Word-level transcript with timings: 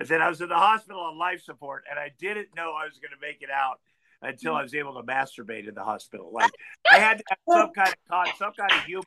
I 0.00 0.04
said 0.04 0.20
I 0.20 0.28
was 0.28 0.40
in 0.40 0.48
the 0.48 0.56
hospital 0.56 1.00
on 1.00 1.18
life 1.18 1.42
support, 1.42 1.84
and 1.90 1.98
I 1.98 2.10
didn't 2.18 2.48
know 2.56 2.72
I 2.72 2.86
was 2.86 2.98
going 2.98 3.12
to 3.12 3.20
make 3.20 3.42
it 3.42 3.50
out 3.50 3.80
until 4.22 4.54
I 4.54 4.62
was 4.62 4.74
able 4.74 4.94
to 4.94 5.06
masturbate 5.06 5.68
in 5.68 5.74
the 5.74 5.84
hospital. 5.84 6.30
Like 6.32 6.50
I 6.90 6.98
had 6.98 7.18
to 7.18 7.24
have 7.28 7.38
some 7.50 7.72
kind 7.72 7.88
of 7.88 7.94
con- 8.10 8.34
some 8.38 8.52
kind 8.58 8.72
of 8.72 8.84
human 8.84 9.04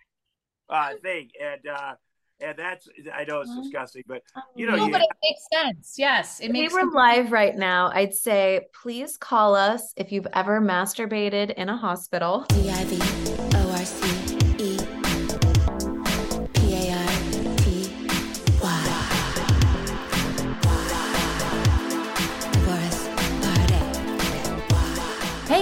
uh, 0.69 0.91
thing, 1.01 1.29
and 1.41 1.67
uh, 1.67 1.93
and 2.39 2.57
that's 2.57 2.87
I 3.13 3.23
know 3.25 3.41
it's 3.41 3.55
disgusting, 3.55 4.03
but 4.07 4.21
you 4.55 4.67
know, 4.67 4.75
no, 4.75 4.85
you, 4.85 4.91
but 4.91 5.01
it 5.01 5.07
makes 5.23 5.41
sense. 5.51 5.95
Yes, 5.97 6.39
it 6.39 6.45
If 6.45 6.51
makes. 6.51 6.73
we 6.73 6.83
were 6.83 6.91
live 6.91 7.31
right 7.31 7.55
now, 7.55 7.91
I'd 7.93 8.13
say 8.13 8.67
please 8.81 9.17
call 9.17 9.55
us 9.55 9.93
if 9.97 10.11
you've 10.11 10.27
ever 10.33 10.61
masturbated 10.61 11.53
in 11.53 11.69
a 11.69 11.77
hospital. 11.77 12.45
D 12.49 12.69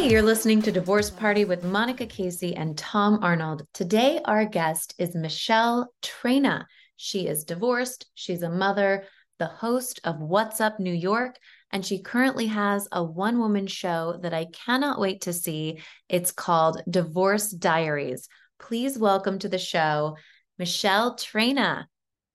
Hey, 0.05 0.11
you're 0.11 0.21
listening 0.21 0.61
to 0.61 0.71
Divorce 0.71 1.09
Party 1.09 1.45
with 1.45 1.63
Monica 1.63 2.05
Casey 2.05 2.55
and 2.55 2.77
Tom 2.77 3.23
Arnold. 3.23 3.63
Today, 3.73 4.21
our 4.23 4.45
guest 4.45 4.93
is 4.99 5.15
Michele 5.15 5.91
Traina. 6.03 6.65
She 6.95 7.25
is 7.25 7.43
divorced, 7.43 8.05
she's 8.13 8.43
a 8.43 8.49
mother, 8.51 9.05
the 9.39 9.47
host 9.47 10.01
of 10.03 10.19
What's 10.19 10.61
Up 10.61 10.79
New 10.79 10.93
York, 10.93 11.37
and 11.71 11.83
she 11.83 12.03
currently 12.03 12.45
has 12.45 12.87
a 12.91 13.03
one 13.03 13.39
woman 13.39 13.65
show 13.65 14.19
that 14.21 14.31
I 14.31 14.45
cannot 14.53 14.99
wait 14.99 15.21
to 15.21 15.33
see. 15.33 15.81
It's 16.07 16.31
called 16.31 16.83
Divorce 16.87 17.49
Diaries. 17.49 18.29
Please 18.59 18.99
welcome 18.99 19.39
to 19.39 19.49
the 19.49 19.57
show, 19.57 20.17
Michele 20.59 21.15
Traina. 21.15 21.85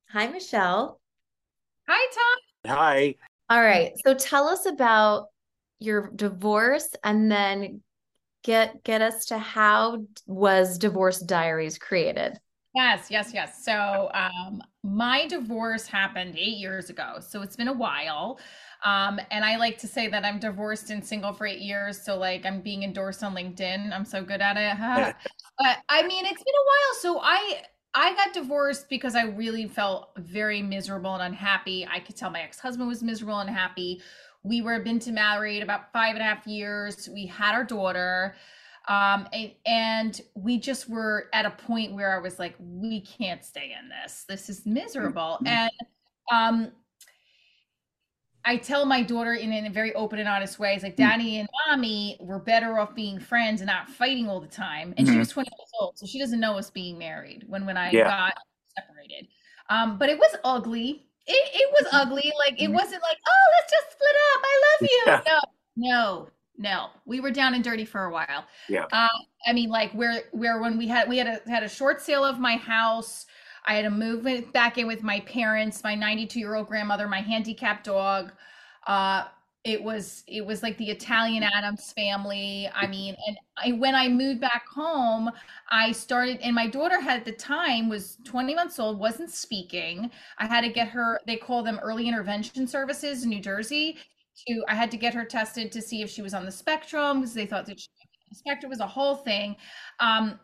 Hi, 0.08 0.26
Michele. 0.26 1.00
Hi, 1.86 2.10
Tom. 2.66 2.76
hi. 2.76 3.14
All 3.48 3.62
right. 3.62 3.92
So 4.04 4.14
tell 4.14 4.48
us 4.48 4.66
about 4.66 5.28
your 5.80 6.10
divorce 6.14 6.88
and 7.02 7.30
then 7.30 7.82
get 8.44 8.82
get 8.84 9.02
us 9.02 9.26
to 9.26 9.38
how 9.38 10.04
was 10.26 10.78
Divorce 10.78 11.20
Diaries 11.20 11.78
created? 11.78 12.38
Yes, 12.74 13.10
yes, 13.10 13.32
yes. 13.34 13.64
So, 13.64 14.10
um, 14.14 14.62
my 14.84 15.26
divorce 15.26 15.86
happened 15.86 16.36
eight 16.38 16.58
years 16.58 16.88
ago, 16.88 17.16
so 17.20 17.42
it's 17.42 17.56
been 17.56 17.68
a 17.68 17.72
while. 17.72 18.38
Um, 18.84 19.20
and 19.30 19.44
I 19.44 19.56
like 19.56 19.76
to 19.78 19.88
say 19.88 20.06
that 20.08 20.24
I'm 20.24 20.38
divorced 20.38 20.90
and 20.90 21.04
single 21.04 21.32
for 21.32 21.46
eight 21.46 21.60
years, 21.60 22.00
so 22.00 22.16
like 22.16 22.46
I'm 22.46 22.60
being 22.60 22.84
endorsed 22.84 23.24
on 23.24 23.34
LinkedIn. 23.34 23.92
I'm 23.92 24.04
so 24.04 24.22
good 24.22 24.40
at 24.40 24.56
it. 24.56 25.14
but 25.58 25.78
I 25.88 26.02
mean, 26.02 26.24
it's 26.24 26.42
been 26.42 26.54
a 26.54 26.66
while. 26.66 26.94
So 27.00 27.20
I 27.22 27.62
I 27.92 28.14
got 28.14 28.32
divorced 28.32 28.88
because 28.88 29.16
I 29.16 29.24
really 29.24 29.66
felt 29.66 30.10
very 30.16 30.62
miserable 30.62 31.14
and 31.14 31.22
unhappy. 31.22 31.86
I 31.90 31.98
could 31.98 32.16
tell 32.16 32.30
my 32.30 32.40
ex-husband 32.40 32.88
was 32.88 33.02
miserable 33.02 33.40
and 33.40 33.48
unhappy. 33.48 34.00
We 34.42 34.62
were 34.62 34.80
been 34.80 34.98
to 35.00 35.12
married 35.12 35.62
about 35.62 35.92
five 35.92 36.14
and 36.14 36.22
a 36.22 36.24
half 36.24 36.46
years. 36.46 37.08
We 37.12 37.26
had 37.26 37.54
our 37.54 37.64
daughter 37.64 38.36
um 38.88 39.28
and, 39.34 39.52
and 39.66 40.20
we 40.34 40.58
just 40.58 40.88
were 40.88 41.28
at 41.34 41.44
a 41.44 41.50
point 41.50 41.92
where 41.92 42.16
i 42.16 42.18
was 42.18 42.38
like 42.38 42.54
we 42.58 43.02
can't 43.02 43.44
stay 43.44 43.76
in 43.78 43.90
this. 43.90 44.24
This 44.26 44.48
is 44.48 44.64
miserable. 44.64 45.42
And 45.44 45.70
um 46.32 46.72
i 48.44 48.56
tell 48.56 48.86
my 48.86 49.02
daughter 49.02 49.34
in, 49.34 49.52
in 49.52 49.66
a 49.66 49.70
very 49.70 49.94
open 49.94 50.18
and 50.18 50.28
honest 50.28 50.58
way 50.58 50.74
it's 50.74 50.82
like 50.82 50.96
daddy 50.96 51.38
and 51.38 51.48
mommy 51.68 52.16
were 52.20 52.38
better 52.38 52.78
off 52.78 52.94
being 52.94 53.18
friends 53.20 53.60
and 53.60 53.66
not 53.68 53.88
fighting 53.88 54.28
all 54.28 54.40
the 54.40 54.46
time. 54.46 54.94
And 54.96 55.06
she 55.06 55.12
Mhm. 55.14 55.18
was 55.18 55.28
20 55.28 55.50
years 55.58 55.70
old 55.80 55.98
so 55.98 56.06
she 56.06 56.18
doesn't 56.18 56.40
know 56.40 56.56
us 56.56 56.70
being 56.70 56.98
married 56.98 57.44
when 57.48 57.66
when 57.66 57.76
i 57.76 57.94
Yeah. 57.94 58.04
got 58.06 58.34
separated. 58.78 59.28
Um 59.68 59.98
but 59.98 60.08
it 60.08 60.18
was 60.18 60.34
ugly 60.44 61.09
it, 61.26 61.50
it 61.54 61.70
was 61.72 61.88
ugly 61.92 62.32
like 62.38 62.60
it 62.60 62.68
wasn't 62.68 63.02
like 63.02 63.18
oh 63.26 63.46
let's 63.58 63.72
just 63.72 63.92
split 63.92 64.16
up 64.34 64.42
i 64.44 64.62
love 64.80 64.90
you 64.90 65.02
Yeah. 65.06 65.22
no 65.26 65.40
no 65.76 66.28
no 66.58 66.86
we 67.06 67.20
were 67.20 67.30
down 67.30 67.54
and 67.54 67.62
dirty 67.64 67.84
for 67.84 68.04
a 68.04 68.10
while 68.10 68.44
Yeah. 68.68 68.86
uh, 68.92 69.08
I 69.46 69.52
mean, 69.54 69.70
like 69.70 69.92
where 69.92 70.22
where 70.32 70.60
when 70.60 70.76
we 70.76 70.86
had 70.86 71.08
we 71.08 71.16
had 71.16 71.26
a 71.26 71.50
had 71.50 71.62
a 71.62 71.68
short 71.68 72.02
sale 72.02 72.24
of 72.24 72.38
my 72.38 72.56
house. 72.56 73.24
I 73.66 73.74
had 73.74 73.82
to 73.82 73.90
move 73.90 74.26
back 74.52 74.78
in 74.78 74.86
with 74.86 75.02
my 75.02 75.20
parents, 75.20 75.82
my 75.84 75.94
92 75.94 76.38
year 76.38 76.54
old 76.54 76.66
grandmother, 76.66 77.06
my 77.08 77.20
handicapped 77.20 77.84
dog. 77.84 78.32
Uh, 78.86 79.24
it 79.64 79.82
was 79.82 80.24
it 80.26 80.44
was 80.44 80.62
like 80.62 80.78
the 80.78 80.90
Italian 80.90 81.42
Addams 81.42 81.92
family. 81.92 82.68
I 82.74 82.86
mean, 82.86 83.14
and 83.26 83.36
I, 83.58 83.72
when 83.72 83.94
I 83.94 84.08
moved 84.08 84.40
back 84.40 84.66
home, 84.66 85.30
I 85.70 85.92
started, 85.92 86.38
and 86.42 86.54
my 86.54 86.66
daughter 86.66 86.98
had 86.98 87.18
at 87.18 87.24
the 87.26 87.32
time 87.32 87.88
was 87.88 88.16
20 88.24 88.54
months 88.54 88.78
old, 88.78 88.98
wasn't 88.98 89.30
speaking. 89.30 90.10
I 90.38 90.46
had 90.46 90.62
to 90.62 90.70
get 90.70 90.88
her. 90.88 91.20
They 91.26 91.36
call 91.36 91.62
them 91.62 91.78
early 91.82 92.08
intervention 92.08 92.66
services 92.66 93.24
in 93.24 93.28
New 93.28 93.40
Jersey. 93.40 93.98
To 94.48 94.64
I 94.68 94.74
had 94.74 94.90
to 94.92 94.96
get 94.96 95.12
her 95.12 95.26
tested 95.26 95.70
to 95.72 95.82
see 95.82 96.00
if 96.00 96.08
she 96.08 96.22
was 96.22 96.32
on 96.32 96.46
the 96.46 96.52
spectrum 96.52 97.20
because 97.20 97.34
they 97.34 97.46
thought 97.46 97.66
that 97.66 97.78
she 97.78 97.88
spectrum 98.32 98.70
was 98.70 98.80
a 98.80 98.86
whole 98.86 99.16
thing. 99.16 99.56
Um, 99.98 100.40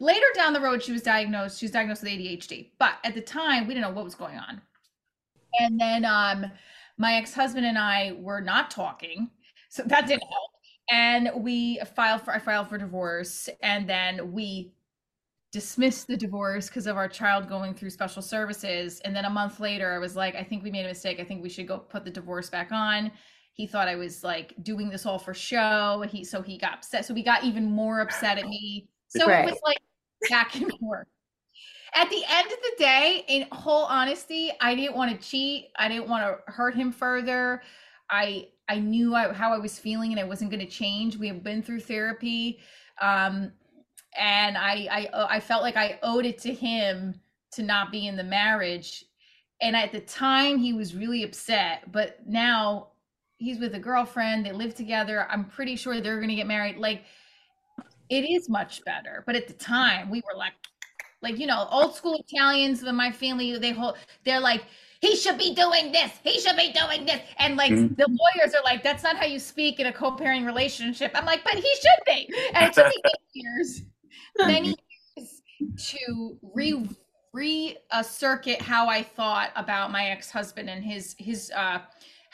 later 0.00 0.26
down 0.34 0.52
the 0.52 0.60
road, 0.60 0.82
she 0.82 0.92
was 0.92 1.02
diagnosed. 1.02 1.58
She 1.58 1.64
was 1.64 1.72
diagnosed 1.72 2.02
with 2.02 2.12
ADHD, 2.12 2.72
but 2.78 2.94
at 3.04 3.14
the 3.14 3.22
time, 3.22 3.66
we 3.66 3.72
didn't 3.72 3.88
know 3.88 3.94
what 3.94 4.04
was 4.04 4.14
going 4.14 4.36
on. 4.36 4.60
And 5.60 5.80
then 5.80 6.04
um, 6.04 6.50
my 6.98 7.14
ex-husband 7.14 7.66
and 7.66 7.78
I 7.78 8.12
were 8.18 8.40
not 8.40 8.70
talking, 8.70 9.30
so 9.68 9.82
that 9.86 10.06
didn't 10.06 10.22
help. 10.22 10.50
And 10.90 11.30
we 11.42 11.80
filed 11.96 12.22
for 12.22 12.32
I 12.32 12.38
filed 12.38 12.68
for 12.68 12.78
divorce, 12.78 13.48
and 13.62 13.88
then 13.88 14.32
we 14.32 14.72
dismissed 15.52 16.08
the 16.08 16.16
divorce 16.16 16.68
because 16.68 16.86
of 16.86 16.96
our 16.96 17.08
child 17.08 17.48
going 17.48 17.74
through 17.74 17.90
special 17.90 18.22
services. 18.22 19.00
And 19.04 19.14
then 19.14 19.24
a 19.24 19.30
month 19.30 19.60
later, 19.60 19.92
I 19.92 19.98
was 19.98 20.16
like, 20.16 20.34
I 20.34 20.42
think 20.42 20.64
we 20.64 20.70
made 20.70 20.84
a 20.84 20.88
mistake. 20.88 21.20
I 21.20 21.24
think 21.24 21.42
we 21.42 21.48
should 21.48 21.68
go 21.68 21.78
put 21.78 22.04
the 22.04 22.10
divorce 22.10 22.50
back 22.50 22.72
on 22.72 23.12
he 23.54 23.68
thought 23.68 23.88
I 23.88 23.94
was 23.94 24.22
like 24.24 24.52
doing 24.62 24.90
this 24.90 25.06
all 25.06 25.18
for 25.18 25.32
show. 25.32 26.04
He 26.08 26.24
so 26.24 26.42
he 26.42 26.58
got 26.58 26.74
upset. 26.74 27.04
So 27.06 27.14
he 27.14 27.22
got 27.22 27.44
even 27.44 27.64
more 27.64 28.00
upset 28.00 28.36
at 28.36 28.46
me. 28.46 28.88
So 29.08 29.28
Right. 29.28 29.44
it 29.48 29.50
was 29.52 29.60
like 29.64 29.78
back 30.28 30.56
and 30.56 30.72
forth. 30.80 31.06
At 31.96 32.10
the 32.10 32.22
end 32.28 32.46
of 32.46 32.58
the 32.58 32.72
day, 32.78 33.24
in 33.28 33.46
whole 33.52 33.84
honesty, 33.84 34.50
I 34.60 34.74
didn't 34.74 34.96
want 34.96 35.12
to 35.12 35.28
cheat. 35.28 35.68
I 35.76 35.88
didn't 35.88 36.08
want 36.08 36.24
to 36.24 36.52
hurt 36.52 36.74
him 36.74 36.92
further. 36.92 37.62
I 38.10 38.48
I 38.68 38.78
knew 38.78 39.14
I, 39.14 39.32
how 39.32 39.52
I 39.52 39.58
was 39.58 39.78
feeling 39.78 40.10
and 40.10 40.18
I 40.18 40.24
wasn't 40.24 40.50
going 40.50 40.64
to 40.64 40.70
change. 40.70 41.16
We 41.16 41.28
have 41.28 41.44
been 41.44 41.62
through 41.62 41.80
therapy, 41.80 42.58
um, 43.00 43.52
and 44.18 44.56
I 44.56 44.88
I 44.90 45.26
I 45.36 45.40
felt 45.40 45.62
like 45.62 45.76
I 45.76 45.98
owed 46.02 46.26
it 46.26 46.38
to 46.40 46.52
him 46.52 47.20
to 47.52 47.62
not 47.62 47.92
be 47.92 48.06
in 48.08 48.16
the 48.16 48.24
marriage. 48.24 49.04
And 49.60 49.76
at 49.76 49.92
the 49.92 50.00
time, 50.00 50.58
he 50.58 50.72
was 50.72 50.94
really 50.94 51.22
upset. 51.22 51.92
But 51.92 52.18
now 52.26 52.88
he's 53.38 53.60
with 53.60 53.74
a 53.74 53.78
girlfriend. 53.78 54.44
They 54.44 54.52
live 54.52 54.74
together. 54.74 55.26
I'm 55.30 55.44
pretty 55.44 55.76
sure 55.76 56.00
they're 56.00 56.16
going 56.16 56.28
to 56.28 56.34
get 56.34 56.46
married. 56.46 56.76
Like, 56.76 57.04
it 58.10 58.28
is 58.28 58.48
much 58.48 58.84
better. 58.84 59.22
But 59.26 59.36
at 59.36 59.46
the 59.46 59.54
time, 59.54 60.10
we 60.10 60.20
were 60.20 60.36
like, 60.36 60.54
Like, 61.24 61.40
you 61.40 61.46
know, 61.46 61.66
old 61.70 61.96
school 61.96 62.22
Italians 62.28 62.82
in 62.84 62.94
my 62.94 63.10
family, 63.10 63.58
they 63.58 63.72
hold, 63.72 63.96
they're 64.24 64.38
like, 64.40 64.62
he 65.00 65.16
should 65.16 65.38
be 65.38 65.54
doing 65.54 65.90
this. 65.90 66.12
He 66.22 66.38
should 66.38 66.56
be 66.56 66.72
doing 66.72 67.04
this. 67.04 67.20
And 67.38 67.56
like 67.56 67.72
Mhm. 67.72 67.96
the 67.96 68.06
lawyers 68.08 68.54
are 68.54 68.62
like, 68.62 68.82
that's 68.82 69.02
not 69.02 69.16
how 69.16 69.26
you 69.26 69.38
speak 69.38 69.80
in 69.80 69.86
a 69.86 69.92
co-parenting 69.92 70.46
relationship. 70.46 71.10
I'm 71.14 71.26
like, 71.26 71.42
but 71.44 71.54
he 71.54 71.62
should 71.62 72.04
be. 72.06 72.32
And 72.54 72.64
it 72.64 72.72
took 72.72 72.86
me 72.86 73.02
years, 73.34 73.82
many 74.38 74.76
years 75.16 75.42
to 75.76 76.38
re 76.54 76.88
re 77.32 77.76
uh, 77.90 78.02
circuit 78.02 78.62
how 78.62 78.88
I 78.88 79.02
thought 79.02 79.50
about 79.56 79.90
my 79.90 80.06
ex-husband 80.06 80.70
and 80.70 80.84
his 80.84 81.16
his 81.18 81.50
uh 81.50 81.80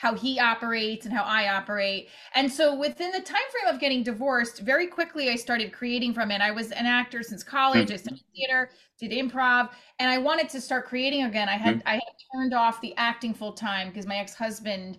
how 0.01 0.15
he 0.15 0.39
operates 0.39 1.05
and 1.05 1.13
how 1.13 1.21
I 1.21 1.47
operate. 1.55 2.09
And 2.33 2.51
so 2.51 2.75
within 2.75 3.11
the 3.11 3.19
time 3.19 3.37
frame 3.51 3.71
of 3.71 3.79
getting 3.79 4.01
divorced, 4.01 4.61
very 4.61 4.87
quickly 4.87 5.29
I 5.29 5.35
started 5.35 5.71
creating 5.71 6.15
from 6.15 6.31
it. 6.31 6.41
I 6.41 6.49
was 6.49 6.71
an 6.71 6.87
actor 6.87 7.21
since 7.21 7.43
college. 7.43 7.89
Hmm. 7.89 7.93
I 7.93 7.97
studied 7.97 8.23
theater, 8.35 8.71
did 8.99 9.11
improv, 9.11 9.69
and 9.99 10.09
I 10.09 10.17
wanted 10.17 10.49
to 10.49 10.59
start 10.59 10.87
creating 10.87 11.25
again. 11.25 11.47
I 11.47 11.55
had 11.55 11.75
hmm. 11.75 11.87
I 11.87 11.93
had 11.93 12.13
turned 12.33 12.55
off 12.55 12.81
the 12.81 12.95
acting 12.97 13.35
full 13.35 13.53
time 13.53 13.89
because 13.89 14.07
my 14.07 14.15
ex-husband 14.15 14.97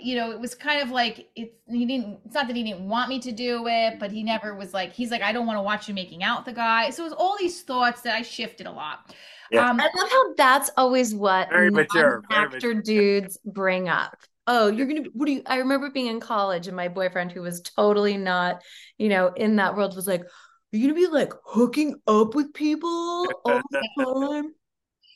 you 0.00 0.16
know, 0.16 0.30
it 0.30 0.40
was 0.40 0.54
kind 0.54 0.80
of 0.82 0.90
like 0.90 1.28
it's 1.36 1.54
he 1.68 1.84
didn't 1.86 2.20
it's 2.24 2.34
not 2.34 2.46
that 2.46 2.56
he 2.56 2.62
didn't 2.62 2.88
want 2.88 3.08
me 3.08 3.18
to 3.20 3.32
do 3.32 3.66
it, 3.66 3.98
but 3.98 4.10
he 4.10 4.22
never 4.22 4.54
was 4.54 4.72
like 4.72 4.92
he's 4.92 5.10
like 5.10 5.22
I 5.22 5.32
don't 5.32 5.46
want 5.46 5.58
to 5.58 5.62
watch 5.62 5.88
you 5.88 5.94
making 5.94 6.22
out 6.22 6.40
with 6.40 6.54
the 6.54 6.58
guy. 6.60 6.90
So 6.90 7.02
it 7.02 7.06
was 7.06 7.12
all 7.14 7.36
these 7.38 7.62
thoughts 7.62 8.02
that 8.02 8.14
I 8.14 8.22
shifted 8.22 8.66
a 8.66 8.72
lot. 8.72 9.14
Yeah. 9.50 9.68
Um 9.68 9.80
I 9.80 9.84
love 9.94 10.10
how 10.10 10.34
that's 10.34 10.70
always 10.76 11.14
what 11.14 11.48
Very 11.50 11.70
mature, 11.70 12.22
very 12.28 12.44
actor 12.44 12.74
dudes 12.84 13.38
bring 13.44 13.88
up. 13.88 14.16
Oh, 14.46 14.68
you're 14.68 14.86
gonna 14.86 15.04
what 15.12 15.26
do 15.26 15.32
you 15.32 15.42
I 15.46 15.56
remember 15.56 15.90
being 15.90 16.06
in 16.08 16.20
college 16.20 16.66
and 16.66 16.76
my 16.76 16.88
boyfriend 16.88 17.32
who 17.32 17.42
was 17.42 17.60
totally 17.62 18.16
not, 18.16 18.62
you 18.98 19.08
know, 19.08 19.28
in 19.28 19.56
that 19.56 19.76
world 19.76 19.96
was 19.96 20.06
like, 20.06 20.22
Are 20.22 20.28
you 20.72 20.88
gonna 20.88 20.94
be 21.00 21.06
like 21.08 21.32
hooking 21.44 21.96
up 22.06 22.34
with 22.34 22.54
people 22.54 23.28
all 23.44 23.60
the 23.70 23.88
time? 23.98 24.54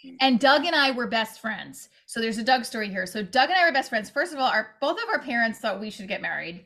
Mm. 0.05 0.17
and 0.21 0.41
Doug 0.41 0.65
and 0.65 0.75
I 0.75 0.91
were 0.91 1.07
best 1.07 1.41
friends. 1.41 1.89
So 2.07 2.21
there's 2.21 2.39
a 2.39 2.45
Doug 2.45 2.65
story 2.65 2.89
here. 2.89 3.07
So 3.07 3.23
Doug 3.23 3.51
and 3.51 3.59
I 3.59 3.67
were 3.67 3.73
best 3.73 3.91
friends. 3.91 4.11
First 4.11 4.33
of 4.33 4.39
all, 4.39 4.49
our 4.49 4.77
both 4.81 4.99
of 4.99 5.09
our 5.11 5.19
parents 5.19 5.59
thought 5.59 5.81
we 5.81 5.91
should 5.91 6.09
get 6.09 6.23
married. 6.23 6.65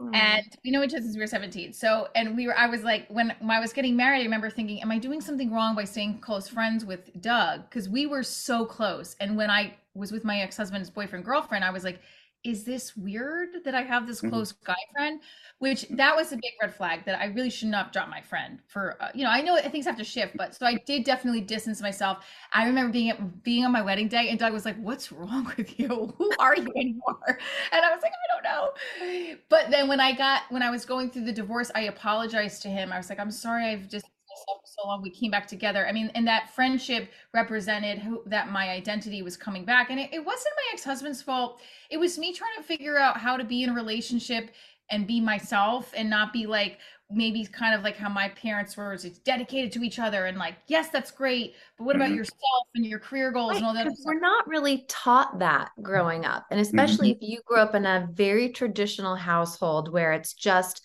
Mm. 0.00 0.14
and 0.14 0.56
we 0.64 0.70
know 0.70 0.84
each 0.84 0.94
other 0.94 1.02
since 1.02 1.16
we 1.16 1.20
were 1.20 1.26
17 1.26 1.72
so 1.72 2.06
and 2.14 2.36
we 2.36 2.46
were 2.46 2.56
i 2.56 2.68
was 2.68 2.84
like 2.84 3.08
when, 3.08 3.34
when 3.40 3.50
i 3.50 3.58
was 3.58 3.72
getting 3.72 3.96
married 3.96 4.20
i 4.20 4.22
remember 4.22 4.48
thinking 4.48 4.80
am 4.80 4.92
i 4.92 4.98
doing 4.98 5.20
something 5.20 5.52
wrong 5.52 5.74
by 5.74 5.82
staying 5.82 6.20
close 6.20 6.46
friends 6.46 6.84
with 6.84 7.10
doug 7.20 7.68
because 7.68 7.88
we 7.88 8.06
were 8.06 8.22
so 8.22 8.64
close 8.64 9.16
and 9.18 9.36
when 9.36 9.50
i 9.50 9.74
was 9.96 10.12
with 10.12 10.24
my 10.24 10.38
ex-husband's 10.38 10.88
boyfriend 10.88 11.24
girlfriend 11.24 11.64
i 11.64 11.70
was 11.70 11.82
like 11.82 12.00
is 12.44 12.64
this 12.64 12.96
weird 12.96 13.48
that 13.64 13.74
i 13.74 13.82
have 13.82 14.06
this 14.06 14.22
Mhm. 14.22 14.30
close 14.30 14.52
guy 14.52 14.76
friend? 14.92 15.20
Which 15.58 15.86
that 15.90 16.14
was 16.14 16.30
a 16.32 16.36
big 16.36 16.52
red 16.62 16.74
flag 16.74 17.04
that 17.04 17.20
i 17.20 17.26
really 17.26 17.50
should 17.50 17.68
not 17.68 17.92
drop 17.92 18.08
my 18.08 18.20
friend 18.22 18.60
for 18.68 18.96
uh, 19.02 19.10
you 19.14 19.24
know 19.24 19.30
i 19.30 19.40
know 19.40 19.56
things 19.70 19.86
have 19.86 19.96
to 19.96 20.04
shift 20.04 20.36
but 20.36 20.54
so 20.54 20.64
i 20.66 20.74
did 20.86 21.04
definitely 21.04 21.40
distance 21.40 21.80
myself. 21.82 22.24
I 22.52 22.66
remember 22.66 22.92
being 22.92 23.10
at 23.10 23.42
being 23.42 23.64
on 23.64 23.72
my 23.72 23.82
wedding 23.82 24.08
day 24.08 24.28
and 24.28 24.38
doug 24.38 24.52
was 24.52 24.64
like 24.64 24.76
what's 24.80 25.10
wrong 25.12 25.52
with 25.56 25.78
you? 25.80 26.14
Who 26.16 26.36
are 26.38 26.56
you 26.56 26.68
anymore? 26.76 27.18
And 27.72 27.84
i 27.84 27.92
was 27.92 28.02
like 28.02 28.12
i 28.12 28.26
don't 28.34 28.44
know. 28.44 29.36
But 29.48 29.70
then 29.70 29.88
when 29.88 30.00
I 30.00 30.12
got 30.12 30.42
when 30.50 30.62
I 30.62 30.70
was 30.70 30.84
going 30.84 31.10
through 31.10 31.24
the 31.24 31.32
divorce, 31.32 31.70
I 31.74 31.82
apologized 31.82 32.62
to 32.62 32.68
him. 32.68 32.92
I 32.92 32.96
was 32.98 33.08
like, 33.10 33.18
I'm 33.20 33.30
sorry, 33.30 33.66
I've 33.66 33.88
just 33.88 34.06
myself 34.46 34.60
for 34.62 34.66
so 34.82 34.86
long. 34.88 35.02
We 35.02 35.10
came 35.10 35.30
back 35.30 35.46
together. 35.46 35.86
I 35.86 35.92
mean, 35.92 36.10
and 36.14 36.26
that 36.26 36.50
friendship 36.54 37.10
represented 37.34 37.98
who 37.98 38.22
that 38.26 38.50
my 38.50 38.70
identity 38.70 39.22
was 39.22 39.36
coming 39.36 39.64
back. 39.64 39.90
And 39.90 39.98
it, 40.00 40.10
it 40.12 40.24
wasn't 40.24 40.54
my 40.56 40.72
ex-husband's 40.72 41.22
fault. 41.22 41.60
It 41.90 41.98
was 41.98 42.18
me 42.18 42.32
trying 42.32 42.56
to 42.56 42.62
figure 42.62 42.98
out 42.98 43.18
how 43.18 43.36
to 43.36 43.44
be 43.44 43.62
in 43.62 43.70
a 43.70 43.74
relationship 43.74 44.50
and 44.90 45.06
be 45.06 45.20
myself 45.20 45.92
and 45.96 46.08
not 46.08 46.32
be 46.32 46.46
like 46.46 46.78
maybe 47.10 47.44
kind 47.46 47.74
of 47.74 47.82
like 47.82 47.96
how 47.96 48.08
my 48.08 48.28
parents 48.30 48.76
were 48.76 48.96
just 48.96 49.24
dedicated 49.24 49.72
to 49.72 49.82
each 49.82 49.98
other 49.98 50.26
and 50.26 50.36
like, 50.38 50.54
yes, 50.66 50.90
that's 50.90 51.10
great. 51.10 51.54
But 51.78 51.84
what 51.84 51.96
about 51.96 52.10
Mhm. 52.10 52.16
yourself 52.16 52.66
and 52.74 52.84
your 52.84 52.98
career 52.98 53.32
goals 53.32 53.58
and 53.58 53.66
all 53.66 53.72
that? 53.74 53.78
Right, 53.80 53.86
other 53.86 53.90
'cause 53.90 54.00
stuff? 54.00 54.14
we're 54.14 54.20
not 54.20 54.46
really 54.46 54.84
taught 54.88 55.38
that 55.38 55.70
growing 55.82 56.24
up. 56.24 56.46
And 56.50 56.60
especially 56.60 57.10
if 57.10 57.18
you 57.22 57.40
grew 57.46 57.58
up 57.58 57.74
in 57.74 57.86
a 57.86 58.08
very 58.12 58.50
traditional 58.50 59.16
household 59.16 59.90
where 59.92 60.12
it's 60.12 60.34
just 60.34 60.82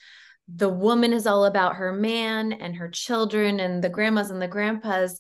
the 0.48 0.70
woman 0.70 1.14
is 1.14 1.26
all 1.26 1.46
about 1.46 1.76
her 1.78 1.94
man 1.94 2.54
and 2.54 2.76
her 2.76 2.90
children 2.90 3.60
and 3.60 3.84
the 3.84 3.90
grandmas 3.90 4.30
and 4.30 4.42
the 4.42 4.48
grandpas. 4.48 5.20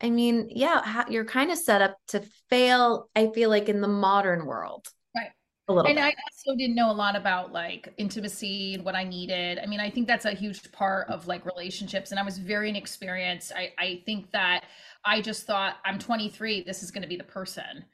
I 0.00 0.10
mean, 0.10 0.48
yeah, 0.50 1.04
you're 1.08 1.24
kind 1.24 1.50
of 1.50 1.58
set 1.58 1.80
up 1.80 1.96
to 2.08 2.22
fail, 2.50 3.08
I 3.14 3.28
feel 3.28 3.48
like, 3.50 3.68
in 3.68 3.80
the 3.80 3.88
modern 3.88 4.46
world. 4.46 4.86
Right. 5.16 5.30
A 5.68 5.72
little 5.72 5.88
and 5.88 5.96
bit. 5.96 6.04
I 6.04 6.08
also 6.08 6.56
didn't 6.58 6.74
know 6.74 6.90
a 6.90 6.92
lot 6.92 7.16
about 7.16 7.52
like 7.52 7.94
intimacy 7.96 8.74
and 8.74 8.84
what 8.84 8.94
I 8.94 9.04
needed. 9.04 9.58
I 9.60 9.66
mean, 9.66 9.80
I 9.80 9.88
think 9.88 10.06
that's 10.08 10.24
a 10.24 10.32
huge 10.32 10.70
part 10.72 11.08
of 11.08 11.26
like 11.26 11.46
relationships. 11.46 12.10
And 12.10 12.18
I 12.18 12.24
was 12.24 12.36
very 12.38 12.68
inexperienced. 12.68 13.52
I, 13.54 13.72
I 13.78 14.02
think 14.04 14.30
that 14.32 14.64
I 15.04 15.20
just 15.22 15.46
thought 15.46 15.76
I'm 15.84 15.98
23, 15.98 16.64
this 16.64 16.82
is 16.82 16.90
going 16.90 17.02
to 17.02 17.08
be 17.08 17.16
the 17.16 17.24
person, 17.24 17.84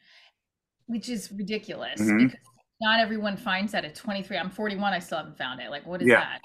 which 0.86 1.08
is 1.08 1.30
ridiculous 1.30 2.00
Mhm. 2.00 2.26
because 2.30 2.40
not 2.80 2.98
everyone 2.98 3.36
finds 3.36 3.72
that 3.72 3.84
at 3.84 3.94
23. 3.94 4.36
I'm 4.38 4.50
41, 4.50 4.92
I 4.94 4.98
still 4.98 5.18
haven't 5.18 5.36
found 5.36 5.60
it. 5.60 5.70
Like, 5.70 5.86
what 5.86 6.00
is 6.00 6.08
Yeah. 6.08 6.20
that? 6.20 6.40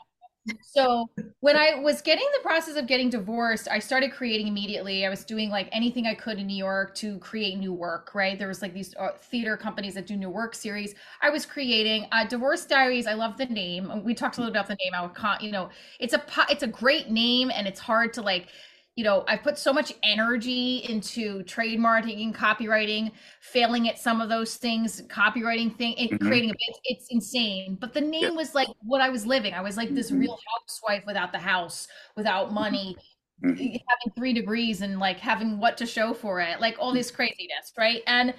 So 0.61 1.09
when 1.39 1.55
I 1.55 1.79
was 1.79 2.01
getting 2.01 2.25
the 2.35 2.41
process 2.41 2.75
of 2.75 2.85
getting 2.85 3.09
divorced, 3.09 3.67
I 3.69 3.79
started 3.79 4.11
creating 4.11 4.47
immediately. 4.47 5.03
I 5.05 5.09
was 5.09 5.25
doing 5.25 5.49
like 5.49 5.69
anything 5.71 6.05
I 6.05 6.13
could 6.13 6.37
in 6.37 6.45
New 6.45 6.55
York 6.55 6.93
to 6.95 7.17
create 7.17 7.57
new 7.57 7.73
work. 7.73 8.13
Right, 8.13 8.37
there 8.37 8.47
was 8.47 8.61
like 8.61 8.73
these 8.73 8.93
uh, 8.95 9.09
theater 9.19 9.57
companies 9.57 9.95
that 9.95 10.05
do 10.05 10.15
new 10.15 10.29
work 10.29 10.53
series. 10.53 10.93
I 11.21 11.31
was 11.31 11.47
creating 11.47 12.05
uh, 12.11 12.25
Divorce 12.27 12.65
Diaries. 12.65 13.07
I 13.07 13.13
love 13.13 13.37
the 13.37 13.47
name. 13.47 14.03
We 14.03 14.13
talked 14.13 14.37
a 14.37 14.41
little 14.41 14.53
bit 14.53 14.59
about 14.59 14.67
the 14.67 14.77
name. 14.83 14.93
I 14.93 15.01
would, 15.01 15.15
con- 15.15 15.39
you 15.41 15.51
know, 15.51 15.69
it's 15.99 16.13
a 16.13 16.19
po- 16.19 16.45
it's 16.49 16.63
a 16.63 16.67
great 16.67 17.09
name, 17.09 17.49
and 17.49 17.67
it's 17.67 17.79
hard 17.79 18.13
to 18.13 18.21
like 18.21 18.49
you 18.95 19.03
know, 19.03 19.25
I've 19.27 19.43
put 19.43 19.57
so 19.57 19.73
much 19.73 19.93
energy 20.03 20.77
into 20.89 21.43
trademarking, 21.43 22.23
and 22.23 22.33
copywriting, 22.35 23.11
failing 23.41 23.89
at 23.89 23.99
some 23.99 24.21
of 24.21 24.29
those 24.29 24.55
things, 24.55 25.01
copywriting 25.07 25.75
thing, 25.77 25.95
and 25.99 26.09
Mhm. 26.11 26.19
creating 26.21 26.49
a 26.51 26.53
bit. 26.53 26.77
It's 26.85 27.07
insane. 27.11 27.77
But 27.79 27.93
the 27.93 28.01
name 28.01 28.23
Yeah. 28.23 28.29
was 28.35 28.55
like 28.55 28.69
what 28.81 29.01
I 29.01 29.09
was 29.09 29.25
living. 29.25 29.53
I 29.53 29.61
was 29.61 29.75
like 29.77 29.93
this 29.93 30.11
Mhm. 30.11 30.19
real 30.19 30.37
housewife 30.53 31.03
without 31.05 31.31
the 31.33 31.39
house, 31.39 31.87
without 32.15 32.53
money, 32.53 32.95
Mhm. 33.41 33.79
having 33.89 34.13
three 34.15 34.33
degrees 34.33 34.81
and 34.81 34.99
like 34.99 35.19
having 35.19 35.59
what 35.59 35.77
to 35.77 35.85
show 35.85 36.13
for 36.13 36.39
it, 36.41 36.59
like 36.61 36.77
all 36.79 36.93
this 36.93 37.11
craziness, 37.11 37.73
right? 37.77 38.01
And 38.07 38.33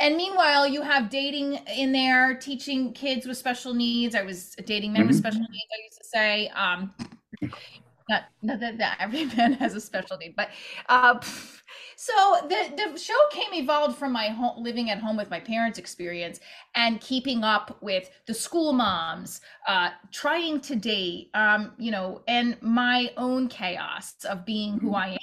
and 0.00 0.16
meanwhile, 0.16 0.66
you 0.66 0.82
have 0.82 1.10
dating 1.10 1.56
in 1.68 1.92
there, 1.92 2.34
teaching 2.38 2.92
kids 2.94 3.26
with 3.26 3.36
special 3.36 3.74
needs. 3.74 4.14
I 4.14 4.22
was 4.22 4.52
dating 4.64 4.92
men 4.94 5.06
with 5.06 5.14
Mhm. 5.14 5.16
special 5.16 5.44
needs. 5.50 5.66
I 5.72 5.78
used 5.84 5.98
to 5.98 6.04
say, 6.08 6.48
um, 6.48 6.94
not 8.10 8.24
not 8.42 8.60
that, 8.60 8.78
that 8.78 8.98
every 9.00 9.24
man 9.36 9.54
has 9.54 9.74
a 9.74 9.80
special 9.80 10.18
need, 10.18 10.34
but 10.36 10.50
uh, 10.88 11.18
so 11.96 12.12
the 12.48 12.72
the 12.92 12.98
show 12.98 13.18
came 13.30 13.52
evolved 13.54 13.96
from 13.98 14.12
my 14.12 14.28
home 14.28 14.62
living 14.62 14.90
at 14.90 14.98
home 14.98 15.16
with 15.16 15.30
my 15.30 15.40
parents' 15.40 15.78
experience 15.78 16.40
and 16.74 17.00
keeping 17.00 17.44
up 17.44 17.78
with 17.82 18.10
the 18.26 18.34
school 18.34 18.72
moms, 18.72 19.40
uh, 19.68 19.90
trying 20.12 20.60
to 20.62 20.76
date, 20.76 21.30
um, 21.34 21.72
you 21.78 21.90
know, 21.90 22.22
and 22.28 22.56
my 22.62 23.10
own 23.16 23.48
chaos 23.48 24.14
of 24.24 24.44
being 24.44 24.78
who 24.80 24.94
I 24.94 25.18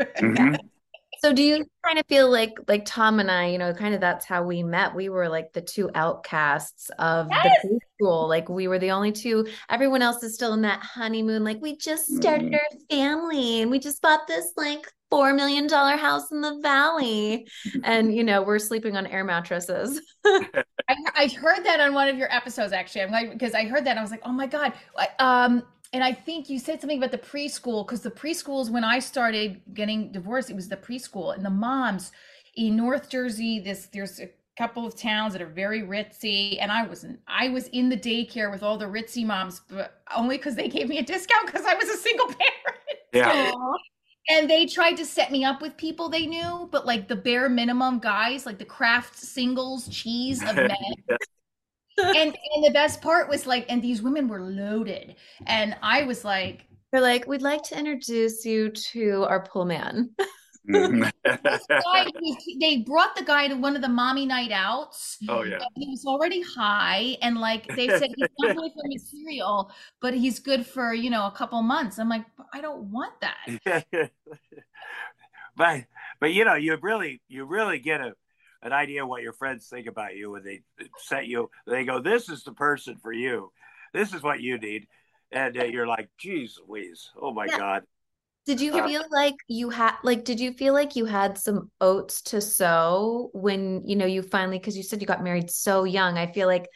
am. 0.00 0.08
Mhm. 0.20 0.68
So 1.20 1.32
do 1.32 1.42
you 1.42 1.64
kind 1.84 1.98
of 1.98 2.06
feel 2.08 2.30
like 2.30 2.52
like 2.68 2.84
Tom 2.84 3.18
and 3.20 3.30
I, 3.30 3.46
you 3.48 3.58
know, 3.58 3.72
kind 3.74 3.94
of 3.94 4.00
that's 4.00 4.24
how 4.24 4.42
we 4.44 4.62
met. 4.62 4.94
We 4.94 5.08
were 5.08 5.28
like 5.28 5.52
the 5.52 5.60
two 5.60 5.90
outcasts 5.94 6.90
of 6.98 7.28
Yes. 7.30 7.62
the 7.62 7.80
school. 7.96 8.28
Like 8.28 8.48
we 8.48 8.68
were 8.68 8.78
the 8.78 8.90
only 8.92 9.12
two. 9.12 9.46
Everyone 9.68 10.02
else 10.02 10.22
is 10.22 10.34
still 10.34 10.54
in 10.54 10.62
that 10.62 10.80
honeymoon. 10.80 11.42
Like 11.44 11.60
we 11.60 11.76
just 11.76 12.06
started 12.16 12.52
Mhm. 12.52 12.54
our 12.54 12.78
family 12.90 13.62
and 13.62 13.70
we 13.70 13.78
just 13.78 14.00
bought 14.00 14.26
this 14.28 14.52
like 14.56 14.86
four 15.10 15.32
million 15.32 15.66
dollar 15.66 15.96
house 15.96 16.30
in 16.30 16.40
the 16.40 16.58
valley. 16.62 17.48
And 17.82 18.14
you 18.14 18.22
know, 18.22 18.42
we're 18.42 18.58
sleeping 18.58 18.96
on 18.96 19.06
air 19.06 19.24
mattresses. 19.24 20.00
I, 20.24 20.96
I 21.16 21.28
heard 21.28 21.64
that 21.64 21.80
on 21.80 21.94
one 21.94 22.08
of 22.08 22.16
your 22.16 22.32
episodes 22.32 22.72
actually. 22.72 23.02
I'm 23.02 23.10
like 23.10 23.32
because 23.32 23.54
I 23.54 23.64
heard 23.66 23.84
that 23.86 23.98
I 23.98 24.02
was 24.02 24.10
like, 24.10 24.22
oh 24.24 24.32
my 24.32 24.46
god. 24.46 24.72
I- 24.96 25.08
Um, 25.18 25.62
and 25.92 26.04
I 26.04 26.12
think 26.12 26.50
you 26.50 26.58
said 26.58 26.80
something 26.80 26.98
about 26.98 27.12
the 27.12 27.18
preschool 27.18 27.86
because 27.86 28.02
the 28.02 28.10
preschools 28.10 28.70
when 28.70 28.84
I 28.84 28.98
started 28.98 29.60
getting 29.72 30.12
divorced, 30.12 30.50
it 30.50 30.56
was 30.56 30.68
the 30.68 30.76
preschool 30.76 31.34
and 31.34 31.44
the 31.44 31.50
moms 31.50 32.12
in 32.56 32.76
North 32.76 33.08
Jersey. 33.08 33.58
This 33.60 33.86
there's 33.86 34.20
a 34.20 34.28
couple 34.58 34.84
of 34.84 34.96
towns 34.96 35.32
that 35.32 35.40
are 35.40 35.46
very 35.46 35.82
ritzy, 35.82 36.58
and 36.60 36.70
I 36.70 36.86
wasn't. 36.86 37.20
I 37.26 37.48
was 37.48 37.68
in 37.68 37.88
the 37.88 37.96
daycare 37.96 38.50
with 38.50 38.62
all 38.62 38.76
the 38.76 38.86
ritzy 38.86 39.24
moms, 39.24 39.62
but 39.68 40.02
only 40.14 40.36
because 40.36 40.56
they 40.56 40.68
gave 40.68 40.88
me 40.88 40.98
a 40.98 41.02
discount 41.02 41.46
because 41.46 41.64
I 41.64 41.74
was 41.74 41.88
a 41.88 41.96
single 41.96 42.26
parent. 42.26 42.78
Yeah. 43.12 43.52
And 44.30 44.50
they 44.50 44.66
tried 44.66 44.98
to 44.98 45.06
set 45.06 45.32
me 45.32 45.42
up 45.42 45.62
with 45.62 45.74
people 45.78 46.10
they 46.10 46.26
knew, 46.26 46.68
but 46.70 46.84
like 46.84 47.08
the 47.08 47.16
bare 47.16 47.48
minimum 47.48 47.98
guys, 47.98 48.44
like 48.44 48.58
the 48.58 48.64
Kraft 48.66 49.16
Singles 49.16 49.88
cheese 49.88 50.42
of 50.42 50.54
men. 50.56 50.76
And 51.98 52.36
and 52.54 52.64
the 52.64 52.70
best 52.72 53.00
part 53.02 53.28
was 53.28 53.46
like, 53.46 53.66
and 53.68 53.82
these 53.82 54.02
women 54.02 54.28
were 54.28 54.42
loaded, 54.42 55.16
and 55.46 55.76
I 55.82 56.04
was 56.04 56.24
like, 56.24 56.66
They're 56.92 57.00
like, 57.00 57.26
we'd 57.26 57.42
like 57.42 57.62
to 57.64 57.78
introduce 57.78 58.44
you 58.44 58.70
to 58.70 59.24
our 59.28 59.42
pool 59.44 59.64
man. 59.64 60.10
Guy, 60.70 61.12
he- 62.20 62.58
they 62.60 62.78
brought 62.78 63.16
the 63.16 63.24
guy 63.24 63.48
to 63.48 63.54
one 63.54 63.74
of 63.74 63.80
the 63.82 63.88
mommy 63.88 64.26
night 64.26 64.52
outs. 64.52 65.16
oh 65.28 65.42
yeah. 65.42 65.58
He 65.76 65.88
was 65.88 66.04
already 66.06 66.42
high, 66.42 67.16
and 67.22 67.38
like 67.38 67.66
they 67.74 67.88
said, 67.88 68.10
he's 68.14 68.28
not 68.38 68.56
good 68.56 68.72
for 68.72 68.82
material, 68.86 69.72
but 70.00 70.12
he's 70.14 70.38
good 70.38 70.66
for 70.66 70.92
you 70.92 71.10
know 71.10 71.26
a 71.26 71.30
couple 71.30 71.60
months. 71.62 71.98
I'm 71.98 72.08
like, 72.08 72.26
I 72.52 72.60
don't 72.60 72.90
want 72.90 73.14
that. 73.20 73.86
but 75.56 75.84
but 76.20 76.32
you 76.34 76.44
know, 76.44 76.54
you 76.54 76.76
really 76.80 77.22
you 77.28 77.44
really 77.44 77.78
get 77.78 78.00
a 78.00 78.12
an 78.62 78.72
idea 78.72 79.06
what 79.06 79.22
your 79.22 79.32
friends 79.32 79.68
think 79.68 79.86
about 79.86 80.16
you 80.16 80.30
when 80.32 80.42
they 80.44 80.62
set 81.06 81.26
you. 81.26 81.50
They 81.66 81.84
go, 81.84 82.00
"This 82.00 82.28
is 82.28 82.42
the 82.44 82.52
person 82.52 82.98
for 83.02 83.12
you. 83.12 83.52
This 83.92 84.12
is 84.14 84.22
what 84.22 84.40
you 84.40 84.58
need," 84.58 84.86
and 85.32 85.56
uh, 85.56 85.64
you're 85.64 85.86
like, 85.86 86.10
"Geez, 86.18 86.58
Louise, 86.66 87.10
oh 87.20 87.32
my 87.32 87.48
Yeah. 87.48 87.58
god." 87.58 87.84
Did 88.46 88.60
you 88.62 88.72
Uh, 88.72 88.88
feel 88.88 89.04
like 89.10 89.34
you 89.48 89.68
had 89.68 89.96
like 90.02 90.24
did 90.24 90.40
you 90.40 90.52
feel 90.54 90.72
like 90.72 90.96
you 90.96 91.04
had 91.04 91.36
some 91.36 91.70
oats 91.82 92.22
to 92.22 92.40
sow 92.40 93.30
when 93.34 93.86
you 93.86 93.94
know 93.94 94.06
you 94.06 94.22
finally 94.22 94.58
because 94.58 94.76
you 94.76 94.82
said 94.82 95.02
you 95.02 95.06
got 95.06 95.22
married 95.22 95.50
so 95.50 95.84
young. 95.84 96.16
I 96.16 96.32
feel 96.32 96.48
like 96.48 96.66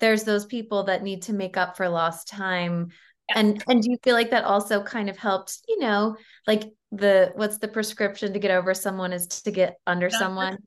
there's 0.00 0.24
those 0.24 0.44
people 0.46 0.84
that 0.84 1.02
need 1.04 1.22
to 1.22 1.32
make 1.32 1.56
up 1.56 1.76
for 1.76 1.88
lost 1.88 2.26
time. 2.28 2.88
And 3.34 3.62
and 3.68 3.80
do 3.82 3.90
you 3.92 3.98
feel 4.02 4.14
like 4.14 4.30
that 4.30 4.44
also 4.44 4.82
kind 4.82 5.08
of 5.08 5.16
helped, 5.16 5.58
you 5.68 5.78
know, 5.78 6.16
like 6.48 6.64
the 6.90 7.30
what's 7.36 7.58
the 7.58 7.68
prescription 7.68 8.32
to 8.32 8.40
get 8.40 8.50
over 8.50 8.74
someone 8.74 9.12
is 9.12 9.28
to 9.28 9.52
get 9.52 9.76
under 9.86 10.10
Under. 10.12 10.18
someone? 10.18 10.58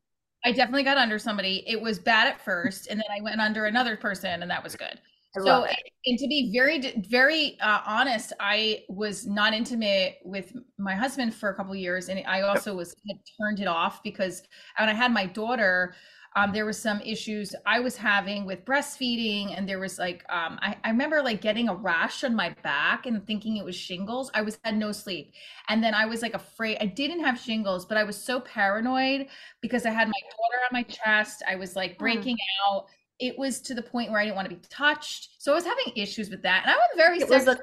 I 0.45 0.51
definitely 0.51 0.83
got 0.83 0.97
under 0.97 1.17
somebody. 1.17 1.63
It 1.67 1.79
was 1.79 1.99
bad 1.99 2.27
at 2.27 2.41
first, 2.41 2.87
and 2.87 2.99
then 2.99 3.05
I 3.15 3.21
went 3.21 3.39
under 3.39 3.65
another 3.65 3.95
person, 3.95 4.41
and 4.41 4.51
that 4.51 4.63
was 4.63 4.75
good. 4.75 4.99
So, 5.35 5.63
it. 5.63 5.75
and 6.05 6.19
to 6.19 6.27
be 6.27 6.51
very, 6.53 7.03
very 7.09 7.57
uh, 7.59 7.79
honest, 7.87 8.33
I 8.39 8.83
was 8.87 9.25
not 9.25 9.53
intimate 9.53 10.17
with 10.23 10.53
my 10.77 10.93
husband 10.93 11.33
for 11.33 11.49
a 11.49 11.55
couple 11.55 11.75
years, 11.75 12.09
and 12.09 12.23
I 12.27 12.41
also 12.41 12.75
was 12.75 12.95
had 13.07 13.17
turned 13.41 13.59
it 13.59 13.67
off 13.67 14.03
because 14.03 14.43
when 14.77 14.89
I 14.89 14.93
had 14.93 15.11
my 15.11 15.25
daughter, 15.25 15.95
um, 16.35 16.51
there 16.51 16.65
was 16.65 16.79
some 16.79 16.99
issues 17.01 17.53
I 17.65 17.79
was 17.79 17.95
having 17.95 18.45
with 18.45 18.65
breastfeeding, 18.65 19.57
and 19.57 19.67
there 19.69 19.79
was 19.79 19.99
like, 19.99 20.23
um, 20.29 20.57
I, 20.61 20.75
I 20.83 20.89
remember 20.89 21.21
like 21.21 21.41
getting 21.41 21.69
a 21.69 21.75
rash 21.75 22.23
on 22.23 22.35
my 22.35 22.55
back 22.63 23.05
and 23.05 23.25
thinking 23.27 23.57
it 23.57 23.65
was 23.65 23.75
shingles. 23.75 24.31
I 24.33 24.41
was 24.41 24.57
had 24.63 24.75
no 24.75 24.91
sleep, 24.91 25.33
and 25.69 25.83
then 25.83 25.93
I 25.93 26.05
was 26.05 26.21
like 26.21 26.33
afraid. 26.33 26.77
I 26.81 26.87
didn't 26.87 27.23
have 27.23 27.39
shingles, 27.39 27.85
but 27.85 27.97
I 27.97 28.03
was 28.03 28.17
so 28.17 28.39
paranoid 28.39 29.27
because 29.61 29.85
I 29.85 29.91
had 29.91 30.07
my 30.07 30.21
daughter 30.31 30.63
on 30.63 30.73
my 30.73 30.83
chest. 30.83 31.43
I 31.47 31.55
was 31.55 31.75
like 31.75 31.97
breaking 31.99 32.37
out. 32.67 32.87
It 33.19 33.37
was 33.37 33.61
to 33.61 33.75
the 33.75 33.83
point 33.83 34.09
where 34.09 34.19
I 34.19 34.25
didn't 34.25 34.35
want 34.35 34.49
to 34.49 34.55
be 34.55 34.61
touched. 34.69 35.29
So 35.37 35.51
I 35.51 35.55
was 35.55 35.65
having 35.65 35.93
issues 35.95 36.29
with 36.29 36.41
that. 36.43 36.63
And 36.63 36.71
I 36.71 36.75
was 36.75 36.89
very 36.97 37.19
It 37.19 37.29
was 37.29 37.47
a 37.47 37.57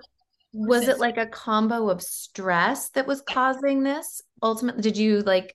was 0.52 0.88
it 0.88 0.98
like 0.98 1.16
a 1.16 1.26
combo 1.26 1.90
of 1.90 2.02
stress 2.02 2.88
that 2.90 3.06
was 3.06 3.20
causing 3.20 3.82
this? 3.82 4.22
Ultimately, 4.42 4.82
did 4.82 4.96
you 4.96 5.20
like 5.20 5.54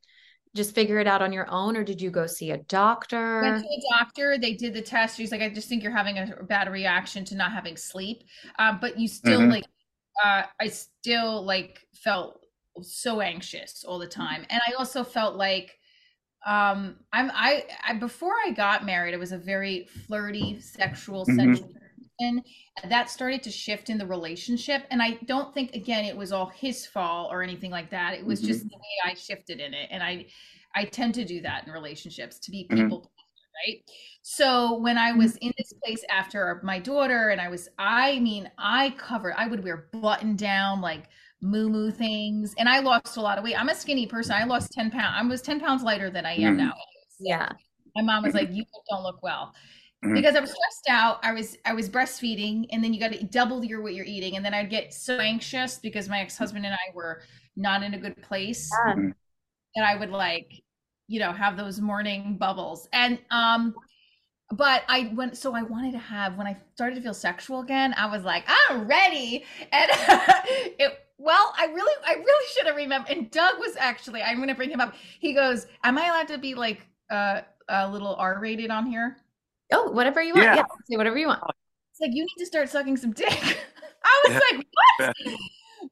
just 0.56 0.74
figure 0.76 1.00
it 1.00 1.08
out 1.08 1.22
on 1.22 1.34
your 1.34 1.50
own 1.52 1.78
or 1.78 1.84
did 1.84 2.02
you 2.02 2.10
go 2.10 2.26
see 2.28 2.52
a 2.52 2.58
doctor? 2.58 3.42
went 3.42 3.58
to 3.58 3.66
a 3.66 3.82
doctor. 3.98 4.38
They 4.38 4.54
did 4.54 4.74
the 4.74 4.82
test. 4.82 5.18
She's 5.18 5.32
like, 5.32 5.42
I 5.42 5.50
just 5.50 5.68
think 5.68 5.84
you're 5.84 5.92
having 5.92 6.18
a 6.18 6.44
bad 6.44 6.72
reaction 6.72 7.26
to 7.26 7.36
not 7.36 7.52
having 7.52 7.78
sleep. 7.78 8.24
Um, 8.60 8.80
but 8.80 9.00
you 9.00 9.08
still 9.08 9.42
Mhm. 9.42 9.50
like, 9.50 9.66
uh, 10.24 10.44
I 10.60 10.68
still 10.68 11.44
like 11.44 11.88
felt 11.94 12.46
so 12.82 13.22
anxious 13.22 13.84
all 13.84 14.00
the 14.00 14.08
time, 14.08 14.46
and 14.50 14.62
I 14.68 14.74
also 14.74 15.04
felt 15.04 15.36
like, 15.36 15.78
um, 16.46 17.00
I'm 17.14 17.32
I, 17.34 17.66
I 17.86 17.94
before 17.96 18.34
I 18.46 18.52
got 18.52 18.86
married, 18.86 19.14
I 19.14 19.18
was 19.18 19.32
a 19.34 19.38
very 19.38 19.86
flirty, 19.86 20.60
sexual, 20.62 21.26
Mhm. 21.28 21.56
sensual 21.56 21.70
person. 22.20 22.44
And 22.84 22.92
that 22.92 23.10
started 23.10 23.44
to 23.44 23.52
shift 23.52 23.90
in 23.90 23.98
the 23.98 24.06
relationship, 24.08 24.86
and 24.92 25.02
I 25.02 25.12
don't 25.26 25.54
think 25.54 25.76
again 25.76 26.06
it 26.06 26.16
was 26.18 26.32
all 26.32 26.48
his 26.48 26.86
fault 26.86 27.32
or 27.32 27.42
anything 27.44 27.72
like 27.72 27.90
that. 27.92 28.14
It 28.14 28.26
was 28.26 28.42
Mhm. 28.42 28.46
just 28.46 28.68
the 28.70 28.78
way 28.78 29.12
I 29.12 29.16
shifted 29.16 29.60
in 29.60 29.74
it, 29.74 29.90
and 29.92 30.04
I 30.04 30.28
I 30.76 30.86
tend 30.86 31.14
to 31.16 31.26
do 31.26 31.42
that 31.42 31.66
in 31.68 31.74
relationships 31.74 32.40
to 32.40 32.52
be 32.52 32.70
Mhm. 32.70 32.96
people 32.96 33.12
right? 33.68 33.82
So 34.22 34.78
when 34.80 34.98
I 34.98 35.14
was 35.14 35.38
in 35.38 35.54
this 35.58 35.72
place 35.84 36.04
after 36.10 36.60
my 36.64 36.78
daughter, 36.80 37.30
and 37.30 37.40
I 37.40 37.48
was, 37.48 37.70
I 37.78 38.20
mean, 38.20 38.52
I 38.58 38.90
covered, 38.98 39.34
I 39.38 39.48
would 39.48 39.64
wear 39.64 39.88
button 39.94 40.36
down 40.36 40.82
like 40.82 41.08
moo 41.42 41.70
moo 41.70 41.90
things, 41.92 42.54
and 42.58 42.68
I 42.70 42.80
lost 42.80 43.16
a 43.18 43.22
lot 43.22 43.38
of 43.38 43.44
weight. 43.46 43.58
I'm 43.60 43.70
a 43.70 43.76
skinny 43.76 44.08
person. 44.08 44.36
I 44.36 44.44
lost 44.46 44.72
10 44.74 44.92
pounds. 44.92 45.16
I 45.18 45.26
was 45.26 45.42
10 45.42 45.60
pounds 45.62 45.84
lighter 45.84 46.10
than 46.10 46.26
I 46.26 46.34
am 46.34 46.56
Mhm. 46.56 46.58
now. 46.58 46.74
Yeah. 47.20 47.58
My 47.96 48.02
mom 48.04 48.24
was 48.24 48.34
like, 48.34 48.50
"You 48.52 48.66
don't 48.90 49.04
look 49.04 49.22
well." 49.24 49.54
Mhm. 50.06 50.14
Because 50.14 50.36
I 50.36 50.40
was 50.40 50.52
stressed 50.52 50.88
out, 50.90 51.20
I 51.24 51.34
was 51.34 51.58
I 51.66 51.74
was 51.74 51.90
breastfeeding, 51.90 52.68
and 52.72 52.84
then 52.84 52.94
you 52.94 53.00
got 53.00 53.12
to 53.14 53.24
double 53.24 53.64
your 53.66 53.82
what 53.82 53.94
you're 53.96 54.06
eating, 54.06 54.36
and 54.36 54.46
then 54.46 54.54
I'd 54.54 54.70
get 54.70 54.94
so 54.94 55.18
anxious 55.20 55.78
because 55.80 56.10
my 56.10 56.20
ex 56.22 56.38
husband 56.38 56.66
and 56.66 56.74
I 56.76 56.94
were 56.94 57.22
not 57.56 57.84
in 57.84 57.94
a 57.94 57.98
good 58.00 58.22
place 58.22 58.70
Yeah. 58.88 58.94
and 58.94 59.86
I 59.86 59.96
would 59.96 60.10
like, 60.12 60.52
you 61.08 61.20
know, 61.20 61.32
have 61.34 61.58
those 61.58 61.80
morning 61.82 62.38
bubbles. 62.38 62.88
And 62.94 63.20
um 63.32 63.76
but 64.52 64.84
I 64.88 65.12
went 65.16 65.38
so 65.38 65.56
I 65.56 65.64
wanted 65.64 65.94
to 65.94 65.98
have 66.00 66.38
when 66.38 66.48
I 66.48 66.58
started 66.76 66.96
to 66.96 67.02
feel 67.02 67.14
sexual 67.16 67.62
again, 67.62 67.94
I 67.98 68.06
was 68.08 68.24
like, 68.24 68.46
I'm 68.48 68.88
ready. 68.88 69.44
And 69.72 69.92
it 70.80 71.00
well, 71.18 71.54
I 71.58 71.66
really 71.68 71.94
I 72.06 72.14
really 72.16 72.48
should 72.54 72.68
have 72.68 72.76
remembered. 72.76 73.12
And 73.12 73.32
Doug 73.32 73.58
was 73.60 73.76
actually, 73.78 74.22
I'm 74.22 74.40
gonna 74.40 74.56
bring 74.56 74.70
him 74.70 74.82
up. 74.82 74.94
He 75.20 75.34
goes, 75.34 75.68
Am 75.84 75.98
I 75.98 76.08
allowed 76.08 76.28
to 76.30 76.38
be 76.38 76.56
like 76.56 76.88
uh 77.10 77.42
a 77.70 77.90
little 77.90 78.16
R 78.16 78.40
rated 78.40 78.70
on 78.72 78.86
here? 78.86 79.18
Oh, 79.72 79.92
whatever 79.92 80.22
you 80.22 80.34
want. 80.34 80.46
Yeah. 80.46 80.56
Yeah. 80.56 80.64
Say 80.90 80.98
whatever 80.98 81.18
you 81.18 81.28
want. 81.28 81.42
Oh. 81.44 81.50
It's 81.92 82.02
like 82.02 82.12
you 82.14 82.24
need 82.24 82.36
to 82.40 82.46
start 82.46 82.70
sucking 82.70 82.98
some 82.98 83.12
dick. 83.12 83.32
I 84.04 84.24
was 84.28 84.42
like, 84.52 84.66
what? 84.98 85.16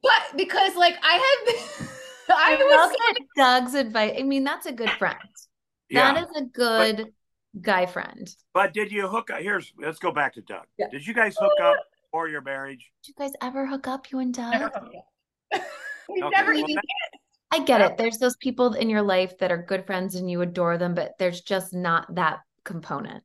but 0.02 0.36
because 0.36 0.76
like 0.76 0.96
I 1.02 1.12
had 1.14 1.86
I 2.30 2.54
I 2.54 2.56
was 2.56 2.96
that 2.98 3.14
Doug's 3.36 3.74
advice. 3.74 4.14
I 4.18 4.22
mean, 4.22 4.44
that's 4.44 4.66
a 4.66 4.72
good 4.72 4.90
friend. 4.90 5.16
Yeah. 5.88 6.14
That 6.14 6.24
is 6.24 6.30
a 6.36 6.44
good 6.44 7.12
guy 7.60 7.86
friend. 7.86 8.28
But 8.52 8.72
did 8.72 8.92
you 8.92 9.08
hook 9.08 9.30
up? 9.30 9.40
Here's 9.40 9.72
let's 9.78 9.98
go 9.98 10.12
back 10.12 10.34
to 10.34 10.42
Doug. 10.42 10.64
Yeah. 10.78 10.86
Did 10.90 11.06
you 11.06 11.14
guys 11.14 11.36
hook 11.38 11.52
up 11.62 11.76
for 12.10 12.28
your 12.28 12.42
marriage? 12.42 12.90
Did 13.02 13.08
you 13.08 13.14
guys 13.24 13.32
ever 13.42 13.66
hook 13.66 13.88
up, 13.88 14.10
you 14.12 14.18
and 14.20 14.32
Doug? 14.32 14.52
never 14.52 14.88
we 16.08 16.22
Okay, 16.22 16.30
never 16.30 16.52
well, 16.52 16.58
even 16.58 16.74
that- 16.76 17.20
I 17.50 17.60
get 17.64 17.80
it. 17.80 17.96
There's 17.96 18.18
those 18.18 18.36
people 18.36 18.74
in 18.74 18.90
your 18.90 19.02
life 19.02 19.38
that 19.38 19.52
are 19.52 19.62
good 19.62 19.86
friends 19.86 20.16
and 20.16 20.28
you 20.28 20.40
adore 20.42 20.76
them, 20.76 20.92
but 20.92 21.12
there's 21.20 21.40
just 21.40 21.72
not 21.72 22.12
that 22.16 22.40
component. 22.64 23.22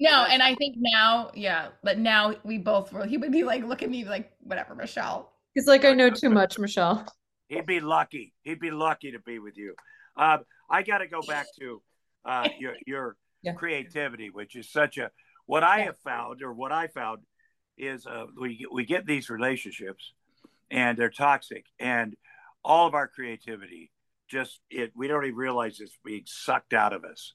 No, 0.00 0.24
and 0.24 0.42
I 0.42 0.54
think 0.54 0.76
now, 0.78 1.30
yeah, 1.34 1.68
but 1.82 1.98
now 1.98 2.34
we 2.42 2.56
both 2.56 2.90
were, 2.92 3.04
he 3.04 3.18
would 3.18 3.32
be 3.32 3.44
like, 3.44 3.64
look 3.64 3.82
at 3.82 3.90
me 3.90 4.04
like, 4.04 4.32
whatever, 4.42 4.74
Michele. 4.74 5.30
He's 5.54 5.66
like, 5.66 5.84
I 5.84 5.92
know 5.92 6.08
too 6.08 6.30
much, 6.30 6.58
Michele. 6.58 7.06
He'd 7.48 7.66
be 7.66 7.80
lucky. 7.80 8.32
He'd 8.42 8.60
be 8.60 8.70
lucky 8.70 9.12
to 9.12 9.18
be 9.18 9.38
with 9.38 9.58
you. 9.58 9.74
Um, 10.16 10.44
I 10.70 10.82
got 10.82 10.98
to 10.98 11.06
go 11.06 11.22
back 11.22 11.46
to 11.60 11.82
uh, 12.24 12.48
your 12.58 12.76
your 12.86 13.16
Yeah. 13.42 13.52
creativity, 13.52 14.30
which 14.30 14.56
is 14.56 14.70
such 14.70 14.96
a 14.96 15.10
what 15.46 15.62
I 15.64 15.78
Yeah. 15.78 15.84
have 15.86 15.98
found, 15.98 16.42
or 16.42 16.52
what 16.52 16.72
I 16.72 16.86
found, 16.86 17.22
is 17.76 18.06
uh, 18.06 18.26
we 18.40 18.66
we 18.72 18.84
get 18.86 19.04
these 19.04 19.28
relationships, 19.28 20.12
and 20.70 20.96
they're 20.96 21.10
toxic, 21.10 21.66
and 21.78 22.16
all 22.64 22.86
of 22.86 22.94
our 22.94 23.08
creativity 23.08 23.90
just 24.28 24.60
it 24.70 24.92
we 24.94 25.08
don't 25.08 25.24
even 25.24 25.36
realize 25.36 25.80
it's 25.80 25.98
being 26.04 26.22
sucked 26.24 26.72
out 26.72 26.92
of 26.92 27.04
us, 27.04 27.34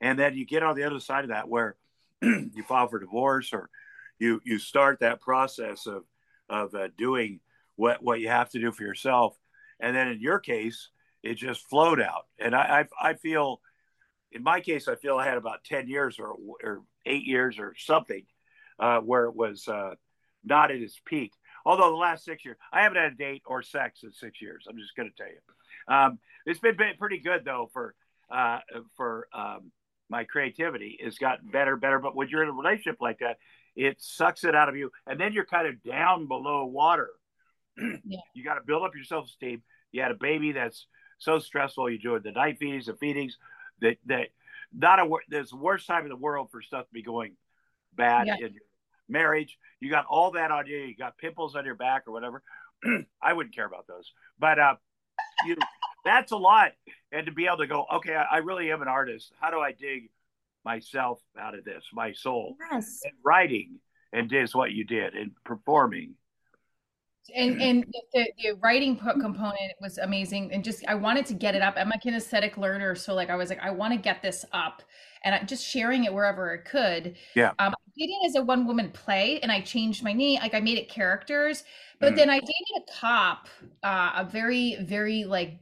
and 0.00 0.18
then 0.18 0.34
you 0.34 0.46
get 0.46 0.62
on 0.62 0.76
the 0.76 0.84
other 0.84 1.00
side 1.00 1.24
of 1.24 1.30
that 1.30 1.48
where 1.48 1.76
you 2.22 2.62
file 2.66 2.88
for 2.88 2.98
divorce 2.98 3.52
or 3.52 3.68
you 4.18 4.40
you 4.44 4.58
start 4.58 5.00
that 5.00 5.20
process 5.20 5.86
of 5.86 6.04
of 6.48 6.74
uh, 6.74 6.88
doing 6.96 7.40
what 7.76 8.02
what 8.02 8.20
you 8.20 8.28
have 8.28 8.50
to 8.50 8.60
do 8.60 8.72
for 8.72 8.82
yourself. 8.82 9.36
And 9.80 9.94
then 9.94 10.08
in 10.08 10.20
your 10.20 10.38
case 10.38 10.90
it 11.22 11.34
just 11.34 11.68
flowed 11.68 12.00
out. 12.00 12.26
And 12.38 12.54
i 12.54 12.86
i, 13.00 13.10
I 13.10 13.14
feel 13.14 13.60
in 14.32 14.42
my 14.42 14.60
case 14.60 14.88
i 14.88 14.96
feel 14.96 15.18
i 15.18 15.24
had 15.24 15.38
about 15.38 15.64
10 15.64 15.88
years 15.88 16.18
or 16.18 16.34
or 16.62 16.82
eight 17.04 17.24
years 17.24 17.58
or 17.58 17.74
something 17.76 18.24
uh, 18.78 18.98
where 19.00 19.24
it 19.24 19.34
was 19.34 19.68
uh, 19.68 19.94
not 20.44 20.70
at 20.70 20.76
its 20.76 21.00
peak. 21.04 21.32
Although 21.64 21.90
the 21.90 21.96
last 21.96 22.24
six 22.24 22.44
years 22.44 22.56
i 22.72 22.82
haven't 22.82 22.98
had 22.98 23.12
a 23.12 23.16
date 23.16 23.42
or 23.46 23.62
sex 23.62 24.02
in 24.02 24.12
six 24.12 24.40
years 24.40 24.64
i'm 24.68 24.78
just 24.78 24.96
going 24.96 25.10
to 25.10 25.16
tell 25.16 25.28
you. 25.28 25.94
Um, 25.94 26.18
it's 26.46 26.60
been 26.60 26.76
pretty 26.98 27.18
good 27.18 27.44
though 27.44 27.68
for 27.72 27.94
uh, 28.30 28.58
for 28.96 29.28
um, 29.32 29.70
my 30.08 30.24
creativity 30.24 30.96
it's 31.00 31.18
gotten 31.18 31.48
better 31.50 31.76
better. 31.76 31.98
But 31.98 32.14
when 32.14 32.28
you're 32.28 32.42
in 32.42 32.48
a 32.48 32.52
relationship 32.52 32.98
like 33.00 33.18
that 33.20 33.38
it 33.74 34.00
sucks 34.00 34.42
it 34.44 34.54
out 34.54 34.68
of 34.70 34.76
you. 34.76 34.90
And 35.06 35.20
then 35.20 35.32
you're 35.34 35.44
kind 35.44 35.66
of 35.68 35.82
down 35.82 36.26
below 36.28 36.64
water. 36.64 37.10
Yeah. 38.04 38.20
you 38.32 38.42
got 38.44 38.54
to 38.54 38.62
build 38.64 38.84
up 38.84 38.94
your 38.94 39.04
self-esteem. 39.04 39.62
You 39.92 40.00
had 40.00 40.10
a 40.10 40.14
baby 40.14 40.52
that's 40.52 40.86
so 41.18 41.38
stressful 41.38 41.90
you're 41.90 41.98
doing 41.98 42.22
the 42.22 42.30
night 42.32 42.58
feedings 42.58 42.86
the 42.86 42.94
feedings 42.94 43.36
that 43.80 43.96
that 44.06 44.28
not 44.74 44.98
a 44.98 45.08
there's 45.28 45.50
the 45.50 45.56
worst 45.56 45.86
time 45.86 46.02
in 46.04 46.08
the 46.08 46.16
world 46.16 46.48
for 46.50 46.62
stuff 46.62 46.86
to 46.86 46.92
be 46.92 47.02
going 47.02 47.36
bad 47.94 48.26
Yeah. 48.26 48.34
in 48.36 48.52
your 48.54 48.62
marriage. 49.08 49.58
You 49.80 49.90
got 49.90 50.06
all 50.06 50.30
that 50.32 50.50
on 50.50 50.66
you 50.66 50.76
you 50.78 50.96
got 50.96 51.18
pimples 51.18 51.54
on 51.56 51.64
your 51.66 51.74
back 51.74 52.04
or 52.06 52.12
whatever. 52.12 52.42
I 53.22 53.32
wouldn't 53.32 53.54
care 53.54 53.66
about 53.66 53.86
those. 53.86 54.12
But 54.38 54.58
uh 54.58 54.74
you 55.46 55.56
that's 56.06 56.32
a 56.32 56.36
lot 56.36 56.72
and 57.12 57.26
to 57.26 57.32
be 57.32 57.46
able 57.46 57.58
to 57.58 57.66
go 57.66 57.84
okay 57.92 58.14
I, 58.14 58.36
I 58.36 58.36
really 58.38 58.70
am 58.72 58.80
an 58.82 58.88
artist 58.88 59.32
how 59.40 59.50
do 59.50 59.58
i 59.60 59.72
dig 59.72 60.10
myself 60.64 61.20
out 61.38 61.54
of 61.58 61.64
this 61.64 61.84
my 61.92 62.12
soul 62.12 62.56
Yes. 62.72 63.00
and 63.04 63.14
writing 63.24 63.78
and 64.12 64.32
is 64.32 64.54
what 64.54 64.72
you 64.72 64.84
did 64.84 65.14
and 65.14 65.32
performing 65.44 66.14
And 67.34 67.60
and 67.60 67.84
the, 68.14 68.32
the 68.42 68.52
writing 68.62 68.96
component 68.96 69.72
was 69.80 69.98
amazing, 69.98 70.52
and 70.52 70.62
just 70.62 70.86
I 70.86 70.94
wanted 70.94 71.26
to 71.26 71.34
get 71.34 71.56
it 71.56 71.62
up. 71.62 71.74
I'm 71.76 71.90
a 71.90 71.98
kinesthetic 71.98 72.56
learner, 72.56 72.94
so 72.94 73.14
like 73.14 73.30
I 73.30 73.36
was 73.36 73.48
like, 73.50 73.58
I 73.60 73.70
want 73.70 73.92
to 73.94 73.98
get 73.98 74.22
this 74.22 74.44
up, 74.52 74.82
and 75.24 75.34
I, 75.34 75.42
just 75.42 75.64
sharing 75.66 76.04
it 76.04 76.14
wherever 76.14 76.52
I 76.54 76.58
could. 76.58 77.16
Yeah. 77.34 77.50
Um, 77.58 77.74
did 77.98 78.10
it 78.10 78.26
as 78.26 78.34
a 78.36 78.42
one 78.42 78.66
woman 78.66 78.90
play 78.90 79.40
and 79.40 79.50
I 79.50 79.60
changed 79.60 80.02
my 80.02 80.12
name. 80.12 80.40
Like 80.40 80.54
I 80.54 80.60
made 80.60 80.78
it 80.78 80.88
characters. 80.88 81.64
But 81.98 82.12
Mm. 82.12 82.16
then 82.16 82.30
I 82.30 82.40
dated 82.40 82.52
a 82.88 82.92
cop, 82.92 83.48
uh, 83.82 84.12
a 84.16 84.24
very, 84.24 84.76
very 84.82 85.24
like 85.24 85.60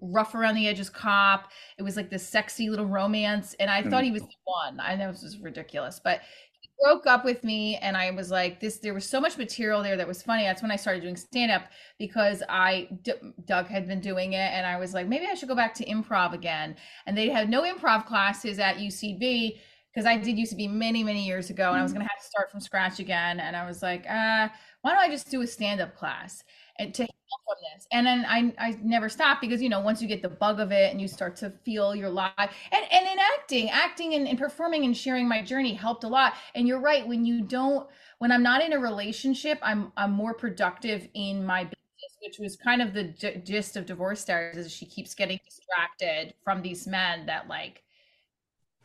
rough 0.00 0.34
around 0.34 0.54
the 0.54 0.66
edges 0.66 0.88
cop. 0.88 1.50
It 1.78 1.82
was 1.82 1.96
like 1.96 2.08
this 2.10 2.26
sexy 2.26 2.70
little 2.70 2.86
romance. 2.86 3.54
And 3.54 3.70
I 3.70 3.82
Mm. 3.82 3.90
thought 3.90 4.04
he 4.04 4.10
was 4.10 4.22
the 4.22 4.28
one. 4.44 4.80
I 4.80 4.96
know 4.96 5.12
this 5.12 5.22
was 5.22 5.38
ridiculous, 5.38 6.00
but 6.02 6.22
he 6.60 6.70
broke 6.82 7.06
up 7.06 7.22
with 7.22 7.44
me. 7.44 7.76
And 7.76 7.98
I 7.98 8.10
was 8.12 8.30
like, 8.30 8.60
this, 8.60 8.78
there 8.78 8.94
was 8.94 9.06
so 9.08 9.20
much 9.20 9.36
material 9.36 9.82
there 9.82 9.96
that 9.98 10.08
was 10.08 10.22
funny. 10.22 10.44
That's 10.44 10.62
when 10.62 10.70
I 10.70 10.76
started 10.76 11.02
doing 11.02 11.16
stand 11.16 11.52
up 11.52 11.64
because 11.98 12.42
I, 12.48 12.88
D- 13.02 13.12
Doug 13.44 13.66
had 13.66 13.86
been 13.86 14.00
doing 14.00 14.32
it. 14.32 14.50
And 14.52 14.66
I 14.66 14.78
was 14.78 14.94
like, 14.94 15.06
maybe 15.06 15.26
I 15.26 15.34
should 15.34 15.48
go 15.50 15.54
back 15.54 15.74
to 15.74 15.84
improv 15.84 16.32
again. 16.32 16.76
And 17.04 17.16
they 17.16 17.28
had 17.28 17.50
no 17.50 17.62
improv 17.62 18.06
classes 18.06 18.58
at 18.58 18.76
UCB 18.78 19.60
because 19.94 20.06
I 20.06 20.16
did 20.16 20.38
used 20.38 20.50
to 20.52 20.56
be 20.56 20.68
many, 20.68 21.04
many 21.04 21.24
years 21.24 21.50
ago, 21.50 21.70
and 21.70 21.78
I 21.78 21.82
was 21.82 21.92
Mm-hmm. 21.92 21.94
going 21.94 22.04
to 22.04 22.10
have 22.10 22.20
to 22.20 22.26
start 22.26 22.50
from 22.50 22.60
scratch 22.60 22.98
again. 22.98 23.40
And 23.40 23.56
I 23.56 23.66
was 23.66 23.82
like, 23.82 24.04
uh, 24.08 24.48
why 24.82 24.90
don't 24.90 24.98
I 24.98 25.08
just 25.08 25.30
do 25.30 25.42
a 25.42 25.46
stand-up 25.46 25.96
class 25.96 26.42
and 26.78 26.92
to 26.94 27.02
help 27.02 27.10
from 27.46 27.56
this? 27.74 27.86
And 27.92 28.06
then 28.06 28.24
I, 28.28 28.52
I 28.58 28.78
never 28.82 29.08
stopped 29.08 29.40
because 29.40 29.62
you 29.62 29.68
know 29.68 29.80
once 29.80 30.02
you 30.02 30.08
get 30.08 30.22
the 30.22 30.28
bug 30.28 30.60
of 30.60 30.72
it 30.72 30.90
and 30.92 31.00
you 31.00 31.08
start 31.08 31.36
to 31.36 31.50
feel 31.64 31.94
your 31.94 32.10
life, 32.10 32.32
and 32.38 32.84
and 32.92 33.06
in 33.06 33.18
acting, 33.38 33.70
acting 33.70 34.14
and, 34.14 34.28
and 34.28 34.38
performing 34.38 34.84
and 34.84 34.96
sharing 34.96 35.28
my 35.28 35.42
journey 35.42 35.74
helped 35.74 36.04
a 36.04 36.08
lot. 36.08 36.34
And 36.54 36.66
you're 36.68 36.80
right, 36.80 37.06
when 37.06 37.24
you 37.24 37.42
don't, 37.42 37.88
when 38.18 38.32
I'm 38.32 38.42
not 38.42 38.62
in 38.62 38.72
a 38.72 38.78
relationship, 38.78 39.58
I'm 39.62 39.92
I'm 39.96 40.12
more 40.12 40.34
productive 40.34 41.08
in 41.14 41.44
my 41.44 41.64
business, 41.64 42.16
which 42.22 42.38
was 42.38 42.56
kind 42.56 42.82
of 42.82 42.94
the 42.94 43.04
gist 43.44 43.76
of 43.76 43.86
divorce 43.86 44.20
stars 44.20 44.56
is 44.56 44.72
she 44.72 44.86
keeps 44.86 45.14
getting 45.14 45.38
distracted 45.44 46.34
from 46.44 46.62
these 46.62 46.86
men 46.86 47.26
that 47.26 47.48
like 47.48 47.83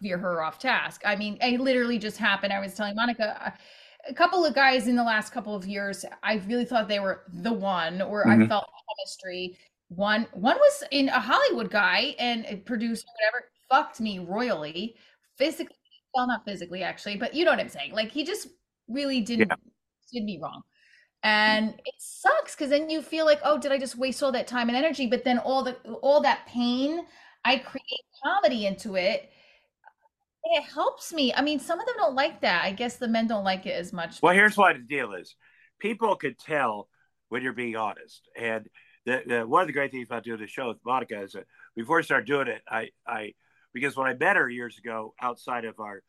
veer 0.02 0.18
her 0.18 0.42
off 0.42 0.60
task. 0.60 1.02
I 1.06 1.16
mean, 1.16 1.38
it 1.42 1.60
literally 1.60 1.98
just 1.98 2.18
happened. 2.18 2.54
I 2.54 2.60
was 2.60 2.74
telling 2.74 2.96
Monica, 2.96 3.54
a 4.08 4.14
couple 4.14 4.46
of 4.46 4.56
guys 4.56 4.88
in 4.88 4.96
the 4.96 5.04
last 5.04 5.32
couple 5.32 5.56
of 5.56 5.68
years, 5.68 6.06
I 6.24 6.36
really 6.48 6.66
thought 6.66 6.88
they 6.88 7.00
were 7.00 7.24
the 7.34 7.54
one, 7.54 8.02
or 8.02 8.28
I 8.28 8.38
Mhm. 8.38 8.48
felt 8.48 8.70
chemistry. 8.98 9.58
One, 9.90 10.28
one 10.34 10.58
was 10.58 10.84
in 10.92 11.10
a 11.10 11.20
Hollywood 11.20 11.70
guy 11.72 12.16
and 12.20 12.46
a 12.46 12.58
producer, 12.58 13.06
whatever, 13.16 13.52
fucked 13.70 14.00
me 14.00 14.20
royally, 14.20 14.96
physically. 15.38 15.76
Well, 16.14 16.28
not 16.28 16.46
physically, 16.46 16.84
actually, 16.84 17.18
but 17.18 17.34
you 17.34 17.46
know 17.46 17.52
what 17.52 17.60
I'm 17.60 17.70
saying. 17.70 17.94
Like 17.94 18.12
he 18.12 18.24
just 18.24 18.48
really 18.88 19.22
didn't 19.22 19.50
Yeah. 19.50 19.56
did 20.12 20.24
me 20.24 20.40
wrong. 20.42 20.64
And 21.24 21.80
it 21.86 21.94
sucks 22.00 22.56
because 22.56 22.70
then 22.70 22.90
you 22.90 23.02
feel 23.02 23.26
like, 23.26 23.40
oh, 23.44 23.58
did 23.58 23.72
I 23.72 23.78
just 23.78 23.98
waste 23.98 24.24
all 24.24 24.32
that 24.32 24.48
time 24.48 24.70
and 24.70 24.78
energy? 24.78 25.06
But 25.06 25.24
then 25.24 25.38
all 25.40 25.64
the 25.64 25.76
all 26.02 26.22
that 26.22 26.48
pain, 26.48 27.06
I 27.46 27.58
create 27.58 28.06
comedy 28.24 28.66
into 28.66 28.96
it 28.96 29.32
it 30.44 30.64
helps 30.64 31.14
me. 31.14 31.34
I 31.34 31.42
mean, 31.42 31.60
some 31.60 31.80
of 31.80 31.86
them 31.86 31.96
don't 31.98 32.16
like 32.16 32.42
that. 32.42 32.64
I 32.64 32.72
guess 32.72 32.98
the 32.98 33.08
men 33.08 33.28
don't 33.28 33.44
like 33.44 33.66
it 33.66 33.72
as 33.72 33.94
much. 33.94 34.22
Well, 34.22 34.34
here's 34.34 34.58
what 34.58 34.76
the 34.76 34.84
deal 34.84 35.14
is: 35.14 35.36
people 35.80 36.16
could 36.16 36.40
tell 36.40 36.88
when 37.30 37.44
you're 37.44 37.54
being 37.54 37.76
honest. 37.76 38.28
And 38.38 38.68
the, 39.06 39.22
the, 39.26 39.48
one 39.48 39.62
of 39.62 39.68
the 39.68 39.74
great 39.74 39.92
things 39.92 40.08
about 40.08 40.24
doing 40.24 40.40
the 40.40 40.48
show 40.48 40.70
with 40.70 40.78
Monica 40.86 41.22
is 41.22 41.34
that 41.34 41.46
before 41.76 42.00
I 42.00 42.02
started 42.02 42.28
doing 42.28 42.48
it, 42.48 42.62
I, 42.68 42.90
I 43.08 43.34
because 43.74 43.96
when 43.96 44.08
I 44.08 44.14
met 44.16 44.36
her 44.36 44.50
years 44.50 44.78
ago 44.78 45.14
outside 45.22 45.66
of 45.66 45.80
our 45.80 46.02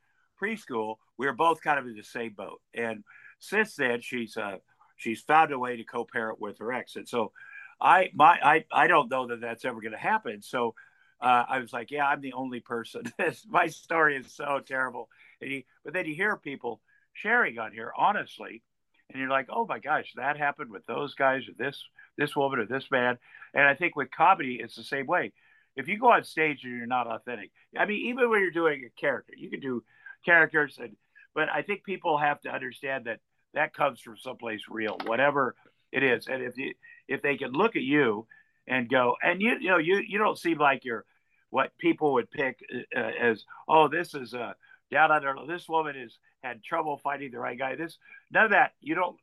preschool, 0.43 0.97
we 1.19 1.27
were 1.27 1.33
both 1.33 1.61
kind 1.61 1.79
of 1.79 1.87
in 1.87 1.95
the 1.95 2.03
same 2.03 2.33
boat. 2.33 2.61
And 2.75 3.05
since 3.39 3.77
then, 3.77 4.01
she's 4.01 4.37
uh, 4.37 4.57
she's 4.97 5.21
found 5.21 5.53
a 5.53 5.59
way 5.59 5.77
to 5.77 5.85
co-parent 5.85 6.41
with 6.41 6.59
her 6.59 6.73
ex, 6.73 6.97
and 6.97 7.09
so 7.09 7.33
I 7.81 8.11
my 8.15 8.39
I 8.43 8.65
I 8.73 8.87
don't 8.87 9.11
know 9.11 9.27
that 9.29 9.41
that's 9.41 9.65
ever 9.65 9.81
going 9.81 9.93
to 9.93 9.99
happen. 9.99 10.43
So. 10.43 10.75
Uh, 11.21 11.45
I 11.49 11.59
was 11.59 11.73
like, 11.73 11.91
yeah, 11.91 12.07
I'm 12.07 12.21
the 12.21 12.33
only 12.33 12.61
person. 12.61 13.03
My 13.49 13.67
story 13.67 14.17
is 14.17 14.33
so 14.33 14.61
terrible. 14.65 15.09
You, 15.41 15.63
but 15.85 15.93
then 15.93 16.07
you 16.07 16.15
hear 16.15 16.37
people 16.37 16.81
sharing 17.13 17.59
on 17.59 17.73
here 17.73 17.93
honestly, 17.97 18.63
and 19.11 19.21
you're 19.21 19.31
like, 19.31 19.49
oh 19.51 19.67
my 19.67 19.79
gosh, 19.79 20.13
that 20.17 20.37
happened 20.37 20.71
with 20.71 20.87
those 20.87 21.15
guys 21.15 21.43
or 21.49 21.53
this 21.59 21.83
this 22.17 22.37
woman 22.37 22.61
or 22.61 22.67
this 22.67 22.91
man. 22.91 23.19
And 23.55 23.65
I 23.65 23.75
think 23.75 23.97
with 23.97 24.11
comedy, 24.11 24.61
it's 24.63 24.77
the 24.77 24.85
same 24.85 25.07
way. 25.07 25.33
If 25.77 25.89
you 25.89 25.99
go 25.99 26.13
on 26.13 26.25
stage 26.25 26.61
and 26.65 26.77
you're 26.77 26.87
not 26.87 27.07
authentic, 27.07 27.51
I 27.77 27.87
mean, 27.87 28.09
even 28.09 28.31
when 28.31 28.41
you're 28.41 28.51
doing 28.51 28.85
a 28.85 29.01
character, 29.01 29.33
you 29.37 29.51
can 29.51 29.61
do 29.61 29.83
characters, 30.25 30.79
and 30.81 30.97
but 31.35 31.49
I 31.49 31.63
think 31.63 31.85
people 31.85 32.19
have 32.19 32.41
to 32.43 32.51
understand 32.51 33.07
that 33.07 33.21
that 33.55 33.75
comes 33.75 34.01
from 34.01 34.17
someplace 34.17 34.63
real, 34.69 34.97
whatever 35.07 35.55
it 35.93 36.03
is. 36.03 36.27
And 36.29 36.43
if 36.43 36.57
you 36.57 36.75
if 37.09 37.23
they 37.23 37.37
can 37.37 37.53
look 37.53 37.77
at 37.77 37.83
you 37.83 38.27
and 38.67 38.89
go, 38.89 39.17
and 39.23 39.41
you 39.41 39.57
you 39.61 39.71
know 39.71 39.79
you 39.79 40.03
you 40.07 40.19
don't 40.19 40.39
seem 40.39 40.59
like 40.59 40.85
you're 40.85 41.05
what 41.51 41.77
people 41.79 42.15
would 42.15 42.31
pick 42.31 42.61
uh, 42.97 43.01
as 43.01 43.45
oh 43.69 43.89
this 43.89 44.15
is 44.15 44.35
a 44.35 44.55
down 44.91 45.13
under 45.13 45.35
this 45.47 45.69
woman 45.69 45.95
has 45.95 46.19
had 46.43 46.65
trouble 46.65 46.99
finding 46.99 47.31
the 47.31 47.39
right 47.39 47.59
guy. 47.59 47.77
This 47.77 47.99
none 48.31 48.47
of 48.47 48.51
that. 48.51 48.73
You 48.81 48.95
don't 48.95 49.17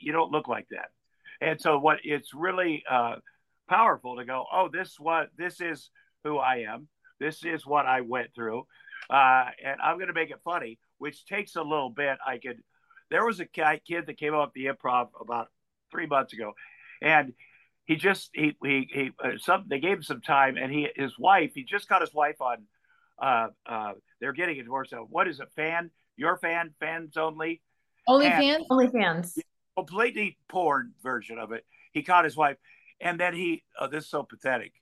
you 0.00 0.12
don't 0.12 0.32
look 0.32 0.48
like 0.48 0.68
that. 0.70 0.90
And 1.40 1.60
so 1.60 1.78
what 1.78 1.98
it's 2.02 2.34
really 2.34 2.82
uh, 2.90 3.16
powerful 3.68 4.16
to 4.16 4.24
go 4.24 4.44
oh 4.52 4.68
this 4.72 4.96
what 4.98 5.30
this 5.36 5.60
is 5.60 5.90
who 6.24 6.38
i 6.38 6.64
am. 6.68 6.88
This 7.18 7.44
is 7.44 7.66
what 7.66 7.86
i 7.86 8.00
went 8.02 8.34
through 8.34 8.66
uh, 9.08 9.44
and 9.64 9.80
i'm 9.82 9.96
going 9.96 10.08
to 10.08 10.14
make 10.14 10.30
it 10.30 10.40
funny 10.44 10.78
which 10.98 11.26
takes 11.26 11.56
a 11.56 11.62
little 11.62 11.90
bit. 11.90 12.18
I 12.26 12.38
could 12.38 12.62
there 13.10 13.24
was 13.24 13.40
a 13.40 13.46
kid 13.46 14.06
that 14.06 14.18
came 14.18 14.34
up 14.34 14.52
the 14.54 14.66
improv 14.66 15.08
about 15.20 15.48
three 15.90 16.06
months 16.06 16.32
ago 16.32 16.52
and 17.02 17.32
he 17.86 17.96
just 17.96 18.30
he 18.34 18.54
he, 18.62 18.88
he 18.92 19.10
uh, 19.24 19.30
some 19.38 19.64
they 19.68 19.78
gave 19.78 19.98
him 19.98 20.02
some 20.02 20.20
time 20.20 20.56
and 20.56 20.72
he 20.72 20.88
his 20.94 21.18
wife 21.18 21.52
he 21.54 21.64
just 21.64 21.88
got 21.88 22.00
his 22.00 22.12
wife 22.12 22.40
on 22.40 22.58
uh 23.22 23.48
uh 23.66 23.92
they're 24.20 24.32
getting 24.32 24.58
a 24.58 24.62
divorce 24.62 24.90
so 24.90 25.06
what 25.08 25.28
is 25.28 25.40
it 25.40 25.48
fan? 25.56 25.90
Your 26.16 26.36
fan? 26.38 26.74
Fans 26.80 27.16
only? 27.16 27.60
OnlyFans. 28.08 28.66
OnlyFans. 28.70 29.38
completely 29.76 30.38
porn 30.48 30.92
version 31.02 31.38
of 31.38 31.52
it. 31.52 31.64
He 31.92 32.02
caught 32.02 32.24
his 32.24 32.36
wife 32.36 32.56
and 33.00 33.18
then 33.20 33.34
he 33.34 33.62
oh 33.80 33.88
this 33.88 34.04
is 34.04 34.10
so 34.10 34.22
pathetic 34.22 34.72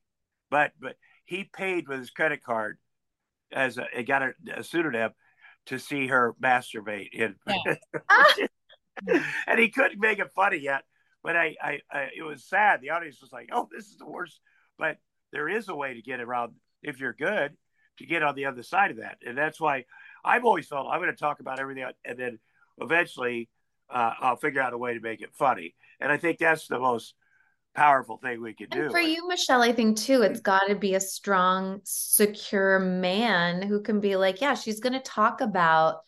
but 0.51 0.73
but 0.81 0.97
he 1.25 1.45
paid 1.45 1.89
with 1.89 1.99
his 1.99 2.11
credit 2.11 2.43
card 2.43 2.79
as 3.53 3.79
a, 3.79 4.03
got 4.03 4.23
a, 4.23 4.33
a 4.57 4.65
pseudonym 4.65 5.11
to 5.67 5.79
see 5.79 6.07
her 6.07 6.35
masturbate 6.43 7.09
in 7.13 7.35
and 9.47 9.59
he 9.59 9.69
couldn't 9.71 10.01
make 10.01 10.19
it 10.19 10.31
funny 10.35 10.59
yet 10.59 10.83
but 11.25 11.35
I, 11.35 11.57
I, 11.61 11.81
I, 11.91 12.09
it 12.17 12.23
was 12.23 12.45
sad. 12.45 12.81
The 12.81 12.91
audience 12.91 13.21
was 13.21 13.33
like, 13.33 13.49
"Oh, 13.51 13.69
this 13.75 13.87
is 13.87 13.97
the 13.97 14.07
worst." 14.07 14.39
But 14.79 14.99
there 15.33 15.49
is 15.49 15.69
a 15.69 15.75
way 15.75 15.95
to 15.95 16.03
get 16.03 16.21
around 16.21 16.53
if 16.83 17.01
you're 17.01 17.15
good 17.15 17.57
to 17.99 18.07
get 18.07 18.23
on 18.23 18.35
the 18.35 18.45
other 18.45 18.63
side 18.63 18.93
of 18.93 18.99
that, 18.99 19.19
and 19.27 19.37
that's 19.37 19.61
why 19.61 19.85
I've 20.25 20.45
always 20.45 20.69
felt 20.69 20.87
I'm 20.89 21.01
going 21.01 21.11
to 21.11 21.19
talk 21.19 21.41
about 21.41 21.59
everything, 21.59 21.87
and 22.05 22.19
then 22.19 22.39
eventually 22.79 23.49
uh, 23.91 24.13
I'll 24.21 24.37
figure 24.37 24.61
out 24.61 24.75
a 24.75 24.79
way 24.79 24.95
to 24.95 25.01
make 25.01 25.23
it 25.23 25.31
funny. 25.33 25.75
And 26.01 26.13
I 26.13 26.19
think 26.19 26.39
that's 26.39 26.67
the 26.67 26.79
most 26.79 27.15
powerful 27.75 28.19
thing 28.19 28.41
we 28.41 28.55
could 28.55 28.71
do. 28.71 28.83
And 28.83 28.91
for 28.91 29.01
you, 29.01 29.27
Michele, 29.29 29.63
I 29.63 29.73
think 29.73 29.97
too, 29.97 30.23
it's 30.23 30.41
got 30.41 30.69
to 30.69 30.75
be 30.75 30.95
a 30.95 31.01
strong, 31.01 31.81
secure 31.85 32.79
man 32.79 33.63
who 33.63 33.81
can 33.81 34.01
be 34.01 34.17
like, 34.17 34.41
yeah, 34.41 34.55
she's 34.55 34.81
going 34.81 34.93
to 34.93 35.01
talk 35.01 35.41
about 35.41 36.03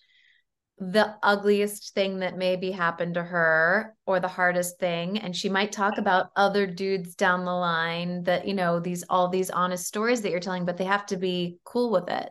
the 0.79 1.15
ugliest 1.23 1.95
thing 1.95 2.19
that 2.19 2.37
maybe 2.37 2.71
happened 2.71 3.15
to 3.15 3.23
her 3.23 3.97
or 4.07 4.21
the 4.21 4.29
hardest 4.29 4.79
thing 4.79 5.19
and 5.19 5.35
she 5.35 5.49
might 5.49 5.73
talk 5.73 5.97
about 5.97 6.31
other 6.37 6.67
dudes 6.67 7.15
down 7.15 7.47
the 7.47 7.53
line 7.53 8.23
that 8.25 8.47
you 8.47 8.53
know 8.53 8.79
these 8.79 9.03
all 9.09 9.29
these 9.29 9.49
honest 9.49 9.87
stories 9.87 10.21
that 10.21 10.31
you're 10.31 10.39
telling 10.39 10.67
but 10.67 10.77
they 10.77 10.85
have 10.85 11.07
to 11.07 11.17
be 11.17 11.59
cool 11.65 11.91
with 11.91 12.09
it 12.11 12.29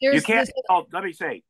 you 0.00 0.22
can't. 0.22 0.46
this, 0.46 0.54
Oh, 0.68 0.86
let 0.92 1.04
me 1.04 1.12
say, 1.12 1.42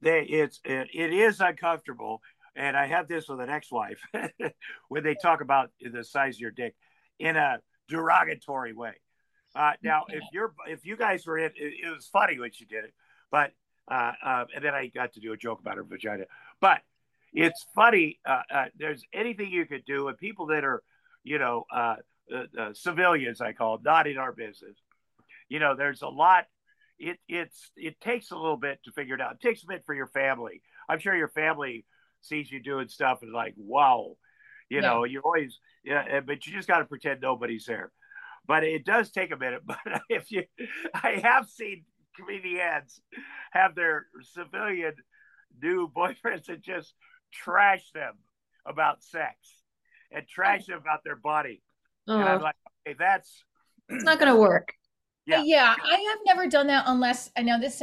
they, 0.00 0.22
it's 0.22 0.60
it, 0.64 0.88
it 0.92 1.12
is 1.12 1.40
uncomfortable, 1.40 2.22
and 2.56 2.76
I 2.76 2.86
have 2.86 3.08
this 3.08 3.28
with 3.28 3.40
an 3.40 3.50
ex-wife 3.50 4.00
when 4.88 5.02
they 5.02 5.14
talk 5.14 5.40
about 5.40 5.70
the 5.80 6.04
size 6.04 6.36
of 6.36 6.40
your 6.40 6.50
dick 6.50 6.74
in 7.18 7.36
a 7.36 7.58
derogatory 7.88 8.72
way. 8.72 8.94
Uh, 9.54 9.72
now, 9.82 10.04
if 10.08 10.22
you're 10.32 10.54
if 10.68 10.84
you 10.84 10.96
guys 10.96 11.26
were 11.26 11.38
in, 11.38 11.52
it, 11.56 11.74
it 11.84 11.90
was 11.90 12.06
funny 12.06 12.38
when 12.38 12.52
she 12.52 12.64
did 12.64 12.84
it, 12.84 12.94
but 13.30 13.52
uh, 13.90 14.12
uh, 14.24 14.44
and 14.54 14.64
then 14.64 14.74
I 14.74 14.86
got 14.88 15.14
to 15.14 15.20
do 15.20 15.32
a 15.32 15.36
joke 15.36 15.60
about 15.60 15.76
her 15.76 15.84
vagina. 15.84 16.24
But 16.60 16.80
it's 17.32 17.66
funny. 17.74 18.20
Uh, 18.26 18.42
uh, 18.52 18.64
there's 18.78 19.04
anything 19.12 19.50
you 19.50 19.66
could 19.66 19.84
do, 19.84 20.08
and 20.08 20.18
people 20.18 20.46
that 20.46 20.64
are, 20.64 20.82
you 21.24 21.38
know, 21.38 21.64
uh, 21.74 21.96
uh, 22.34 22.72
civilians, 22.74 23.40
I 23.40 23.52
call 23.52 23.76
them, 23.76 23.84
not 23.84 24.06
in 24.06 24.18
our 24.18 24.32
business. 24.32 24.76
You 25.48 25.58
know, 25.58 25.74
there's 25.76 26.02
a 26.02 26.08
lot. 26.08 26.46
It 26.98 27.18
it's 27.28 27.70
it 27.76 28.00
takes 28.00 28.30
a 28.30 28.36
little 28.36 28.56
bit 28.56 28.80
to 28.84 28.92
figure 28.92 29.14
it 29.14 29.20
out. 29.20 29.34
It 29.34 29.40
takes 29.40 29.62
a 29.62 29.66
bit 29.66 29.84
for 29.86 29.94
your 29.94 30.08
family. 30.08 30.62
I'm 30.88 30.98
sure 30.98 31.16
your 31.16 31.28
family 31.28 31.86
sees 32.20 32.50
you 32.50 32.60
doing 32.62 32.88
stuff 32.88 33.22
and 33.22 33.32
like, 33.32 33.54
wow, 33.56 34.16
you 34.68 34.80
Yeah. 34.80 34.82
know, 34.82 35.04
you 35.04 35.20
always, 35.20 35.58
yeah, 35.84 36.20
but 36.20 36.46
you 36.46 36.52
just 36.52 36.68
got 36.68 36.78
to 36.80 36.84
pretend 36.84 37.20
nobody's 37.20 37.64
there. 37.64 37.90
But 38.46 38.64
it 38.64 38.84
does 38.84 39.10
take 39.10 39.32
a 39.32 39.36
minute. 39.36 39.62
But 39.66 39.78
if 40.08 40.30
you, 40.30 40.44
I 40.94 41.20
have 41.22 41.48
seen 41.48 41.84
comedians 42.20 43.00
have 43.52 43.74
their 43.74 44.06
civilian 44.34 44.94
new 45.62 45.88
boyfriends 45.96 46.48
and 46.48 46.62
just 46.62 46.94
trash 47.32 47.90
them 47.92 48.14
about 48.66 49.02
sex 49.02 49.34
and 50.12 50.26
trash 50.28 50.66
them 50.66 50.78
about 50.78 51.04
their 51.04 51.16
body. 51.16 51.62
And 52.06 52.28
I'm 52.28 52.40
like, 52.42 52.56
okay, 52.86 52.96
that's 52.98 53.44
it's 53.88 54.04
not 54.04 54.18
going 54.18 54.32
to 54.32 54.40
work 54.40 54.72
Yeah. 55.26 55.42
yeah. 55.44 55.74
I 55.84 55.96
have 56.10 56.18
never 56.26 56.48
done 56.48 56.66
that 56.68 56.84
unless 56.86 57.30
I 57.36 57.42
know 57.42 57.60
this 57.60 57.82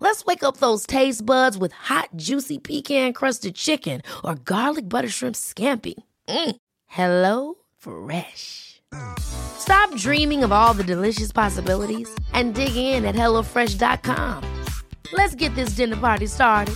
Let's 0.00 0.24
wake 0.24 0.42
up 0.42 0.56
those 0.56 0.86
taste 0.86 1.24
buds 1.24 1.58
with 1.58 1.72
hot, 1.72 2.08
juicy 2.16 2.58
pecan 2.58 3.12
crusted 3.12 3.54
chicken 3.54 4.00
or 4.24 4.34
garlic 4.34 4.88
butter 4.88 5.08
shrimp 5.10 5.36
scampi. 5.36 5.94
Mm. 6.28 6.56
Hello 6.86 7.54
Fresh. 7.76 8.80
Stop 9.20 9.94
dreaming 9.96 10.42
of 10.42 10.52
all 10.52 10.74
the 10.74 10.82
delicious 10.84 11.30
possibilities 11.32 12.08
and 12.32 12.54
dig 12.54 12.74
in 12.74 13.04
at 13.04 13.14
HelloFresh.com. 13.14 14.42
Let's 15.12 15.34
get 15.34 15.54
this 15.54 15.70
dinner 15.76 15.96
party 15.96 16.26
started. 16.26 16.74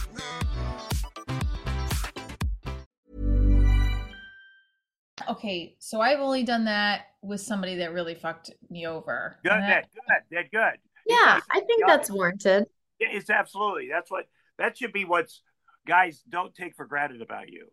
Okay, 5.30 5.76
so 5.78 6.00
I've 6.00 6.20
only 6.20 6.42
done 6.42 6.64
that 6.66 7.06
with 7.22 7.40
somebody 7.40 7.76
that 7.76 7.94
really 7.94 8.14
fucked 8.14 8.50
me 8.68 8.86
over. 8.86 9.38
Good, 9.42 9.52
that- 9.52 9.86
good, 9.94 10.36
good, 10.36 10.50
good. 10.50 10.78
Yeah, 11.06 11.40
I 11.50 11.60
think 11.60 11.84
that's 11.86 12.10
warranted. 12.10 12.66
Yeah, 13.00 13.08
It's 13.12 13.30
absolutely 13.30 13.88
that's 13.90 14.10
what 14.10 14.26
that 14.58 14.78
should 14.78 14.92
be. 14.92 15.04
What's 15.04 15.42
guys 15.86 16.22
don't 16.28 16.54
take 16.54 16.74
for 16.74 16.86
granted 16.86 17.22
about 17.22 17.50
you. 17.50 17.68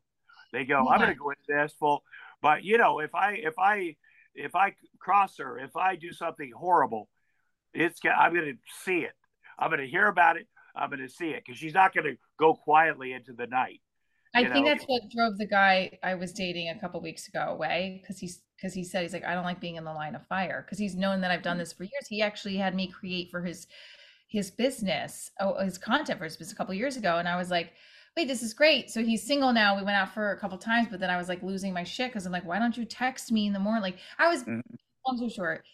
They 0.52 0.66
go, 0.66 0.88
I'm 0.90 1.00
going 1.00 1.12
to 1.12 1.16
go 1.16 1.30
into 1.30 1.44
this 1.48 1.74
full, 1.80 2.04
but 2.42 2.64
you 2.64 2.78
know, 2.78 3.00
if 3.00 3.16
I 3.16 3.34
if 3.34 3.54
I 3.58 3.96
if 4.36 4.56
I 4.56 4.76
cross 5.00 5.38
her, 5.38 5.58
if 5.58 5.76
I 5.76 5.96
do 5.96 6.12
something 6.12 6.52
horrible, 6.56 7.10
it's 7.74 8.00
I'm 8.04 8.34
going 8.34 8.46
to 8.46 8.58
see 8.84 9.00
it. 9.00 9.14
I'm 9.58 9.70
going 9.70 9.82
to 9.82 9.88
hear 9.88 10.08
about 10.08 10.38
it. 10.38 10.48
I'm 10.76 10.90
going 10.90 11.02
to 11.02 11.10
see 11.10 11.30
it 11.30 11.44
because 11.46 11.60
she's 11.60 11.74
not 11.74 11.94
going 11.94 12.06
to 12.06 12.18
go 12.38 12.54
quietly 12.54 13.14
into 13.14 13.34
the 13.34 13.48
night. 13.48 13.82
I 14.34 14.44
think 14.46 14.66
know. 14.66 14.72
that's 14.72 14.86
what 14.86 15.02
drove 15.14 15.38
the 15.38 15.46
guy 15.46 16.00
I 16.04 16.16
was 16.16 16.32
dating 16.32 16.70
a 16.70 16.80
couple 16.80 17.02
weeks 17.02 17.28
ago 17.28 17.48
away 17.50 18.00
because 18.02 18.18
he's 18.18 18.42
because 18.56 18.74
he 18.74 18.84
said 18.84 19.02
he's 19.04 19.14
like 19.14 19.26
I 19.26 19.34
don't 19.34 19.44
like 19.44 19.60
being 19.60 19.76
in 19.76 19.84
the 19.84 19.94
line 19.94 20.16
of 20.16 20.26
fire 20.28 20.64
because 20.66 20.80
he's 20.80 20.96
known 20.96 21.22
that 21.22 21.32
I've 21.32 21.44
done 21.44 21.58
mm. 21.58 21.62
this 21.62 21.74
for 21.74 21.84
years. 21.84 22.08
He 22.08 22.22
actually 22.22 22.56
had 22.56 22.74
me 22.74 22.88
create 22.88 23.30
for 23.30 23.42
his 23.42 23.68
his 24.32 24.50
business, 24.50 25.30
oh, 25.42 25.62
his 25.62 25.78
content 25.78 26.18
for 26.18 26.24
his 26.24 26.38
business 26.38 26.54
a 26.54 26.56
couple 26.56 26.74
years 26.74 26.96
ago, 26.96 27.18
and 27.18 27.28
I 27.28 27.36
was 27.36 27.52
like, 27.52 27.74
wait, 28.16 28.30
this 28.30 28.42
is 28.42 28.54
great. 28.54 28.90
So 28.90 29.04
he's 29.04 29.28
single 29.28 29.52
now. 29.52 29.76
We 29.78 29.84
went 29.84 29.98
out 29.98 30.14
for 30.14 30.32
a 30.32 30.40
couple 30.40 30.58
times, 30.58 30.88
but 30.90 31.02
then 31.02 31.10
I 31.10 31.18
was 31.18 31.28
like 31.28 31.44
losing 31.44 31.74
my 31.74 31.84
shit 31.84 32.10
because 32.12 32.26
I'm 32.26 32.32
like, 32.32 32.46
why 32.46 32.58
don't 32.58 32.76
you 32.78 32.86
text 32.86 33.30
me 33.32 33.46
in 33.48 33.54
the 33.54 33.60
morning? 33.60 33.82
Like 33.82 33.98
I 34.18 34.30
was 34.30 34.44
Mhm. 34.44 34.62
long 35.06 35.18
story 35.18 35.30
short. 35.30 35.66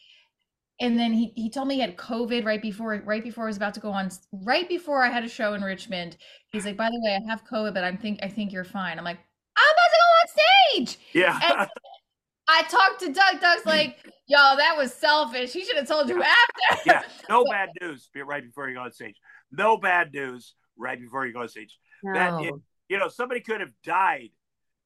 And 0.80 0.98
then 0.98 1.14
he, 1.14 1.34
he 1.36 1.50
told 1.50 1.68
me 1.68 1.76
he 1.76 1.82
had 1.82 1.98
COVID 1.98 2.46
right 2.46 2.62
before 2.62 3.02
right 3.06 3.24
before 3.24 3.46
I 3.46 3.48
was 3.48 3.58
about 3.58 3.74
to 3.76 3.80
go 3.80 3.92
on 3.92 4.10
right 4.32 4.68
before 4.68 5.04
I 5.04 5.10
had 5.10 5.24
a 5.24 5.30
show 5.30 5.54
in 5.54 5.62
Richmond. 5.62 6.18
He's 6.52 6.66
like, 6.66 6.78
by 6.78 6.90
the 6.90 7.00
way, 7.04 7.16
I 7.16 7.30
have 7.30 7.44
COVID, 7.46 7.74
but 7.74 7.84
I'm 7.84 7.98
think 7.98 8.20
I 8.24 8.28
think 8.28 8.52
you're 8.52 8.64
fine. 8.64 8.98
I'm 8.98 9.06
like, 9.06 9.20
I'm 9.56 9.74
about 9.74 9.92
to 9.94 10.00
go 10.04 10.82
on 10.82 10.86
stage. 10.88 11.00
Yeah. 11.14 11.40
And 11.44 11.70
I 12.48 12.64
talked 12.64 13.00
to 13.02 13.08
Doug. 13.14 13.42
Doug's 13.42 13.66
like, 13.66 13.98
yo, 14.28 14.38
that 14.58 14.76
was 14.78 14.94
selfish. 14.94 15.54
He 15.54 15.64
should 15.64 15.78
have 15.78 15.88
told 15.88 16.10
you 16.10 16.22
after. 16.22 16.82
yeah. 16.86 17.04
No 17.30 17.44
bad 17.46 17.70
news 17.82 18.10
be- 18.14 18.22
right 18.22 18.44
before 18.44 18.70
you 18.70 18.76
go 18.76 18.82
on 18.82 18.92
stage. 18.92 19.16
No 19.52 19.78
bad 19.78 20.14
news 20.14 20.54
right 20.78 21.00
before 21.00 21.26
you 21.26 21.34
go 21.34 21.42
on 21.42 21.50
stage. 21.50 21.78
That 22.04 22.32
No. 22.32 22.44
it- 22.44 22.54
you 22.90 22.98
know, 22.98 23.10
somebody 23.10 23.42
could 23.42 23.60
have 23.60 23.72
died 23.84 24.30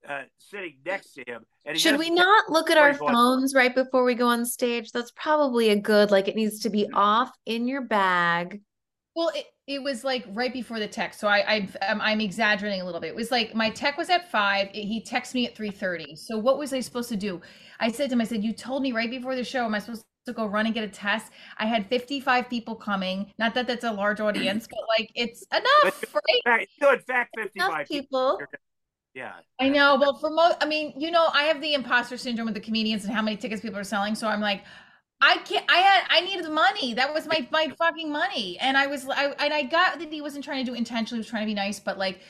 uh, 0.08 0.24
sitting 0.40 0.78
next 0.84 1.14
to 1.14 1.24
him. 1.28 1.46
And 1.66 1.80
Should 1.80 2.00
we 2.00 2.10
doesn't- 2.10 2.50
look 2.50 2.72
at 2.72 2.78
our 2.80 2.94
you 2.94 2.98
go 2.98 3.06
on- 3.08 3.14
phones 3.14 3.54
right 3.54 3.74
before 3.76 4.04
we 4.04 4.16
go 4.16 4.28
on 4.28 4.46
stage? 4.46 4.92
That's 4.92 5.12
probably 5.12 5.70
a 5.70 5.76
good, 5.76 6.10
like 6.10 6.28
it 6.28 6.36
needs 6.36 6.62
to 6.62 6.70
be 6.72 6.90
off 6.94 7.32
in 7.46 7.68
your 7.68 7.82
bag. 7.82 8.62
Well, 9.16 9.30
it, 9.36 9.46
it 9.68 9.82
was 9.82 10.04
like 10.04 10.26
right 10.34 10.52
before 10.52 10.80
the 10.80 10.88
text, 10.88 11.20
so 11.20 11.28
I, 11.28 11.38
I 11.56 11.70
I'm, 11.82 12.02
I'm 12.02 12.22
exaggerating 12.22 12.82
a 12.82 12.86
little 12.86 13.00
bit. 13.00 13.10
It 13.10 13.16
was 13.16 13.32
like 13.32 13.54
my 13.54 13.70
tech 13.70 13.98
was 13.98 14.10
at 14.10 14.30
five. 14.32 14.70
he 14.74 15.02
texted 15.08 15.36
me 15.36 15.48
at 15.48 15.56
three 15.56 15.72
thirty. 15.72 16.16
So 16.16 16.38
what 16.38 16.58
was 16.58 16.74
I 16.74 16.80
supposed 16.80 17.10
to 17.10 17.16
do? 17.18 17.42
I 17.80 17.92
said 17.92 18.10
to 18.10 18.14
him, 18.14 18.22
I 18.22 18.26
said, 18.26 18.44
"You 18.44 18.54
told 18.54 18.82
me 18.82 18.92
right 18.92 19.10
before 19.10 19.36
the 19.36 19.44
show. 19.44 19.66
Am 19.66 19.76
I 19.76 19.80
supposed 19.80 20.04
to 20.26 20.34
go 20.34 20.46
run 20.46 20.66
and 20.66 20.74
get 20.74 20.84
a 20.84 20.88
test?" 20.90 21.32
I 21.58 21.66
had 21.68 21.88
fifty 21.88 22.20
five 22.20 22.50
people 22.50 22.76
coming. 22.76 23.32
Not 23.38 23.54
that 23.54 23.68
that's 23.68 23.84
a 23.84 23.92
large 23.92 24.20
audience, 24.20 24.68
but 24.70 24.80
like 24.98 25.12
it's 25.16 25.46
enough, 25.52 26.04
right? 26.14 26.42
Fact, 26.44 26.68
no, 26.82 26.94
in 26.94 27.00
fact, 27.00 27.36
fifty-five 27.38 27.88
people. 27.88 28.40
Yeah. 29.14 29.34
I 29.60 29.68
know, 29.68 29.98
Well, 30.00 30.16
for 30.18 30.30
most, 30.30 30.58
I 30.62 30.66
mean, 30.66 30.94
you 30.98 31.12
know, 31.12 31.28
I 31.34 31.44
have 31.44 31.62
the 31.62 31.74
imposter 31.74 32.16
syndrome 32.18 32.46
with 32.46 32.56
the 32.56 32.62
comedians 32.62 33.04
and 33.04 33.14
how 33.14 33.22
many 33.22 33.36
tickets 33.36 33.62
people 33.62 33.78
are 33.78 33.84
selling. 33.84 34.16
So 34.16 34.28
I'm 34.28 34.40
like, 34.40 34.64
I 35.22 35.38
can't. 35.38 35.66
I 35.70 35.78
had. 35.78 36.04
I 36.10 36.22
needed 36.22 36.46
the 36.46 36.52
money. 36.52 36.94
That 36.94 37.14
was 37.14 37.28
my 37.28 37.48
my 37.52 37.72
fucking 37.78 38.12
money. 38.12 38.58
And 38.60 38.78
I 38.78 38.88
was. 38.88 39.08
I 39.08 39.28
and 39.40 39.54
I 39.54 39.64
got 39.64 40.00
that 40.00 40.12
he 40.12 40.22
wasn't 40.22 40.44
trying 40.44 40.66
to 40.66 40.72
do 40.72 40.76
intentionally. 40.76 41.20
He 41.20 41.22
was 41.22 41.28
trying 41.28 41.44
to 41.44 41.48
be 41.48 41.54
nice, 41.54 41.80
but 41.80 41.98
like. 41.98 42.22